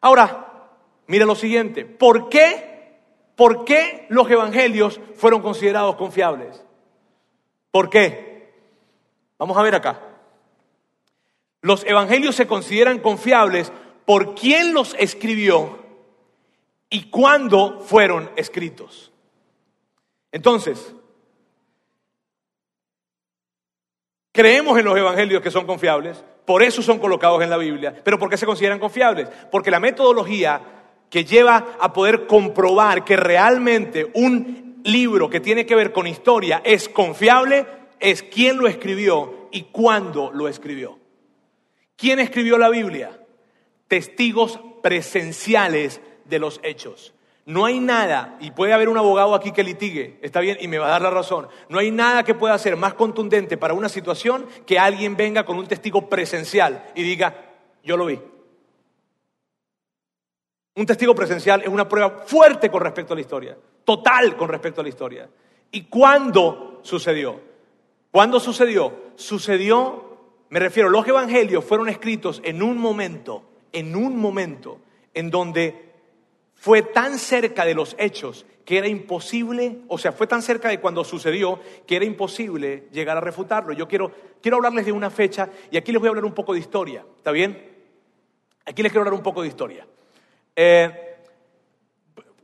Ahora, 0.00 0.68
mira 1.06 1.24
lo 1.24 1.34
siguiente. 1.34 1.84
¿Por 1.84 2.28
qué? 2.28 2.98
¿Por 3.34 3.64
qué 3.64 4.06
los 4.10 4.30
evangelios 4.30 5.00
fueron 5.16 5.40
considerados 5.40 5.96
confiables? 5.96 6.62
¿Por 7.70 7.88
qué? 7.88 8.29
Vamos 9.40 9.56
a 9.56 9.62
ver 9.62 9.74
acá. 9.74 9.98
Los 11.62 11.82
evangelios 11.86 12.36
se 12.36 12.46
consideran 12.46 12.98
confiables 12.98 13.72
por 14.04 14.34
quién 14.34 14.74
los 14.74 14.94
escribió 14.98 15.78
y 16.90 17.04
cuándo 17.04 17.80
fueron 17.80 18.30
escritos. 18.36 19.10
Entonces, 20.30 20.94
creemos 24.30 24.78
en 24.78 24.84
los 24.84 24.98
evangelios 24.98 25.42
que 25.42 25.50
son 25.50 25.66
confiables, 25.66 26.22
por 26.44 26.62
eso 26.62 26.82
son 26.82 26.98
colocados 26.98 27.42
en 27.42 27.48
la 27.48 27.56
Biblia. 27.56 27.98
¿Pero 28.04 28.18
por 28.18 28.28
qué 28.28 28.36
se 28.36 28.44
consideran 28.44 28.78
confiables? 28.78 29.26
Porque 29.50 29.70
la 29.70 29.80
metodología 29.80 30.60
que 31.08 31.24
lleva 31.24 31.78
a 31.80 31.94
poder 31.94 32.26
comprobar 32.26 33.06
que 33.06 33.16
realmente 33.16 34.10
un 34.12 34.82
libro 34.84 35.30
que 35.30 35.40
tiene 35.40 35.64
que 35.64 35.76
ver 35.76 35.92
con 35.92 36.06
historia 36.06 36.60
es 36.62 36.90
confiable 36.90 37.79
es 38.00 38.22
quién 38.22 38.56
lo 38.58 38.66
escribió 38.66 39.48
y 39.52 39.64
cuándo 39.64 40.30
lo 40.32 40.48
escribió. 40.48 40.98
¿Quién 41.96 42.18
escribió 42.18 42.58
la 42.58 42.70
Biblia? 42.70 43.20
Testigos 43.88 44.58
presenciales 44.82 46.00
de 46.24 46.38
los 46.38 46.60
hechos. 46.62 47.14
No 47.46 47.64
hay 47.64 47.80
nada, 47.80 48.36
y 48.40 48.52
puede 48.52 48.72
haber 48.72 48.88
un 48.88 48.98
abogado 48.98 49.34
aquí 49.34 49.50
que 49.50 49.64
litigue, 49.64 50.18
está 50.22 50.40
bien, 50.40 50.58
y 50.60 50.68
me 50.68 50.78
va 50.78 50.86
a 50.86 50.90
dar 50.90 51.02
la 51.02 51.10
razón, 51.10 51.48
no 51.68 51.78
hay 51.78 51.90
nada 51.90 52.22
que 52.22 52.34
pueda 52.34 52.56
ser 52.58 52.76
más 52.76 52.94
contundente 52.94 53.56
para 53.56 53.74
una 53.74 53.88
situación 53.88 54.46
que 54.66 54.78
alguien 54.78 55.16
venga 55.16 55.44
con 55.44 55.58
un 55.58 55.66
testigo 55.66 56.08
presencial 56.08 56.86
y 56.94 57.02
diga, 57.02 57.34
yo 57.82 57.96
lo 57.96 58.06
vi. 58.06 58.20
Un 60.76 60.86
testigo 60.86 61.14
presencial 61.14 61.62
es 61.62 61.68
una 61.68 61.88
prueba 61.88 62.22
fuerte 62.24 62.70
con 62.70 62.82
respecto 62.82 63.14
a 63.14 63.16
la 63.16 63.22
historia, 63.22 63.58
total 63.84 64.36
con 64.36 64.48
respecto 64.48 64.80
a 64.80 64.84
la 64.84 64.90
historia. 64.90 65.28
¿Y 65.72 65.84
cuándo 65.84 66.80
sucedió? 66.82 67.49
¿Cuándo 68.10 68.40
sucedió? 68.40 69.12
Sucedió 69.16 70.10
me 70.50 70.58
refiero, 70.58 70.88
los 70.88 71.06
evangelios 71.06 71.64
fueron 71.64 71.88
escritos 71.88 72.42
en 72.44 72.60
un 72.60 72.76
momento, 72.76 73.44
en 73.72 73.94
un 73.94 74.16
momento 74.16 74.80
en 75.14 75.30
donde 75.30 75.92
fue 76.54 76.82
tan 76.82 77.18
cerca 77.20 77.64
de 77.64 77.74
los 77.74 77.94
hechos 78.00 78.44
que 78.64 78.78
era 78.78 78.88
imposible, 78.88 79.78
o 79.86 79.96
sea, 79.96 80.10
fue 80.10 80.26
tan 80.26 80.42
cerca 80.42 80.68
de 80.68 80.80
cuando 80.80 81.04
sucedió 81.04 81.60
que 81.86 81.96
era 81.96 82.04
imposible 82.04 82.88
llegar 82.90 83.16
a 83.16 83.20
refutarlo. 83.20 83.72
Yo 83.72 83.86
quiero, 83.86 84.10
quiero 84.42 84.56
hablarles 84.56 84.86
de 84.86 84.92
una 84.92 85.08
fecha 85.08 85.48
y 85.70 85.76
aquí 85.76 85.92
les 85.92 86.00
voy 86.00 86.08
a 86.08 86.10
hablar 86.10 86.24
un 86.24 86.34
poco 86.34 86.52
de 86.52 86.58
historia, 86.58 87.04
¿está 87.16 87.30
bien? 87.30 87.70
Aquí 88.66 88.82
les 88.82 88.90
quiero 88.90 89.02
hablar 89.02 89.14
un 89.14 89.22
poco 89.22 89.42
de 89.42 89.48
historia. 89.48 89.86
Eh, 90.56 91.16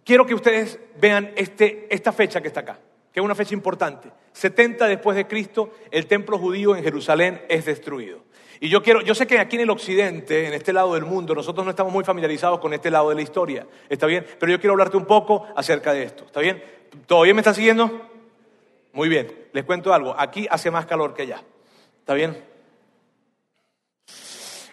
quiero 0.04 0.24
que 0.24 0.34
ustedes 0.34 0.78
vean 1.00 1.32
este, 1.36 1.92
esta 1.92 2.12
fecha 2.12 2.40
que 2.40 2.48
está 2.48 2.60
acá 2.60 2.78
que 3.16 3.20
es 3.20 3.24
una 3.24 3.34
fecha 3.34 3.54
importante. 3.54 4.10
70 4.34 4.88
después 4.88 5.16
de 5.16 5.26
Cristo, 5.26 5.72
el 5.90 6.06
templo 6.06 6.36
judío 6.36 6.76
en 6.76 6.84
Jerusalén 6.84 7.40
es 7.48 7.64
destruido. 7.64 8.20
Y 8.60 8.68
yo 8.68 8.82
quiero, 8.82 9.00
yo 9.00 9.14
sé 9.14 9.26
que 9.26 9.38
aquí 9.38 9.56
en 9.56 9.62
el 9.62 9.70
occidente, 9.70 10.46
en 10.46 10.52
este 10.52 10.70
lado 10.70 10.92
del 10.92 11.06
mundo, 11.06 11.34
nosotros 11.34 11.64
no 11.64 11.70
estamos 11.70 11.94
muy 11.94 12.04
familiarizados 12.04 12.60
con 12.60 12.74
este 12.74 12.90
lado 12.90 13.08
de 13.08 13.14
la 13.14 13.22
historia, 13.22 13.66
¿está 13.88 14.04
bien? 14.04 14.26
Pero 14.38 14.52
yo 14.52 14.60
quiero 14.60 14.74
hablarte 14.74 14.98
un 14.98 15.06
poco 15.06 15.46
acerca 15.56 15.94
de 15.94 16.02
esto, 16.02 16.26
¿está 16.26 16.40
bien? 16.40 16.62
¿Todavía 17.06 17.32
me 17.32 17.40
están 17.40 17.54
siguiendo? 17.54 18.06
Muy 18.92 19.08
bien, 19.08 19.32
les 19.50 19.64
cuento 19.64 19.94
algo, 19.94 20.14
aquí 20.18 20.46
hace 20.50 20.70
más 20.70 20.84
calor 20.84 21.14
que 21.14 21.22
allá, 21.22 21.42
¿está 22.00 22.12
bien? 22.12 22.36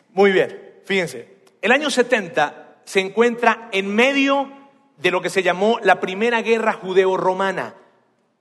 Muy 0.09 0.33
bien, 0.33 0.81
fíjense, 0.83 1.37
el 1.61 1.71
año 1.71 1.89
70 1.89 2.79
se 2.83 2.99
encuentra 2.99 3.69
en 3.71 3.95
medio 3.95 4.51
de 4.97 5.11
lo 5.11 5.21
que 5.21 5.29
se 5.29 5.43
llamó 5.43 5.79
la 5.81 6.01
primera 6.01 6.41
guerra 6.41 6.73
judeo-romana. 6.73 7.75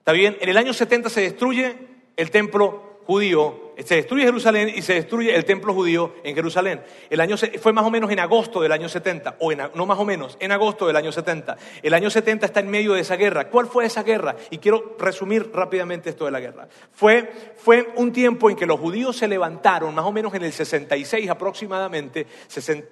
¿Está 0.02 0.10
bien? 0.10 0.36
En 0.40 0.48
el 0.48 0.56
año 0.56 0.72
70 0.72 1.08
se 1.10 1.20
destruye 1.20 1.76
el 2.16 2.32
templo 2.32 2.98
judío 3.06 3.71
se 3.78 3.96
destruye 3.96 4.24
Jerusalén 4.24 4.72
y 4.74 4.82
se 4.82 4.94
destruye 4.94 5.34
el 5.34 5.44
templo 5.44 5.72
judío 5.74 6.14
en 6.24 6.34
Jerusalén. 6.34 6.82
El 7.10 7.20
año 7.20 7.36
fue 7.60 7.72
más 7.72 7.84
o 7.84 7.90
menos 7.90 8.10
en 8.10 8.20
agosto 8.20 8.60
del 8.60 8.72
año 8.72 8.88
70, 8.88 9.36
o 9.38 9.52
no 9.52 9.86
más 9.86 9.98
o 9.98 10.04
menos, 10.04 10.36
en 10.40 10.52
agosto 10.52 10.86
del 10.86 10.96
año 10.96 11.12
70. 11.12 11.56
El 11.82 11.94
año 11.94 12.10
70 12.10 12.46
está 12.46 12.60
en 12.60 12.70
medio 12.70 12.94
de 12.94 13.00
esa 13.00 13.16
guerra. 13.16 13.48
¿Cuál 13.48 13.66
fue 13.66 13.86
esa 13.86 14.02
guerra? 14.02 14.36
Y 14.50 14.58
quiero 14.58 14.96
resumir 14.98 15.50
rápidamente 15.52 16.10
esto 16.10 16.24
de 16.24 16.30
la 16.30 16.40
guerra. 16.40 16.68
Fue, 16.92 17.32
fue 17.56 17.88
un 17.96 18.12
tiempo 18.12 18.50
en 18.50 18.56
que 18.56 18.66
los 18.66 18.78
judíos 18.78 19.16
se 19.16 19.28
levantaron, 19.28 19.94
más 19.94 20.04
o 20.04 20.12
menos 20.12 20.34
en 20.34 20.44
el 20.44 20.52
66 20.52 21.30
aproximadamente, 21.30 22.26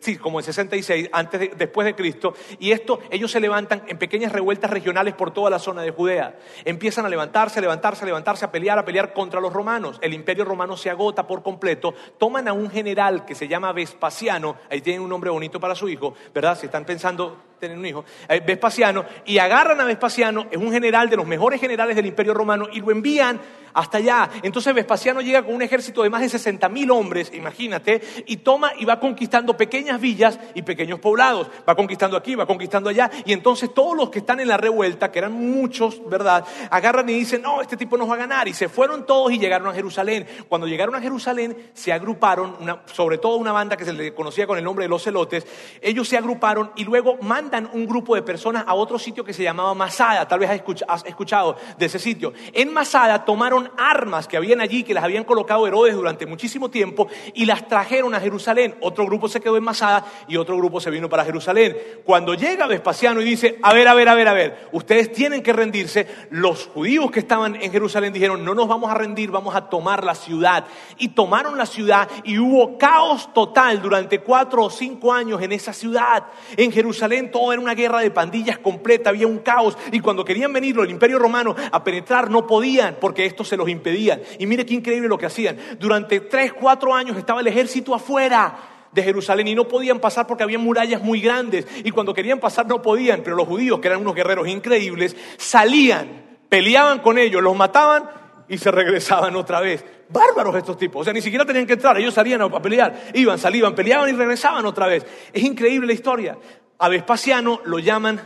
sí, 0.01 0.17
como 0.17 0.39
el 0.39 0.45
66, 0.45 1.11
antes 1.13 1.51
después 1.57 1.85
de 1.85 1.95
Cristo, 1.95 2.35
y 2.59 2.73
esto, 2.73 3.01
ellos 3.11 3.31
se 3.31 3.41
levantan 3.41 3.83
en 3.87 3.99
pequeñas 3.99 4.33
revueltas 4.33 4.71
regionales 4.71 5.15
por 5.15 5.33
toda 5.33 5.51
la 5.51 5.59
zona 5.59 5.83
de 5.83 5.91
Judea. 5.91 6.39
Empiezan 6.65 7.07
a 7.07 7.09
levantarse, 7.09 7.61
levantarse, 7.61 8.07
levantarse, 8.07 8.45
a 8.45 8.53
pelear, 8.53 8.79
a 8.79 8.85
pelear 8.85 9.13
contra 9.13 9.41
los 9.41 9.53
romanos. 9.53 9.99
El 10.03 10.15
imperio 10.15 10.45
romano 10.45 10.70
se 10.77 10.91
agota 10.91 11.27
por 11.27 11.43
completo, 11.43 11.95
toman 12.19 12.49
a 12.49 12.53
un 12.53 12.71
general 12.71 13.25
que 13.25 13.35
se 13.35 13.49
llama 13.49 13.73
Vespasiano, 13.73 14.57
ahí 14.71 14.81
tienen 14.81 15.03
un 15.03 15.09
nombre 15.09 15.31
bonito 15.31 15.61
para 15.61 15.75
su 15.75 15.89
hijo, 15.89 16.15
¿verdad? 16.35 16.59
Si 16.59 16.67
están 16.67 16.85
pensando 16.85 17.50
tener 17.61 17.79
un 17.79 17.87
hijo, 17.87 18.05
eh, 18.29 18.43
Vespasiano, 18.45 19.05
y 19.27 19.39
agarran 19.39 19.81
a 19.81 19.85
Vespasiano, 19.85 20.47
es 20.51 20.57
un 20.57 20.73
general 20.73 21.09
de 21.09 21.17
los 21.17 21.27
mejores 21.27 21.61
generales 21.61 21.95
del 21.95 22.07
imperio 22.07 22.35
romano, 22.35 22.67
y 22.73 22.81
lo 22.81 22.91
envían 22.91 23.41
hasta 23.75 23.99
allá. 23.99 24.31
Entonces 24.43 24.75
Vespasiano 24.75 25.21
llega 25.21 25.43
con 25.43 25.55
un 25.55 25.63
ejército 25.63 26.03
de 26.03 26.11
más 26.11 26.23
de 26.23 26.29
60 26.29 26.69
mil 26.69 26.91
hombres, 26.91 27.31
imagínate, 27.35 28.01
y 28.27 28.39
toma 28.39 28.73
y 28.79 28.85
va 28.85 28.99
conquistando 28.99 29.57
pequeñas 29.57 30.01
villas 30.01 30.39
y 30.55 30.63
pequeños 30.63 30.99
poblados. 30.99 31.49
Va 31.69 31.75
conquistando 31.75 32.17
aquí, 32.17 32.35
va 32.35 32.47
conquistando 32.47 32.91
allá, 32.91 33.11
y 33.25 33.33
entonces 33.33 33.73
todos 33.73 33.97
los 33.97 34.11
que 34.11 34.21
están 34.21 34.41
en 34.41 34.49
la 34.49 34.57
revuelta, 34.57 35.13
que 35.13 35.19
eran 35.19 35.33
muchos, 35.33 36.01
¿verdad? 36.09 36.45
Agarran 36.71 37.09
y 37.09 37.15
dicen, 37.15 37.43
no, 37.43 37.61
este 37.61 37.77
tipo 37.77 37.97
nos 37.97 38.09
va 38.09 38.15
a 38.15 38.19
ganar. 38.19 38.49
Y 38.49 38.55
se 38.55 38.69
fueron 38.69 39.07
todos 39.07 39.33
y 39.33 39.39
llegaron 39.39 39.69
a 39.69 39.73
Jerusalén. 39.73 40.27
Cuando 40.49 40.67
llegaron 40.67 40.95
a 40.95 41.01
Jerusalén, 41.01 41.71
se 41.75 41.93
agruparon, 41.93 42.57
sobre 42.93 43.19
todo 43.19 43.37
una 43.37 43.53
banda 43.53 43.77
que 43.77 43.85
se 43.85 43.93
le 43.93 44.15
conocía 44.15 44.47
con 44.47 44.59
el 44.59 44.65
nombre 44.65 44.85
de 44.85 44.89
los 44.89 45.03
celotes, 45.03 45.47
ellos 45.81 46.09
se 46.09 46.17
agruparon 46.17 46.73
y 46.77 46.85
luego 46.85 47.19
mandan 47.23 47.50
un 47.73 47.87
grupo 47.87 48.15
de 48.15 48.23
personas 48.23 48.65
a 48.67 48.75
otro 48.75 48.99
sitio 48.99 49.25
que 49.25 49.33
se 49.33 49.43
llamaba 49.43 49.75
Masada. 49.75 50.27
Tal 50.27 50.39
vez 50.39 50.51
has 50.89 51.05
escuchado 51.05 51.57
de 51.79 51.87
ese 51.87 51.99
sitio. 51.99 52.33
En 52.53 52.73
Masada 52.73 53.25
tomaron 53.25 53.71
armas 53.77 54.29
que 54.29 54.37
habían 54.37 54.61
allí, 54.61 54.83
que 54.83 54.95
las 54.95 55.05
habían 55.05 55.25
colocado 55.25 55.67
Herodes 55.67 55.95
durante 55.95 56.27
muchísimo 56.27 56.71
tiempo, 56.71 57.09
y 57.35 57.45
las 57.45 57.67
trajeron 57.67 58.15
a 58.15 58.21
Jerusalén. 58.21 58.77
Otro 58.81 59.07
grupo 59.07 59.29
se 59.29 59.41
quedó 59.41 59.57
en 59.57 59.65
Masada 59.65 60.05
y 60.29 60.37
otro 60.37 60.57
grupo 60.57 60.81
se 60.81 60.91
vino 60.91 61.09
para 61.09 61.25
Jerusalén. 61.25 61.77
Cuando 62.05 62.35
llega 62.35 62.67
Vespasiano 62.67 63.21
y 63.21 63.25
dice, 63.25 63.59
a 63.63 63.75
ver, 63.75 63.89
a 63.89 63.95
ver, 63.95 64.09
a 64.09 64.15
ver, 64.15 64.29
a 64.29 64.33
ver, 64.33 64.69
ustedes 64.73 65.13
tienen 65.13 65.43
que 65.43 65.53
rendirse, 65.53 66.07
los 66.31 66.67
judíos 66.67 67.11
que 67.11 67.21
estaban 67.21 67.57
en 67.57 67.73
Jerusalén 67.73 68.13
dijeron, 68.13 68.45
no 68.45 68.55
nos 68.55 68.69
vamos 68.69 68.91
a 68.91 68.95
rendir, 68.95 69.31
vamos 69.31 69.55
a 69.55 69.69
tomar 69.69 70.05
la 70.05 70.15
ciudad. 70.15 70.65
Y 70.99 71.09
tomaron 71.09 71.59
la 71.59 71.67
ciudad 71.67 72.09
y 72.25 72.39
hubo 72.39 72.79
caos 72.79 73.33
total 73.33 73.81
durante 73.83 74.21
cuatro 74.21 74.65
o 74.65 74.71
cinco 74.71 75.13
años 75.13 75.43
en 75.43 75.53
esa 75.53 75.73
ciudad. 75.73 76.25
En 76.57 76.73
Jerusalén 76.73 77.31
era 77.53 77.61
una 77.61 77.75
guerra 77.75 78.01
de 78.01 78.11
pandillas 78.11 78.59
completa, 78.59 79.11
había 79.11 79.27
un 79.27 79.39
caos. 79.39 79.77
Y 79.93 80.01
cuando 80.01 80.25
querían 80.25 80.53
venir 80.53 80.77
los 80.77 80.89
imperio 80.89 81.19
romano 81.19 81.57
a 81.73 81.83
penetrar, 81.83 82.31
no 82.31 82.47
podían 82.47 82.97
porque 83.01 83.25
esto 83.25 83.45
se 83.45 83.57
los 83.57 83.69
impedía. 83.69 84.21
Y 84.39 84.47
mire 84.47 84.67
qué 84.67 84.75
increíble 84.75 85.09
lo 85.09 85.19
que 85.19 85.27
hacían. 85.27 85.57
Durante 85.79 86.21
tres, 86.21 86.53
cuatro 86.53 86.95
años 86.95 87.17
estaba 87.17 87.41
el 87.41 87.47
ejército 87.47 87.95
afuera 87.95 88.55
de 88.93 89.03
Jerusalén 89.03 89.49
y 89.49 89.55
no 89.55 89.69
podían 89.69 90.01
pasar 90.01 90.27
porque 90.27 90.43
había 90.43 90.59
murallas 90.59 91.03
muy 91.03 91.21
grandes. 91.21 91.67
Y 91.85 91.91
cuando 91.91 92.13
querían 92.13 92.41
pasar 92.41 92.67
no 92.67 92.83
podían, 92.83 93.23
pero 93.23 93.37
los 93.37 93.47
judíos, 93.47 93.81
que 93.81 93.89
eran 93.89 94.01
unos 94.01 94.15
guerreros 94.15 94.49
increíbles, 94.49 95.17
salían, 95.37 96.39
peleaban 96.49 96.99
con 97.01 97.19
ellos, 97.19 97.43
los 97.43 97.57
mataban 97.57 98.05
y 98.49 98.59
se 98.59 98.71
regresaban 98.71 99.37
otra 99.37 99.61
vez. 99.61 99.85
Bárbaros 100.09 100.57
estos 100.57 100.77
tipos, 100.77 101.03
o 101.03 101.05
sea, 101.05 101.13
ni 101.13 101.23
siquiera 101.23 101.45
tenían 101.45 101.67
que 101.67 101.75
entrar, 101.75 101.97
ellos 101.99 102.13
salían 102.13 102.43
a 102.43 102.61
pelear, 102.61 103.11
iban, 103.15 103.39
salían, 103.39 103.77
peleaban 103.77 104.09
y 104.11 104.13
regresaban 104.13 104.67
otra 104.67 104.89
vez. 104.89 105.07
Es 105.33 105.43
increíble 105.43 105.87
la 105.87 105.93
historia. 105.93 106.37
A 106.83 106.89
Vespasiano 106.89 107.61
lo 107.65 107.79
llaman 107.79 108.21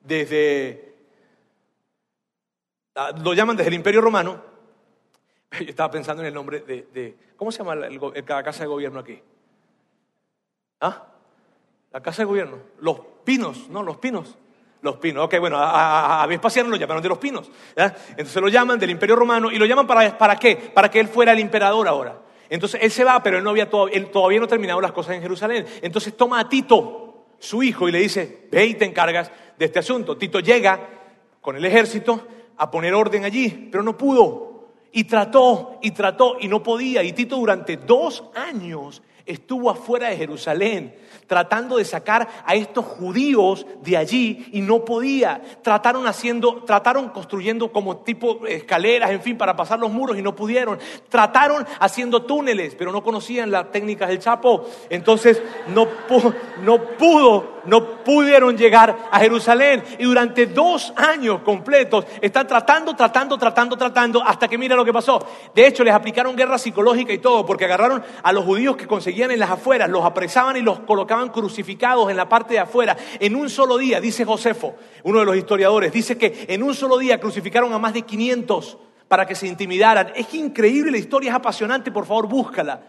desde, 0.00 0.94
ah, 2.94 3.10
lo 3.22 3.34
llaman 3.34 3.56
desde 3.56 3.68
el 3.68 3.74
Imperio 3.74 4.00
Romano. 4.00 4.40
Yo 5.50 5.66
estaba 5.66 5.90
pensando 5.90 6.22
en 6.22 6.28
el 6.28 6.34
nombre 6.34 6.60
de, 6.60 7.16
¿cómo 7.36 7.50
se 7.50 7.58
llama 7.58 7.74
la 7.74 8.42
casa 8.44 8.62
de 8.62 8.68
gobierno 8.68 9.00
aquí? 9.00 9.20
¿Ah? 10.80 11.08
La 11.90 12.00
casa 12.00 12.22
de 12.22 12.26
gobierno. 12.26 12.58
Los 12.78 13.00
pinos, 13.24 13.68
¿no? 13.68 13.82
Los 13.82 13.96
pinos. 13.96 14.38
Los 14.80 14.98
pinos. 14.98 15.24
Ok, 15.24 15.40
bueno, 15.40 15.56
a, 15.58 16.24
Vespasiano 16.28 16.70
lo 16.70 16.76
llamaron 16.76 17.02
de 17.02 17.08
los 17.08 17.18
pinos. 17.18 17.50
Entonces 17.76 18.40
lo 18.40 18.48
llaman 18.48 18.78
del 18.78 18.90
Imperio 18.90 19.16
Romano 19.16 19.50
y 19.50 19.58
lo 19.58 19.66
llaman 19.66 19.88
para, 19.88 20.16
para 20.16 20.36
qué? 20.36 20.54
Para 20.54 20.88
que 20.88 21.00
él 21.00 21.08
fuera 21.08 21.32
el 21.32 21.40
emperador 21.40 21.88
ahora. 21.88 22.16
Entonces 22.48 22.80
él 22.82 22.90
se 22.90 23.02
va, 23.02 23.22
pero 23.22 23.38
él, 23.38 23.44
no 23.44 23.50
había 23.50 23.68
él 23.90 24.10
todavía 24.10 24.38
no 24.38 24.46
terminado 24.46 24.80
las 24.80 24.92
cosas 24.92 25.16
en 25.16 25.22
Jerusalén. 25.22 25.66
Entonces 25.80 26.16
toma 26.16 26.38
a 26.38 26.48
Tito, 26.48 27.01
su 27.42 27.60
hijo, 27.64 27.88
y 27.88 27.92
le 27.92 27.98
dice, 27.98 28.46
ve 28.52 28.66
y 28.66 28.74
te 28.74 28.84
encargas 28.84 29.32
de 29.58 29.64
este 29.64 29.80
asunto. 29.80 30.16
Tito 30.16 30.38
llega 30.38 30.88
con 31.40 31.56
el 31.56 31.64
ejército 31.64 32.28
a 32.56 32.70
poner 32.70 32.94
orden 32.94 33.24
allí, 33.24 33.68
pero 33.70 33.82
no 33.82 33.98
pudo. 33.98 34.68
Y 34.92 35.04
trató, 35.04 35.80
y 35.82 35.90
trató, 35.90 36.36
y 36.38 36.46
no 36.46 36.62
podía. 36.62 37.02
Y 37.02 37.12
Tito 37.12 37.36
durante 37.36 37.78
dos 37.78 38.30
años 38.36 39.02
estuvo 39.26 39.70
afuera 39.70 40.08
de 40.08 40.16
Jerusalén 40.16 40.94
tratando 41.26 41.78
de 41.78 41.84
sacar 41.86 42.28
a 42.44 42.54
estos 42.54 42.84
judíos 42.84 43.66
de 43.82 43.96
allí 43.96 44.48
y 44.52 44.60
no 44.60 44.84
podía. 44.84 45.40
Trataron 45.62 46.06
haciendo, 46.06 46.62
trataron 46.64 47.08
construyendo 47.08 47.72
como 47.72 47.98
tipo 47.98 48.46
escaleras, 48.46 49.10
en 49.10 49.22
fin, 49.22 49.38
para 49.38 49.56
pasar 49.56 49.78
los 49.78 49.90
muros 49.90 50.18
y 50.18 50.22
no 50.22 50.36
pudieron. 50.36 50.78
Trataron 51.08 51.66
haciendo 51.80 52.22
túneles, 52.24 52.74
pero 52.74 52.92
no 52.92 53.02
conocían 53.02 53.50
las 53.50 53.70
técnicas 53.70 54.10
del 54.10 54.18
Chapo. 54.18 54.66
Entonces 54.90 55.42
no, 55.68 55.88
no 56.62 56.82
pudo, 56.98 57.60
no 57.64 58.02
pudieron 58.04 58.56
llegar 58.56 58.94
a 59.10 59.18
Jerusalén. 59.18 59.82
Y 59.98 60.04
durante 60.04 60.46
dos 60.46 60.92
años 60.96 61.40
completos 61.40 62.04
están 62.20 62.46
tratando, 62.46 62.94
tratando, 62.94 63.38
tratando, 63.38 63.76
tratando, 63.76 64.22
hasta 64.22 64.48
que 64.48 64.58
mira 64.58 64.76
lo 64.76 64.84
que 64.84 64.92
pasó. 64.92 65.26
De 65.54 65.66
hecho, 65.66 65.82
les 65.82 65.94
aplicaron 65.94 66.36
guerra 66.36 66.58
psicológica 66.58 67.12
y 67.12 67.18
todo, 67.18 67.46
porque 67.46 67.64
agarraron 67.64 68.02
a 68.22 68.32
los 68.32 68.44
judíos 68.44 68.76
que 68.76 68.86
conseguían 68.86 69.11
en 69.20 69.38
las 69.38 69.50
afueras, 69.50 69.90
los 69.90 70.04
apresaban 70.04 70.56
y 70.56 70.60
los 70.60 70.80
colocaban 70.80 71.28
crucificados 71.28 72.10
en 72.10 72.16
la 72.16 72.28
parte 72.28 72.54
de 72.54 72.60
afuera. 72.60 72.96
En 73.20 73.36
un 73.36 73.50
solo 73.50 73.78
día, 73.78 74.00
dice 74.00 74.24
Josefo, 74.24 74.74
uno 75.04 75.20
de 75.20 75.24
los 75.24 75.36
historiadores, 75.36 75.92
dice 75.92 76.16
que 76.16 76.46
en 76.48 76.62
un 76.62 76.74
solo 76.74 76.98
día 76.98 77.20
crucificaron 77.20 77.72
a 77.72 77.78
más 77.78 77.92
de 77.92 78.02
500 78.02 78.78
para 79.08 79.26
que 79.26 79.34
se 79.34 79.46
intimidaran. 79.46 80.12
Es 80.16 80.32
increíble, 80.34 80.90
la 80.90 80.98
historia 80.98 81.30
es 81.30 81.36
apasionante, 81.36 81.92
por 81.92 82.06
favor 82.06 82.26
búscala. 82.26 82.82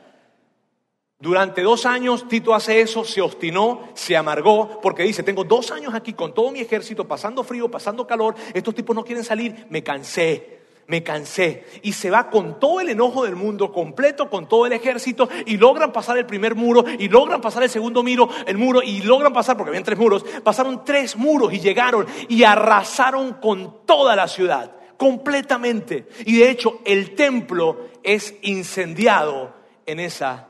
Durante 1.20 1.62
dos 1.62 1.86
años 1.86 2.28
Tito 2.28 2.54
hace 2.54 2.82
eso, 2.82 3.04
se 3.04 3.22
obstinó, 3.22 3.90
se 3.94 4.18
amargó, 4.18 4.82
porque 4.82 5.04
dice, 5.04 5.24
tengo 5.24 5.44
dos 5.44 5.72
años 5.72 5.94
aquí 5.94 6.14
con 6.14 6.34
todo 6.34 6.52
mi 6.52 6.60
ejército, 6.60 7.08
pasando 7.08 7.44
frío, 7.44 7.70
pasando 7.70 8.08
calor, 8.08 8.36
estos 8.54 8.76
tipos 8.76 8.96
no 8.96 9.06
quieren 9.06 9.24
salir, 9.24 9.68
me 9.70 9.84
cansé 9.84 10.63
me 10.88 11.04
cansé. 11.04 11.66
Y 11.82 11.94
se 11.94 12.10
va 12.10 12.30
con 12.30 12.60
todo 12.60 12.82
el 12.82 12.90
enojo 12.90 13.24
del 13.24 13.36
mundo, 13.36 13.72
completo 13.72 14.30
con 14.30 14.48
todo 14.48 14.66
el 14.66 14.74
ejército, 14.74 15.30
y 15.46 15.58
logran 15.58 15.92
pasar 15.92 16.18
el 16.18 16.26
primer 16.26 16.56
muro, 16.56 16.84
y 17.00 17.10
logran 17.10 17.42
pasar 17.42 17.64
el 17.64 17.70
segundo 17.70 18.04
muro, 18.04 18.30
el 18.46 18.58
muro, 18.58 18.82
y 18.82 19.02
logran 19.02 19.34
pasar, 19.34 19.58
porque 19.58 19.70
habían 19.70 19.84
tres 19.84 20.00
muros, 20.00 20.26
pasaron 20.44 20.84
tres 20.84 21.16
muros 21.16 21.54
y 21.54 21.60
llegaron 21.60 22.06
y 22.28 22.44
arrasaron 22.44 23.34
con 23.34 23.86
toda 23.86 24.16
la 24.16 24.28
ciudad, 24.28 24.76
completamente. 24.98 26.08
Y 26.26 26.38
de 26.38 26.50
hecho, 26.50 26.80
el 26.86 27.16
templo 27.16 27.90
es 28.04 28.36
incendiado 28.42 29.54
en 29.86 30.00
esa 30.00 30.50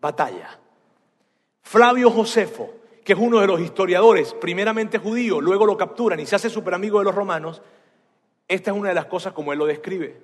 batalla. 0.00 0.58
Flavio 1.62 2.10
Josefo, 2.10 2.70
que 3.04 3.12
es 3.12 3.18
uno 3.18 3.40
de 3.40 3.46
los 3.46 3.60
historiadores, 3.60 4.34
primeramente 4.34 4.98
judío, 4.98 5.40
luego 5.40 5.66
lo 5.66 5.76
capturan 5.76 6.20
y 6.20 6.26
se 6.26 6.36
hace 6.36 6.50
super 6.50 6.74
amigo 6.74 6.98
de 6.98 7.04
los 7.04 7.14
romanos, 7.14 7.62
esta 8.48 8.70
es 8.70 8.76
una 8.76 8.88
de 8.88 8.94
las 8.94 9.06
cosas 9.06 9.34
como 9.34 9.52
él 9.52 9.58
lo 9.58 9.66
describe. 9.66 10.16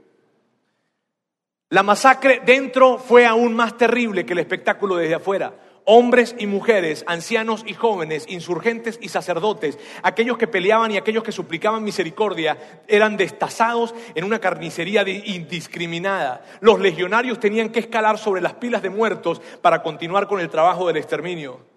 La 1.69 1.83
masacre 1.83 2.41
dentro 2.45 2.99
fue 2.99 3.27
aún 3.27 3.55
más 3.55 3.77
terrible 3.77 4.25
que 4.25 4.33
el 4.33 4.39
espectáculo 4.39 4.97
desde 4.97 5.17
afuera. 5.17 5.55
Hombres 5.87 6.35
y 6.39 6.47
mujeres, 6.47 7.05
ancianos 7.07 7.63
y 7.67 7.75
jóvenes, 7.75 8.25
insurgentes 8.29 8.99
y 9.03 9.09
sacerdotes, 9.11 9.79
aquellos 10.03 10.39
que 10.39 10.47
peleaban 10.47 10.93
y 10.93 10.97
aquellos 10.97 11.23
que 11.23 11.33
suplicaban 11.33 11.85
misericordia, 11.85 12.83
eran 12.89 13.19
destazados 13.19 13.95
en 14.15 14.25
una 14.25 14.39
carnicería 14.39 15.07
indiscriminada. 15.07 16.43
Los 16.61 16.81
legionarios 16.81 17.39
tenían 17.39 17.69
que 17.69 17.81
escalar 17.81 18.17
sobre 18.17 18.41
las 18.41 18.55
pilas 18.55 18.81
de 18.81 18.89
muertos 18.89 19.43
para 19.61 19.83
continuar 19.83 20.27
con 20.27 20.41
el 20.41 20.49
trabajo 20.49 20.87
del 20.87 20.97
exterminio. 20.97 21.74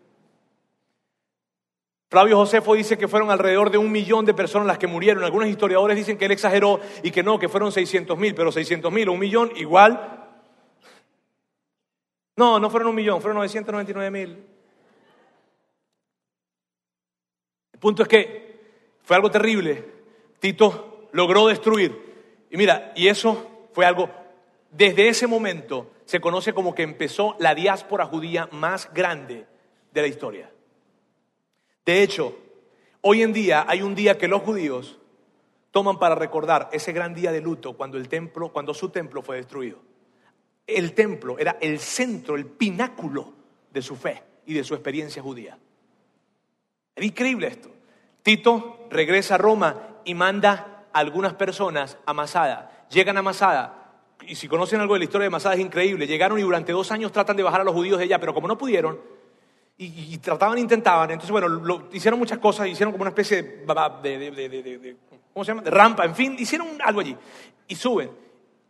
Flavio 2.10 2.38
Josefo 2.38 2.74
dice 2.74 2.98
que 2.98 3.10
fueron 3.10 3.32
alrededor 3.32 3.70
de 3.70 3.78
un 3.78 3.92
millón 3.92 4.26
de 4.26 4.34
personas 4.34 4.68
las 4.68 4.78
que 4.78 4.88
murieron. 4.88 5.24
Algunos 5.24 5.50
historiadores 5.50 5.98
dicen 5.98 6.18
que 6.18 6.26
él 6.26 6.32
exageró 6.32 6.80
y 7.04 7.12
que 7.12 7.22
no, 7.22 7.38
que 7.38 7.50
fueron 7.50 7.72
600 7.72 8.18
mil, 8.18 8.34
pero 8.34 8.52
600 8.52 8.92
mil 8.92 9.10
o 9.10 9.14
un 9.14 9.20
millón 9.20 9.52
igual. 9.58 10.30
No, 12.38 12.60
no 12.60 12.70
fueron 12.70 12.90
un 12.90 12.96
millón, 12.96 13.20
fueron 13.20 13.38
999 13.38 14.12
mil. 14.12 14.46
El 17.74 17.80
punto 17.80 18.04
es 18.04 18.08
que 18.08 18.60
fue 19.04 19.16
algo 19.18 19.30
terrible. 19.30 19.86
Tito 20.40 21.10
logró 21.12 21.48
destruir. 21.48 22.48
Y 22.50 22.56
mira, 22.56 22.94
y 22.96 23.10
eso 23.10 23.68
fue 23.74 23.86
algo, 23.86 24.10
desde 24.72 25.10
ese 25.10 25.28
momento 25.28 25.92
se 26.06 26.22
conoce 26.22 26.54
como 26.54 26.74
que 26.74 26.84
empezó 26.84 27.36
la 27.40 27.54
diáspora 27.54 28.06
judía 28.06 28.48
más 28.52 28.94
grande 28.94 29.46
de 29.92 30.02
la 30.02 30.08
historia. 30.08 30.50
De 31.88 32.04
hecho, 32.04 32.38
hoy 33.00 33.24
en 33.24 33.32
día 33.32 33.64
hay 33.66 33.82
un 33.82 33.96
día 33.96 34.18
que 34.18 34.28
los 34.28 34.42
judíos 34.42 35.00
toman 35.72 35.98
para 36.00 36.16
recordar 36.16 36.68
ese 36.74 36.92
gran 36.92 37.14
día 37.14 37.32
de 37.32 37.40
luto 37.40 37.78
cuando 37.78 37.98
el 37.98 38.10
templo, 38.10 38.52
cuando 38.52 38.74
su 38.74 38.90
templo 38.90 39.22
fue 39.22 39.38
destruido. 39.38 39.80
El 40.68 40.92
templo 40.94 41.40
era 41.40 41.58
el 41.62 41.80
centro, 41.80 42.36
el 42.36 42.46
pináculo 42.46 43.32
de 43.72 43.82
su 43.82 43.96
fe 43.96 44.22
y 44.46 44.54
de 44.54 44.66
su 44.66 44.74
experiencia 44.74 45.22
judía. 45.24 45.58
Es 46.94 47.06
increíble 47.06 47.48
esto. 47.48 47.70
Tito 48.22 48.88
regresa 48.90 49.36
a 49.36 49.38
Roma 49.38 50.02
y 50.04 50.14
manda 50.14 50.88
a 50.92 51.00
algunas 51.00 51.36
personas 51.36 51.98
a 52.06 52.12
Masada. 52.12 52.86
Llegan 52.90 53.18
a 53.18 53.22
Masada, 53.22 53.94
y 54.28 54.36
si 54.36 54.50
conocen 54.50 54.82
algo 54.82 54.96
de 54.96 55.00
la 55.00 55.06
historia 55.06 55.24
de 55.24 55.30
Masada 55.30 55.56
es 55.56 55.62
increíble. 55.62 56.06
Llegaron 56.06 56.38
y 56.38 56.42
durante 56.42 56.74
dos 56.74 56.92
años 56.92 57.14
tratan 57.14 57.38
de 57.38 57.44
bajar 57.44 57.62
a 57.62 57.64
los 57.64 57.74
judíos 57.74 57.98
de 57.98 58.04
allá, 58.04 58.20
pero 58.20 58.34
como 58.34 58.50
no 58.50 58.58
pudieron, 58.58 59.00
y, 59.80 60.18
trataban, 60.18 60.58
intentaban. 60.58 61.12
Entonces, 61.12 61.32
bueno, 61.32 61.48
lo, 61.48 61.90
hicieron 61.92 62.20
muchas 62.20 62.40
cosas, 62.40 62.68
hicieron 62.68 62.92
como 62.92 63.04
una 63.04 63.10
especie 63.10 63.44
de, 63.44 64.18
de, 64.20 64.96
¿cómo 65.34 65.46
se 65.46 65.52
llama? 65.52 65.62
De 65.62 65.70
rampa, 65.70 66.04
en 66.06 66.16
fin, 66.16 66.36
hicieron 66.40 66.68
algo 66.84 67.02
allí. 67.02 67.16
Y 67.68 67.76
suben. 67.76 68.10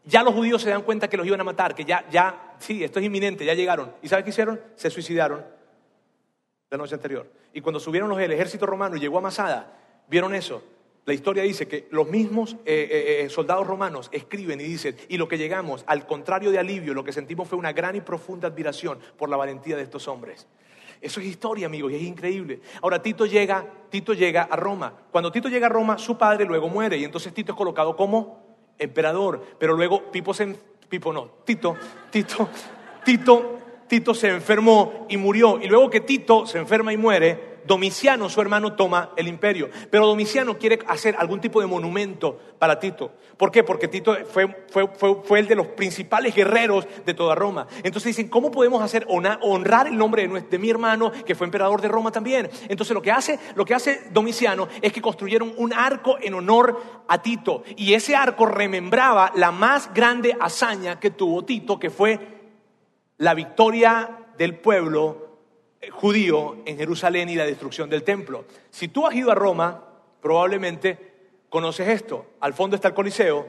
Ya 0.04 0.24
los 0.24 0.34
judíos 0.34 0.62
se 0.62 0.70
dan 0.70 0.84
cuenta 0.84 1.10
que 1.10 1.18
los 1.18 1.26
iban 1.26 1.42
a 1.42 1.44
matar, 1.44 1.76
que 1.76 1.84
ya, 1.84 2.06
ya, 2.10 2.56
sí, 2.60 2.84
esto 2.84 3.00
es 3.00 3.06
inminente, 3.06 3.46
ya 3.46 3.54
llegaron. 3.54 3.94
¿Y 4.02 4.08
sabes 4.08 4.24
qué 4.24 4.30
hicieron? 4.30 4.60
Se 4.76 4.90
suicidaron 4.90 5.46
la 6.70 6.78
noche 6.78 6.96
anterior. 6.96 7.30
Y 7.54 7.62
cuando 7.62 7.80
subieron 7.80 8.10
los, 8.10 8.20
el 8.20 8.32
ejército 8.32 8.66
romano 8.66 8.96
y 8.96 9.00
llegó 9.00 9.18
a 9.18 9.22
Masada, 9.22 9.78
vieron 10.08 10.34
eso. 10.36 10.64
La 11.06 11.14
historia 11.14 11.44
dice 11.44 11.70
que 11.70 11.88
los 11.92 12.10
mismos 12.10 12.58
eh, 12.66 12.88
eh, 12.92 13.22
eh, 13.24 13.30
soldados 13.30 13.66
romanos 13.66 14.10
escriben 14.12 14.60
y 14.60 14.66
dicen, 14.66 14.98
y 15.08 15.18
lo 15.18 15.30
que 15.30 15.38
llegamos, 15.38 15.86
al 15.88 16.06
contrario 16.06 16.52
de 16.52 16.60
alivio, 16.60 16.94
lo 16.94 17.06
que 17.06 17.14
sentimos 17.14 17.48
fue 17.48 17.58
una 17.58 17.72
gran 17.72 17.96
y 17.96 18.02
profunda 18.02 18.50
admiración 18.50 19.00
por 19.18 19.30
la 19.30 19.38
valentía 19.38 19.78
de 19.78 19.84
estos 19.84 20.10
hombres. 20.10 20.48
Eso 21.02 21.20
es 21.20 21.28
historia, 21.28 21.68
amigos, 21.68 21.92
y 21.92 21.96
es 21.96 22.02
increíble. 22.02 22.62
Ahora 22.82 23.02
Tito 23.02 23.26
llega, 23.26 23.66
Tito 23.90 24.14
llega 24.14 24.44
a 24.44 24.56
Roma. 24.56 24.94
Cuando 25.12 25.32
Tito 25.32 25.50
llega 25.50 25.68
a 25.68 25.70
Roma, 25.70 25.98
su 25.98 26.18
padre 26.18 26.46
luego 26.46 26.70
muere 26.70 26.98
y 26.98 27.04
entonces 27.04 27.34
Tito 27.34 27.52
es 27.52 27.58
colocado 27.58 27.96
como 27.96 28.58
emperador. 28.78 29.44
Pero 29.60 29.74
luego 29.74 30.12
Pipo 30.12 30.34
se, 30.34 30.56
Pipo 30.90 31.14
no, 31.14 31.30
Tito, 31.46 31.76
Tito, 32.10 32.50
Tito, 33.04 33.60
Tito 33.88 34.14
se 34.14 34.30
enfermó 34.30 35.06
y 35.10 35.18
murió. 35.18 35.60
Y 35.62 35.68
luego 35.68 35.90
que 35.90 36.02
Tito 36.02 36.46
se 36.46 36.58
enferma 36.58 36.92
y 36.94 36.98
muere, 36.98 37.57
Domiciano, 37.68 38.30
su 38.30 38.42
hermano, 38.42 38.74
toma 38.74 39.12
el 39.18 39.28
imperio. 39.28 39.70
Pero 39.92 40.08
Domiciano 40.08 40.58
quiere 40.58 40.80
hacer 40.88 41.16
algún 41.20 41.42
tipo 41.42 41.60
de 41.62 41.68
monumento 41.68 42.40
para 42.58 42.80
Tito. 42.80 43.12
¿Por 43.38 43.52
qué? 43.52 43.64
Porque 43.64 43.88
Tito 43.88 44.18
fue, 44.26 44.48
fue, 45.24 45.40
el 45.40 45.48
de 45.48 45.56
los 45.56 45.68
principales 45.68 46.34
guerreros 46.34 46.88
de 47.06 47.14
toda 47.14 47.36
Roma. 47.36 47.68
Entonces 47.84 48.16
dicen, 48.16 48.30
¿cómo 48.30 48.50
podemos 48.50 48.82
hacer 48.82 49.06
honrar 49.08 49.88
el 49.88 49.98
nombre 49.98 50.28
de, 50.28 50.42
de, 50.42 50.58
mi 50.58 50.70
hermano, 50.70 51.12
que 51.12 51.36
fue 51.36 51.46
emperador 51.46 51.82
de 51.82 51.90
Roma 51.90 52.12
también? 52.12 52.50
Entonces 52.70 52.94
lo 52.94 53.02
que, 53.02 53.12
hace, 53.12 53.38
lo 53.56 53.66
que 53.66 53.76
hace 53.76 54.10
Domiciano 54.12 54.68
es 54.82 54.92
que 54.94 55.02
construyeron 55.02 55.54
un 55.58 55.74
arco 55.74 56.18
en 56.22 56.34
honor 56.34 56.82
a 57.08 57.22
Tito. 57.22 57.64
Y 57.76 57.94
ese 57.94 58.16
arco 58.16 58.46
remembraba 58.46 59.32
la 59.36 59.52
más 59.52 59.94
grande 59.94 60.36
hazaña 60.40 61.00
que 61.00 61.12
tuvo 61.12 61.44
Tito, 61.44 61.80
que 61.80 61.90
fue 61.90 62.38
la 63.18 63.34
victoria 63.34 64.26
del 64.38 64.58
pueblo 64.60 65.27
judío 65.92 66.58
en 66.66 66.78
Jerusalén 66.78 67.30
y 67.30 67.36
la 67.36 67.46
destrucción 67.46 67.90
del 67.90 68.04
templo. 68.04 68.46
Si 68.70 68.88
tú 68.88 69.06
has 69.06 69.16
ido 69.16 69.32
a 69.32 69.36
Roma, 69.36 69.84
probablemente 70.22 70.98
conoces 71.50 71.88
esto. 71.90 72.26
Al 72.40 72.54
fondo 72.54 72.76
está 72.76 72.90
el 72.90 72.94
Coliseo 72.94 73.48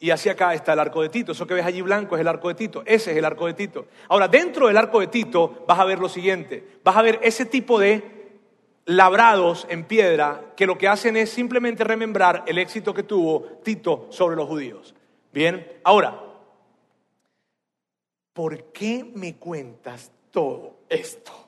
y 0.00 0.10
hacia 0.10 0.32
acá 0.32 0.54
está 0.54 0.72
el 0.72 0.78
arco 0.78 1.02
de 1.02 1.08
Tito. 1.08 1.32
Eso 1.32 1.46
que 1.46 1.54
ves 1.54 1.66
allí 1.66 1.82
blanco 1.82 2.16
es 2.16 2.20
el 2.20 2.28
arco 2.28 2.48
de 2.48 2.54
Tito. 2.54 2.82
Ese 2.86 3.12
es 3.12 3.16
el 3.16 3.24
arco 3.24 3.46
de 3.46 3.54
Tito. 3.54 3.86
Ahora, 4.08 4.28
dentro 4.28 4.68
del 4.68 4.76
arco 4.76 5.00
de 5.00 5.08
Tito 5.08 5.64
vas 5.66 5.78
a 5.78 5.84
ver 5.84 5.98
lo 5.98 6.08
siguiente. 6.08 6.80
Vas 6.84 6.96
a 6.96 7.02
ver 7.02 7.20
ese 7.22 7.44
tipo 7.44 7.78
de 7.78 8.18
labrados 8.86 9.66
en 9.68 9.84
piedra 9.84 10.52
que 10.56 10.66
lo 10.66 10.78
que 10.78 10.88
hacen 10.88 11.16
es 11.16 11.30
simplemente 11.30 11.84
remembrar 11.84 12.44
el 12.46 12.58
éxito 12.58 12.94
que 12.94 13.02
tuvo 13.02 13.42
Tito 13.62 14.06
sobre 14.10 14.36
los 14.36 14.48
judíos. 14.48 14.94
Bien, 15.32 15.80
ahora, 15.84 16.18
¿por 18.32 18.72
qué 18.72 19.04
me 19.14 19.36
cuentas 19.36 20.10
todo 20.30 20.78
esto? 20.88 21.47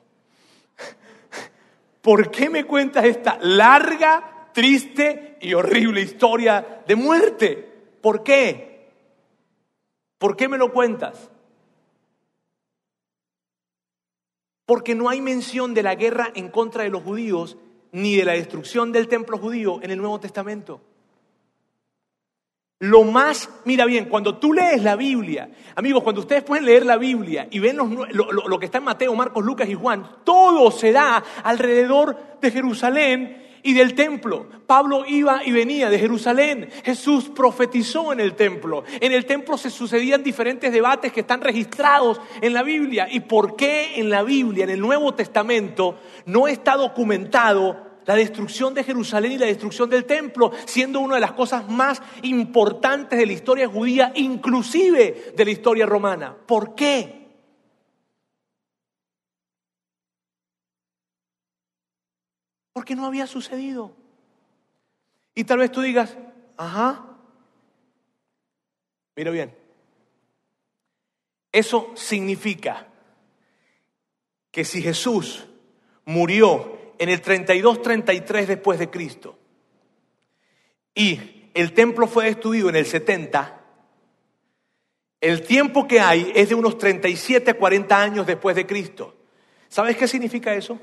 ¿por 2.01 2.31
qué 2.31 2.49
me 2.49 2.65
cuentas 2.65 3.05
esta 3.05 3.37
larga, 3.41 4.49
triste 4.53 5.37
y 5.41 5.53
horrible 5.53 6.01
historia 6.01 6.83
de 6.87 6.95
muerte? 6.95 7.53
¿Por 8.01 8.23
qué? 8.23 8.89
¿Por 10.17 10.35
qué 10.35 10.47
me 10.47 10.57
lo 10.57 10.71
cuentas? 10.71 11.31
Porque 14.65 14.95
no 14.95 15.09
hay 15.09 15.21
mención 15.21 15.73
de 15.73 15.83
la 15.83 15.95
guerra 15.95 16.31
en 16.35 16.49
contra 16.49 16.83
de 16.83 16.89
los 16.89 17.03
judíos 17.03 17.57
ni 17.91 18.15
de 18.15 18.25
la 18.25 18.33
destrucción 18.33 18.91
del 18.91 19.07
templo 19.07 19.37
judío 19.37 19.79
en 19.81 19.91
el 19.91 19.97
Nuevo 19.97 20.19
Testamento. 20.19 20.81
Lo 22.81 23.03
más, 23.03 23.47
mira 23.65 23.85
bien, 23.85 24.05
cuando 24.05 24.39
tú 24.39 24.53
lees 24.53 24.81
la 24.81 24.95
Biblia, 24.95 25.51
amigos, 25.75 26.01
cuando 26.01 26.21
ustedes 26.21 26.41
pueden 26.41 26.65
leer 26.65 26.83
la 26.83 26.97
Biblia 26.97 27.47
y 27.51 27.59
ven 27.59 27.77
lo, 27.77 28.59
que 28.59 28.65
está 28.65 28.79
en 28.79 28.85
Mateo, 28.85 29.13
Marcos, 29.13 29.45
Lucas 29.45 29.69
y 29.69 29.75
Juan, 29.75 30.03
todo 30.23 30.71
se 30.71 30.91
da 30.91 31.23
alrededor 31.43 32.17
de 32.41 32.49
Jerusalén 32.49 33.45
y 33.61 33.73
del 33.73 33.93
templo. 33.93 34.47
Pablo 34.65 35.03
iba 35.07 35.45
y 35.45 35.51
venía 35.51 35.91
de 35.91 35.99
Jerusalén. 35.99 36.69
Jesús 36.83 37.29
profetizó 37.29 38.13
en 38.13 38.19
el 38.19 38.33
templo. 38.33 38.83
En 38.99 39.11
el 39.11 39.27
templo 39.27 39.59
se 39.59 39.69
sucedían 39.69 40.23
diferentes 40.23 40.73
debates 40.73 41.13
que 41.13 41.19
están 41.19 41.41
registrados 41.41 42.19
en 42.41 42.51
la 42.51 42.63
Biblia. 42.63 43.07
¿Y 43.11 43.19
por 43.19 43.55
qué 43.55 43.99
en 43.99 44.09
la 44.09 44.23
Biblia, 44.23 44.63
en 44.63 44.71
el 44.71 44.79
Nuevo 44.79 45.13
Testamento, 45.13 45.99
no 46.25 46.47
está 46.47 46.77
documentado 46.77 47.90
la 48.05 48.15
destrucción 48.15 48.73
de 48.73 48.83
Jerusalén 48.83 49.33
y 49.33 49.37
la 49.37 49.45
destrucción 49.45 49.89
del 49.89 50.05
templo, 50.05 50.51
siendo 50.65 50.99
una 50.99 51.15
de 51.15 51.21
las 51.21 51.33
cosas 51.33 51.69
más 51.69 52.01
importantes 52.23 53.17
de 53.17 53.25
la 53.25 53.33
historia 53.33 53.67
judía, 53.67 54.11
inclusive 54.15 55.33
de 55.35 55.45
la 55.45 55.51
historia 55.51 55.85
romana. 55.85 56.35
¿Por 56.45 56.75
qué? 56.75 57.21
Porque 62.73 62.95
no 62.95 63.05
había 63.05 63.27
sucedido. 63.27 63.93
Y 65.35 65.43
tal 65.43 65.59
vez 65.59 65.71
tú 65.71 65.81
digas, 65.81 66.17
ajá, 66.57 67.05
mira 69.15 69.31
bien, 69.31 69.55
eso 71.51 71.91
significa 71.95 72.87
que 74.51 74.65
si 74.65 74.81
Jesús 74.81 75.47
murió 76.05 76.80
en 77.01 77.09
el 77.09 77.19
32-33 77.23 78.45
después 78.45 78.77
de 78.77 78.91
Cristo 78.91 79.35
y 80.93 81.49
el 81.55 81.73
templo 81.73 82.05
fue 82.05 82.25
destruido 82.25 82.69
en 82.69 82.75
el 82.75 82.85
70, 82.85 83.59
el 85.19 85.41
tiempo 85.41 85.87
que 85.87 85.99
hay 85.99 86.31
es 86.35 86.49
de 86.49 86.55
unos 86.55 86.77
37 86.77 87.55
40 87.55 87.99
años 87.99 88.27
después 88.27 88.55
de 88.55 88.67
Cristo. 88.67 89.15
¿Sabes 89.67 89.97
qué 89.97 90.07
significa 90.07 90.53
eso? 90.53 90.79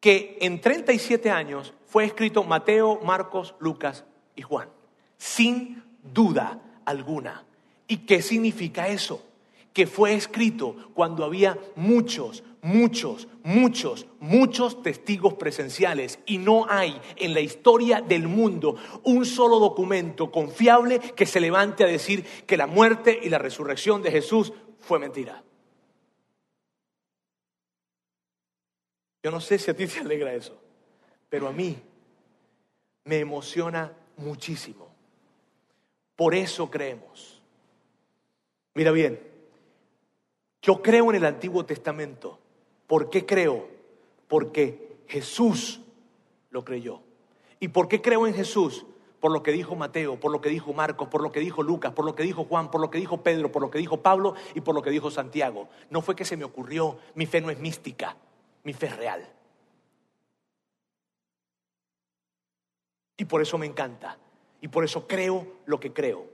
Que 0.00 0.36
en 0.40 0.60
37 0.60 1.30
años 1.30 1.74
fue 1.86 2.06
escrito 2.06 2.42
Mateo, 2.42 3.00
Marcos, 3.04 3.54
Lucas 3.60 4.04
y 4.34 4.42
Juan, 4.42 4.68
sin 5.16 5.84
duda 6.02 6.60
alguna. 6.84 7.44
¿Y 7.86 7.98
qué 7.98 8.20
significa 8.20 8.88
eso? 8.88 9.24
Que 9.72 9.86
fue 9.86 10.14
escrito 10.14 10.90
cuando 10.92 11.24
había 11.24 11.56
muchos, 11.76 12.42
muchos, 12.64 13.28
muchos, 13.42 14.06
muchos 14.20 14.82
testigos 14.82 15.34
presenciales 15.34 16.18
y 16.24 16.38
no 16.38 16.66
hay 16.66 16.98
en 17.16 17.34
la 17.34 17.40
historia 17.40 18.00
del 18.00 18.26
mundo 18.26 18.76
un 19.02 19.26
solo 19.26 19.58
documento 19.58 20.30
confiable 20.30 20.98
que 20.98 21.26
se 21.26 21.40
levante 21.40 21.84
a 21.84 21.86
decir 21.86 22.24
que 22.46 22.56
la 22.56 22.66
muerte 22.66 23.20
y 23.22 23.28
la 23.28 23.36
resurrección 23.36 24.00
de 24.00 24.10
Jesús 24.10 24.54
fue 24.80 24.98
mentira. 24.98 25.44
Yo 29.22 29.30
no 29.30 29.42
sé 29.42 29.58
si 29.58 29.70
a 29.70 29.76
ti 29.76 29.86
te 29.86 30.00
alegra 30.00 30.32
eso, 30.32 30.58
pero 31.28 31.48
a 31.48 31.52
mí 31.52 31.76
me 33.04 33.18
emociona 33.18 33.92
muchísimo. 34.16 34.88
Por 36.16 36.34
eso 36.34 36.70
creemos. 36.70 37.42
Mira 38.72 38.90
bien, 38.90 39.20
yo 40.62 40.80
creo 40.80 41.10
en 41.10 41.16
el 41.16 41.26
Antiguo 41.26 41.66
Testamento 41.66 42.38
¿Por 42.94 43.10
qué 43.10 43.26
creo? 43.26 43.66
Porque 44.28 44.98
Jesús 45.08 45.80
lo 46.50 46.64
creyó. 46.64 47.00
¿Y 47.58 47.66
por 47.66 47.88
qué 47.88 48.00
creo 48.00 48.24
en 48.28 48.34
Jesús? 48.34 48.86
Por 49.18 49.32
lo 49.32 49.42
que 49.42 49.50
dijo 49.50 49.74
Mateo, 49.74 50.20
por 50.20 50.30
lo 50.30 50.40
que 50.40 50.48
dijo 50.48 50.72
Marcos, 50.72 51.08
por 51.08 51.20
lo 51.20 51.32
que 51.32 51.40
dijo 51.40 51.64
Lucas, 51.64 51.92
por 51.92 52.04
lo 52.04 52.14
que 52.14 52.22
dijo 52.22 52.44
Juan, 52.44 52.70
por 52.70 52.80
lo 52.80 52.92
que 52.92 52.98
dijo 52.98 53.20
Pedro, 53.20 53.50
por 53.50 53.62
lo 53.62 53.68
que 53.68 53.78
dijo 53.78 54.00
Pablo 54.00 54.34
y 54.54 54.60
por 54.60 54.76
lo 54.76 54.82
que 54.82 54.90
dijo 54.90 55.10
Santiago. 55.10 55.68
No 55.90 56.02
fue 56.02 56.14
que 56.14 56.24
se 56.24 56.36
me 56.36 56.44
ocurrió, 56.44 56.96
mi 57.16 57.26
fe 57.26 57.40
no 57.40 57.50
es 57.50 57.58
mística, 57.58 58.16
mi 58.62 58.72
fe 58.72 58.86
es 58.86 58.96
real. 58.96 59.28
Y 63.16 63.24
por 63.24 63.42
eso 63.42 63.58
me 63.58 63.66
encanta. 63.66 64.18
Y 64.60 64.68
por 64.68 64.84
eso 64.84 65.08
creo 65.08 65.48
lo 65.66 65.80
que 65.80 65.92
creo. 65.92 66.26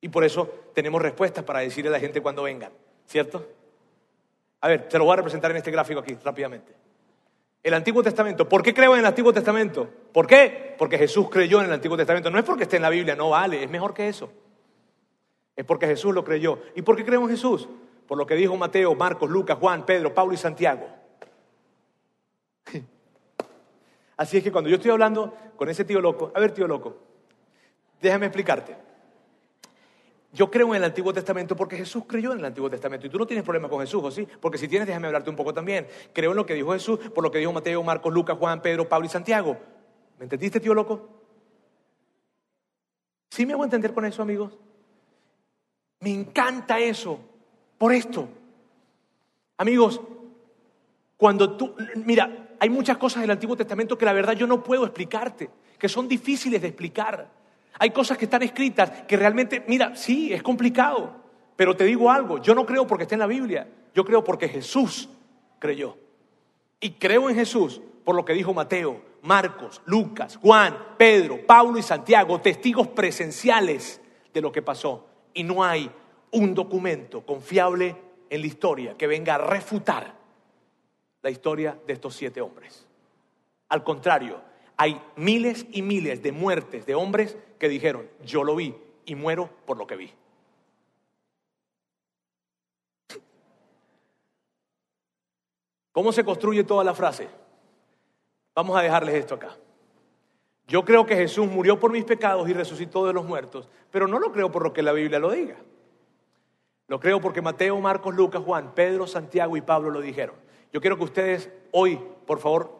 Y 0.00 0.08
por 0.08 0.24
eso 0.24 0.48
tenemos 0.72 1.02
respuestas 1.02 1.44
para 1.44 1.60
decirle 1.60 1.90
a 1.90 1.92
la 1.92 2.00
gente 2.00 2.22
cuando 2.22 2.44
vengan, 2.44 2.72
¿cierto? 3.04 3.46
A 4.66 4.68
ver, 4.68 4.88
te 4.88 4.98
lo 4.98 5.04
voy 5.04 5.12
a 5.12 5.16
representar 5.18 5.52
en 5.52 5.58
este 5.58 5.70
gráfico 5.70 6.00
aquí 6.00 6.18
rápidamente. 6.24 6.72
El 7.62 7.72
Antiguo 7.72 8.02
Testamento. 8.02 8.48
¿Por 8.48 8.64
qué 8.64 8.74
creo 8.74 8.94
en 8.94 8.98
el 8.98 9.06
Antiguo 9.06 9.32
Testamento? 9.32 9.88
¿Por 10.12 10.26
qué? 10.26 10.74
Porque 10.76 10.98
Jesús 10.98 11.28
creyó 11.30 11.60
en 11.60 11.66
el 11.66 11.72
Antiguo 11.72 11.96
Testamento. 11.96 12.32
No 12.32 12.38
es 12.40 12.44
porque 12.44 12.64
esté 12.64 12.74
en 12.74 12.82
la 12.82 12.90
Biblia, 12.90 13.14
no 13.14 13.30
vale, 13.30 13.62
es 13.62 13.70
mejor 13.70 13.94
que 13.94 14.08
eso. 14.08 14.28
Es 15.54 15.64
porque 15.64 15.86
Jesús 15.86 16.12
lo 16.12 16.24
creyó. 16.24 16.58
¿Y 16.74 16.82
por 16.82 16.96
qué 16.96 17.04
creo 17.04 17.22
en 17.22 17.28
Jesús? 17.28 17.68
Por 18.08 18.18
lo 18.18 18.26
que 18.26 18.34
dijo 18.34 18.56
Mateo, 18.56 18.96
Marcos, 18.96 19.30
Lucas, 19.30 19.56
Juan, 19.60 19.86
Pedro, 19.86 20.12
Pablo 20.12 20.34
y 20.34 20.36
Santiago. 20.36 20.88
Así 24.16 24.38
es 24.38 24.42
que 24.42 24.50
cuando 24.50 24.68
yo 24.68 24.74
estoy 24.74 24.90
hablando 24.90 25.32
con 25.54 25.68
ese 25.68 25.84
tío 25.84 26.00
loco, 26.00 26.32
a 26.34 26.40
ver 26.40 26.50
tío 26.50 26.66
loco, 26.66 26.96
déjame 28.00 28.26
explicarte. 28.26 28.85
Yo 30.32 30.50
creo 30.50 30.68
en 30.68 30.76
el 30.76 30.84
Antiguo 30.84 31.12
Testamento 31.12 31.56
porque 31.56 31.76
Jesús 31.76 32.04
creyó 32.06 32.32
en 32.32 32.40
el 32.40 32.44
Antiguo 32.44 32.68
Testamento. 32.68 33.06
Y 33.06 33.10
tú 33.10 33.18
no 33.18 33.26
tienes 33.26 33.44
problema 33.44 33.68
con 33.68 33.80
Jesús, 33.80 34.02
¿o 34.04 34.10
sí? 34.10 34.26
Porque 34.40 34.58
si 34.58 34.68
tienes, 34.68 34.86
déjame 34.86 35.06
hablarte 35.06 35.30
un 35.30 35.36
poco 35.36 35.54
también. 35.54 35.86
Creo 36.12 36.32
en 36.32 36.36
lo 36.36 36.44
que 36.44 36.54
dijo 36.54 36.72
Jesús, 36.72 36.98
por 37.14 37.24
lo 37.24 37.30
que 37.30 37.38
dijo 37.38 37.52
Mateo, 37.52 37.82
Marcos, 37.82 38.12
Lucas, 38.12 38.36
Juan, 38.38 38.60
Pedro, 38.60 38.88
Pablo 38.88 39.06
y 39.06 39.10
Santiago. 39.10 39.56
¿Me 40.18 40.24
entendiste, 40.24 40.60
tío 40.60 40.74
loco? 40.74 41.08
¿Sí 43.30 43.46
me 43.46 43.52
hago 43.52 43.64
entender 43.64 43.92
con 43.92 44.04
eso, 44.04 44.22
amigos? 44.22 44.58
Me 46.00 46.10
encanta 46.10 46.78
eso. 46.78 47.18
Por 47.78 47.92
esto. 47.92 48.28
Amigos, 49.58 50.00
cuando 51.16 51.56
tú, 51.56 51.74
mira, 52.04 52.48
hay 52.58 52.70
muchas 52.70 52.96
cosas 52.96 53.22
del 53.22 53.30
Antiguo 53.30 53.56
Testamento 53.56 53.96
que 53.96 54.04
la 54.04 54.12
verdad 54.12 54.34
yo 54.34 54.46
no 54.46 54.62
puedo 54.62 54.84
explicarte, 54.84 55.50
que 55.78 55.88
son 55.88 56.08
difíciles 56.08 56.60
de 56.60 56.68
explicar. 56.68 57.30
Hay 57.78 57.90
cosas 57.90 58.16
que 58.18 58.24
están 58.24 58.42
escritas 58.42 58.90
que 59.02 59.16
realmente, 59.16 59.64
mira, 59.66 59.94
sí, 59.96 60.32
es 60.32 60.42
complicado, 60.42 61.14
pero 61.56 61.76
te 61.76 61.84
digo 61.84 62.10
algo, 62.10 62.38
yo 62.38 62.54
no 62.54 62.64
creo 62.64 62.86
porque 62.86 63.04
esté 63.04 63.14
en 63.14 63.20
la 63.20 63.26
Biblia, 63.26 63.68
yo 63.94 64.04
creo 64.04 64.24
porque 64.24 64.48
Jesús 64.48 65.08
creyó. 65.58 65.96
Y 66.80 66.92
creo 66.92 67.28
en 67.30 67.36
Jesús 67.36 67.80
por 68.04 68.14
lo 68.14 68.24
que 68.24 68.34
dijo 68.34 68.54
Mateo, 68.54 69.02
Marcos, 69.22 69.82
Lucas, 69.86 70.36
Juan, 70.36 70.76
Pedro, 70.96 71.44
Pablo 71.44 71.78
y 71.78 71.82
Santiago, 71.82 72.40
testigos 72.40 72.86
presenciales 72.88 74.00
de 74.32 74.40
lo 74.40 74.52
que 74.52 74.62
pasó. 74.62 75.08
Y 75.34 75.42
no 75.42 75.64
hay 75.64 75.90
un 76.30 76.54
documento 76.54 77.24
confiable 77.26 77.96
en 78.30 78.40
la 78.40 78.46
historia 78.46 78.96
que 78.96 79.06
venga 79.06 79.34
a 79.34 79.38
refutar 79.38 80.14
la 81.22 81.30
historia 81.30 81.76
de 81.86 81.92
estos 81.92 82.14
siete 82.14 82.40
hombres. 82.40 82.86
Al 83.68 83.82
contrario, 83.82 84.40
hay 84.76 85.00
miles 85.16 85.66
y 85.72 85.82
miles 85.82 86.22
de 86.22 86.32
muertes 86.32 86.86
de 86.86 86.94
hombres 86.94 87.36
que 87.58 87.68
dijeron, 87.68 88.08
yo 88.24 88.44
lo 88.44 88.56
vi 88.56 88.74
y 89.04 89.14
muero 89.14 89.50
por 89.64 89.78
lo 89.78 89.86
que 89.86 89.96
vi. 89.96 90.12
¿Cómo 95.92 96.12
se 96.12 96.24
construye 96.24 96.62
toda 96.62 96.84
la 96.84 96.92
frase? 96.92 97.26
Vamos 98.54 98.76
a 98.76 98.82
dejarles 98.82 99.14
esto 99.14 99.34
acá. 99.34 99.56
Yo 100.68 100.84
creo 100.84 101.06
que 101.06 101.16
Jesús 101.16 101.46
murió 101.46 101.80
por 101.80 101.90
mis 101.90 102.04
pecados 102.04 102.48
y 102.48 102.52
resucitó 102.52 103.06
de 103.06 103.14
los 103.14 103.24
muertos, 103.24 103.68
pero 103.90 104.06
no 104.06 104.18
lo 104.18 104.32
creo 104.32 104.52
por 104.52 104.62
lo 104.62 104.72
que 104.72 104.82
la 104.82 104.92
Biblia 104.92 105.18
lo 105.18 105.30
diga. 105.30 105.56
Lo 106.88 107.00
creo 107.00 107.20
porque 107.20 107.40
Mateo, 107.40 107.80
Marcos, 107.80 108.14
Lucas, 108.14 108.42
Juan, 108.44 108.74
Pedro, 108.74 109.06
Santiago 109.06 109.56
y 109.56 109.62
Pablo 109.62 109.90
lo 109.90 110.00
dijeron. 110.00 110.36
Yo 110.72 110.80
quiero 110.80 110.98
que 110.98 111.04
ustedes 111.04 111.50
hoy, 111.72 111.98
por 112.26 112.40
favor, 112.40 112.70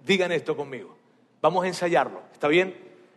digan 0.00 0.32
esto 0.32 0.56
conmigo. 0.56 1.01
Vamos 1.42 1.64
a 1.64 1.66
ensayarlo, 1.66 2.22
¿está 2.32 2.46
bien? 2.46 2.72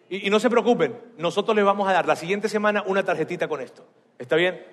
Y, 0.10 0.32
no 0.32 0.40
se 0.40 0.50
preocupen, 0.50 1.00
nosotros 1.18 1.56
les 1.56 1.64
vamos 1.64 1.88
a 1.88 1.94
dar 1.94 2.08
la 2.08 2.16
siguiente 2.16 2.50
semana 2.50 2.84
una 2.88 3.04
tarjetita 3.04 3.48
con 3.48 3.62
esto, 3.62 3.86
¿está 4.18 4.36
bien? 4.36 4.66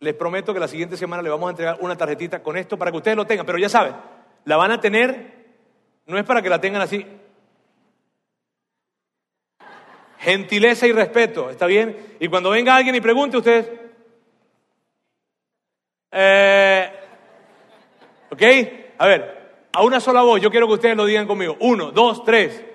Les 0.00 0.14
prometo 0.14 0.52
que 0.52 0.58
la 0.58 0.66
siguiente 0.66 0.96
semana 0.96 1.22
les 1.22 1.30
vamos 1.30 1.46
a 1.46 1.50
entregar 1.50 1.78
una 1.80 1.96
tarjetita 1.96 2.42
con 2.42 2.56
esto 2.56 2.76
para 2.76 2.90
que 2.90 2.96
ustedes 2.96 3.16
lo 3.16 3.24
tengan, 3.24 3.46
pero 3.46 3.58
ya 3.58 3.68
saben, 3.68 3.94
la 4.44 4.56
van 4.56 4.72
a 4.72 4.80
tener, 4.80 5.44
no 6.06 6.18
es 6.18 6.24
para 6.24 6.42
que 6.42 6.48
la 6.48 6.60
tengan 6.60 6.82
así. 6.82 7.06
Gentileza 10.18 10.86
y 10.88 10.92
respeto, 10.92 11.50
¿está 11.50 11.66
bien? 11.66 12.16
Y 12.18 12.26
cuando 12.26 12.50
venga 12.50 12.74
alguien 12.74 12.96
y 12.96 13.00
pregunte 13.00 13.36
ustedes, 13.36 13.70
eh, 16.10 16.92
¿ok? 18.30 18.42
A 18.98 19.06
ver, 19.06 19.42
a 19.72 19.82
una 19.84 20.00
sola 20.00 20.22
voz, 20.22 20.40
yo 20.40 20.50
quiero 20.50 20.66
que 20.66 20.74
ustedes 20.74 20.96
lo 20.96 21.06
digan 21.06 21.28
conmigo. 21.28 21.56
Uno, 21.60 21.92
dos, 21.92 22.24
tres. 22.24 22.71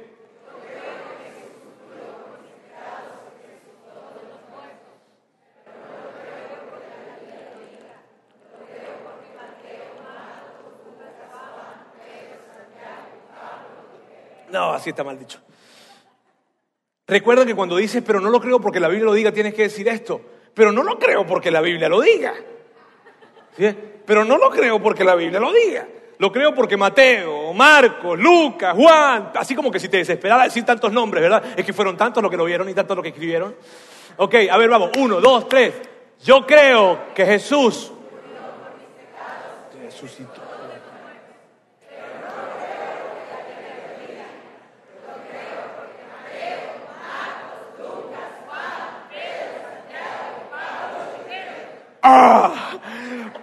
No, 14.49 14.71
así 14.71 14.89
está 14.89 15.03
mal 15.03 15.17
dicho. 15.17 15.39
Recuerda 17.07 17.45
que 17.45 17.55
cuando 17.55 17.77
dices, 17.77 18.03
pero 18.05 18.19
no 18.19 18.29
lo 18.29 18.39
creo 18.41 18.59
porque 18.59 18.79
la 18.79 18.87
Biblia 18.87 19.05
lo 19.05 19.13
diga, 19.13 19.31
tienes 19.31 19.53
que 19.53 19.63
decir 19.63 19.87
esto. 19.87 20.21
Pero 20.53 20.71
no 20.71 20.83
lo 20.83 20.99
creo 20.99 21.25
porque 21.25 21.51
la 21.51 21.61
Biblia 21.61 21.87
lo 21.87 22.01
diga. 22.01 22.33
¿Sí? 23.55 23.75
Pero 24.05 24.25
no 24.25 24.37
lo 24.37 24.49
creo 24.49 24.81
porque 24.81 25.03
la 25.03 25.15
Biblia 25.15 25.39
lo 25.39 25.53
diga. 25.53 25.87
Lo 26.19 26.31
creo 26.31 26.53
porque 26.55 26.75
Mateo, 26.75 27.53
Marcos, 27.53 28.17
Lucas, 28.17 28.75
Juan, 28.75 29.31
así 29.35 29.55
como 29.55 29.69
que 29.69 29.79
si 29.79 29.87
te 29.87 29.97
desesperara 29.97 30.45
decir 30.45 30.65
tantos 30.65 30.91
nombres, 30.91 31.21
¿verdad? 31.21 31.43
Es 31.55 31.63
que 31.63 31.73
fueron 31.73 31.95
tantos 31.95 32.23
los 32.23 32.31
que 32.31 32.37
lo 32.37 32.45
vieron 32.45 32.67
y 32.67 32.73
tantos 32.73 32.97
los 32.97 33.03
que 33.03 33.09
escribieron. 33.09 33.55
Ok, 34.17 34.35
a 34.49 34.57
ver, 34.57 34.69
vamos. 34.69 34.91
Uno, 34.97 35.21
dos, 35.21 35.47
tres. 35.47 35.75
Yo 36.23 36.45
creo 36.45 37.13
que 37.13 37.25
Jesús 37.25 37.91
resucitó. 39.83 40.46
Ah, 52.09 52.79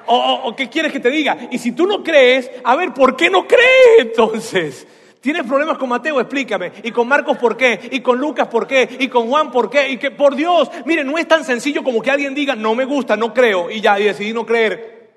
o, 0.07 0.55
qué 0.57 0.69
quieres 0.69 0.93
que 0.93 1.01
te 1.01 1.11
diga. 1.11 1.37
Y 1.51 1.59
si 1.59 1.73
tú 1.73 1.87
no 1.87 2.03
crees, 2.03 2.51
a 2.63 2.77
ver, 2.77 2.95
¿por 2.95 3.17
qué 3.17 3.29
no 3.29 3.47
crees 3.47 3.99
entonces? 3.99 4.87
¿Tienes 5.21 5.47
problemas 5.47 5.79
con 5.79 5.89
Mateo? 5.89 6.21
Explícame. 6.21 6.73
¿Y 6.83 6.91
con 6.91 7.09
Marcos 7.09 7.37
por 7.39 7.57
qué? 7.57 7.89
¿Y 7.93 8.01
con 8.01 8.19
Lucas 8.19 8.49
por 8.49 8.67
qué? 8.67 8.89
¿Y 9.01 9.09
con 9.09 9.29
Juan 9.29 9.51
por 9.51 9.71
qué? 9.71 9.89
Y 9.89 9.97
que 9.99 10.11
por 10.11 10.35
Dios, 10.37 10.71
mire, 10.85 11.05
no 11.05 11.17
es 11.17 11.27
tan 11.27 11.45
sencillo 11.45 11.83
como 11.83 12.03
que 12.03 12.11
alguien 12.11 12.35
diga, 12.35 12.55
no 12.55 12.75
me 12.75 12.85
gusta, 12.85 13.17
no 13.17 13.33
creo, 13.33 13.71
y 13.71 13.81
ya, 13.81 13.99
y 13.99 14.05
decidí 14.05 14.33
no 14.33 14.45
creer. 14.45 15.13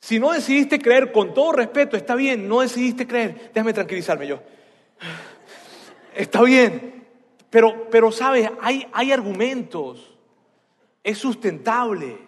Si 0.00 0.18
no 0.18 0.32
decidiste 0.32 0.78
creer, 0.78 1.12
con 1.12 1.34
todo 1.34 1.52
respeto, 1.52 1.96
está 1.96 2.14
bien, 2.14 2.48
no 2.48 2.60
decidiste 2.60 3.06
creer. 3.06 3.50
Déjame 3.54 3.72
tranquilizarme 3.72 4.26
yo. 4.26 4.40
Está 6.14 6.42
bien. 6.42 7.06
Pero, 7.50 7.88
pero 7.90 8.10
sabes, 8.12 8.50
hay, 8.60 8.86
hay 8.92 9.12
argumentos. 9.12 10.16
Es 11.02 11.18
sustentable. 11.18 12.25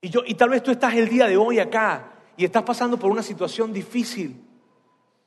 Y, 0.00 0.10
yo, 0.10 0.22
y 0.24 0.34
tal 0.34 0.50
vez 0.50 0.62
tú 0.62 0.70
estás 0.70 0.94
el 0.94 1.08
día 1.08 1.26
de 1.26 1.36
hoy 1.36 1.58
acá 1.58 2.12
y 2.36 2.44
estás 2.44 2.62
pasando 2.62 2.98
por 2.98 3.10
una 3.10 3.22
situación 3.22 3.72
difícil. 3.72 4.44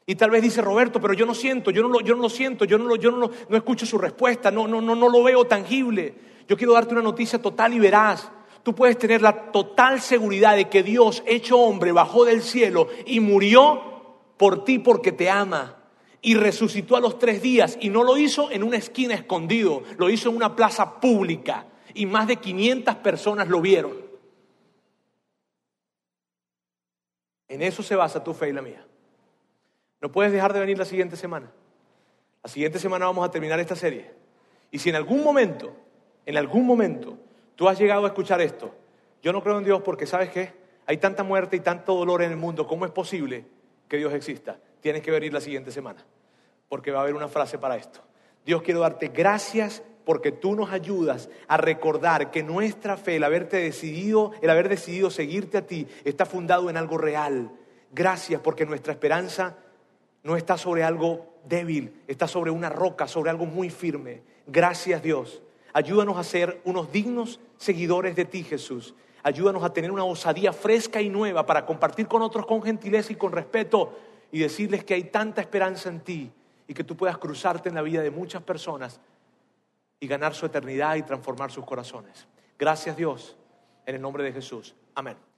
Y 0.05 0.15
tal 0.15 0.32
vez 0.32 0.41
dice 0.41 0.61
Roberto, 0.61 0.99
pero 0.99 1.13
yo 1.13 1.26
no 1.26 1.34
siento, 1.34 1.72
yo 1.72 1.84
no 1.84 1.89
lo, 1.89 2.01
yo 2.01 2.15
no 2.15 2.24
lo 2.24 2.30
siento, 2.30 2.65
yo, 2.65 2.78
no, 2.78 2.86
lo, 2.86 2.95
yo 2.95 3.11
no, 3.11 3.30
no 3.49 3.57
escucho 3.57 3.86
su 3.86 3.97
respuesta, 3.97 4.49
no, 4.49 4.67
no, 4.67 4.82
no, 4.82 4.95
no 4.95 5.09
lo 5.09 5.24
veo 5.24 5.45
tangible. 5.45 6.13
Yo 6.47 6.57
quiero 6.57 6.74
darte 6.74 6.93
una 6.93 7.03
noticia 7.03 7.41
total 7.41 7.74
y 7.74 7.80
veraz. 7.80 8.32
Tú 8.63 8.74
puedes 8.74 8.97
tener 8.97 9.22
la 9.22 9.51
total 9.51 10.01
seguridad 10.01 10.55
de 10.55 10.69
que 10.69 10.84
Dios, 10.84 11.24
hecho 11.26 11.59
hombre, 11.59 11.91
bajó 11.91 12.26
del 12.26 12.41
cielo 12.41 12.88
y 13.05 13.19
murió 13.19 13.82
por 14.38 14.63
ti 14.63 14.80
porque 14.80 15.11
te 15.11 15.30
ama. 15.30 15.78
Y 16.22 16.36
resucitó 16.36 16.95
a 16.95 17.01
los 17.01 17.17
tres 17.17 17.41
días 17.41 17.78
y 17.82 17.89
no 17.89 18.03
lo 18.03 18.17
hizo 18.17 18.51
en 18.51 18.63
una 18.63 18.78
esquina 18.78 19.15
escondido, 19.15 19.84
lo 19.97 20.09
hizo 20.09 20.30
en 20.30 20.36
una 20.36 20.55
plaza 20.55 20.99
pública 20.99 21.65
y 21.93 22.05
más 22.05 22.28
de 22.28 22.36
500 22.36 22.95
personas 22.97 23.47
lo 23.47 23.59
vieron. 23.59 24.11
En 27.52 27.62
eso 27.62 27.84
se 27.84 27.97
basa 27.97 28.24
tu 28.24 28.34
fe 28.34 28.47
y 28.47 28.54
la 28.54 28.62
mía. 28.62 28.82
No 29.99 30.10
puedes 30.10 30.32
dejar 30.32 30.54
de 30.54 30.62
venir 30.62 30.78
la 30.78 30.86
siguiente 30.86 31.18
semana. 31.18 31.52
La 32.41 32.49
siguiente 32.49 32.80
semana 32.80 33.08
vamos 33.08 33.28
a 33.28 33.30
terminar 33.30 33.60
esta 33.60 33.76
serie. 33.76 34.10
Y 34.72 34.80
si 34.80 34.88
en 34.88 34.95
algún 34.95 35.22
momento, 35.22 35.76
en 36.26 36.38
algún 36.38 36.66
momento, 36.66 37.18
tú 37.58 37.68
has 37.68 37.78
llegado 37.78 38.06
a 38.06 38.08
escuchar 38.08 38.39
esto, 38.39 38.74
yo 39.22 39.34
no 39.34 39.43
creo 39.43 39.58
en 39.58 39.66
Dios 39.66 39.82
porque, 39.82 40.06
¿sabes 40.06 40.30
qué? 40.30 40.54
Hay 40.86 40.95
tanta 40.95 41.24
muerte 41.24 41.58
y 41.58 41.60
tanto 41.60 41.93
dolor 41.93 42.22
en 42.22 42.32
el 42.32 42.38
mundo, 42.38 42.66
¿cómo 42.66 42.86
es 42.86 42.91
posible 42.91 43.43
que 43.89 43.97
Dios 43.97 44.14
exista? 44.14 44.58
Tienes 44.80 45.02
que 45.02 45.12
venir 45.12 45.34
la 45.34 45.41
siguiente 45.41 45.74
semana, 45.74 46.06
porque 46.70 46.91
va 46.91 46.99
a 46.99 47.02
haber 47.02 47.16
una 47.16 47.28
frase 47.28 47.58
para 47.58 47.76
esto. 47.76 47.99
Dios 48.45 48.62
quiero 48.62 48.80
darte 48.80 49.10
gracias 49.10 49.84
porque 50.04 50.32
tú 50.32 50.56
nos 50.56 50.72
ayudas 50.72 51.30
a 51.47 51.58
recordar 51.58 52.32
que 52.32 52.43
nuestra 52.43 52.97
fe, 52.97 53.18
el 53.18 53.24
haberte 53.24 53.58
decidido, 53.58 54.32
el 54.41 54.49
haber 54.49 54.70
decidido 54.70 55.10
seguirte 55.10 55.58
a 55.58 55.68
ti, 55.68 55.88
está 56.04 56.26
fundado 56.26 56.70
en 56.70 56.78
algo 56.78 56.97
real. 56.97 57.52
Gracias 57.91 58.41
porque 58.41 58.66
nuestra 58.66 58.93
esperanza 58.93 59.58
no 60.24 60.38
está 60.38 60.58
sobre 60.58 60.84
algo 60.84 61.28
débil, 61.45 62.02
está 62.08 62.28
sobre 62.28 62.52
una 62.52 62.70
roca, 62.70 63.08
sobre 63.08 63.30
algo 63.30 63.45
muy 63.45 63.70
firme. 63.70 64.22
Gracias 64.47 65.02
Dios. 65.02 65.41
Ayúdanos 65.74 66.18
a 66.18 66.24
ser 66.24 66.62
unos 66.66 66.91
dignos 66.91 67.39
seguidores 67.58 68.16
de 68.16 68.26
ti, 68.26 68.43
Jesús. 68.43 68.93
Ayúdanos 69.24 69.64
a 69.64 69.72
tener 69.72 69.91
una 69.91 70.04
osadía 70.04 70.52
fresca 70.52 71.02
y 71.02 71.10
nueva 71.10 71.45
para 71.45 71.66
compartir 71.66 72.08
con 72.08 72.22
otros 72.22 72.45
con 72.45 72.62
gentileza 72.62 73.14
y 73.14 73.16
con 73.16 73.32
respeto 73.32 73.93
y 74.32 74.39
decirles 74.39 74.84
que 74.84 74.95
hay 74.95 75.04
tanta 75.06 75.41
esperanza 75.41 75.89
en 75.89 75.99
ti 75.99 76.32
y 76.68 76.74
que 76.74 76.84
tú 76.84 76.97
puedas 76.97 77.18
cruzarte 77.18 77.70
en 77.70 77.76
la 77.76 77.82
vida 77.82 78.02
de 78.02 78.12
muchas 78.12 78.41
personas 78.41 78.99
y 80.02 80.08
ganar 80.08 80.34
su 80.34 80.45
eternidad 80.45 80.95
y 80.95 81.04
transformar 81.04 81.52
sus 81.52 81.64
corazones. 81.64 82.28
Gracias 82.60 82.97
Dios, 82.97 83.38
en 83.86 83.95
el 83.95 84.02
nombre 84.02 84.24
de 84.24 84.34
Jesús. 84.34 84.76
Amén. 84.95 85.31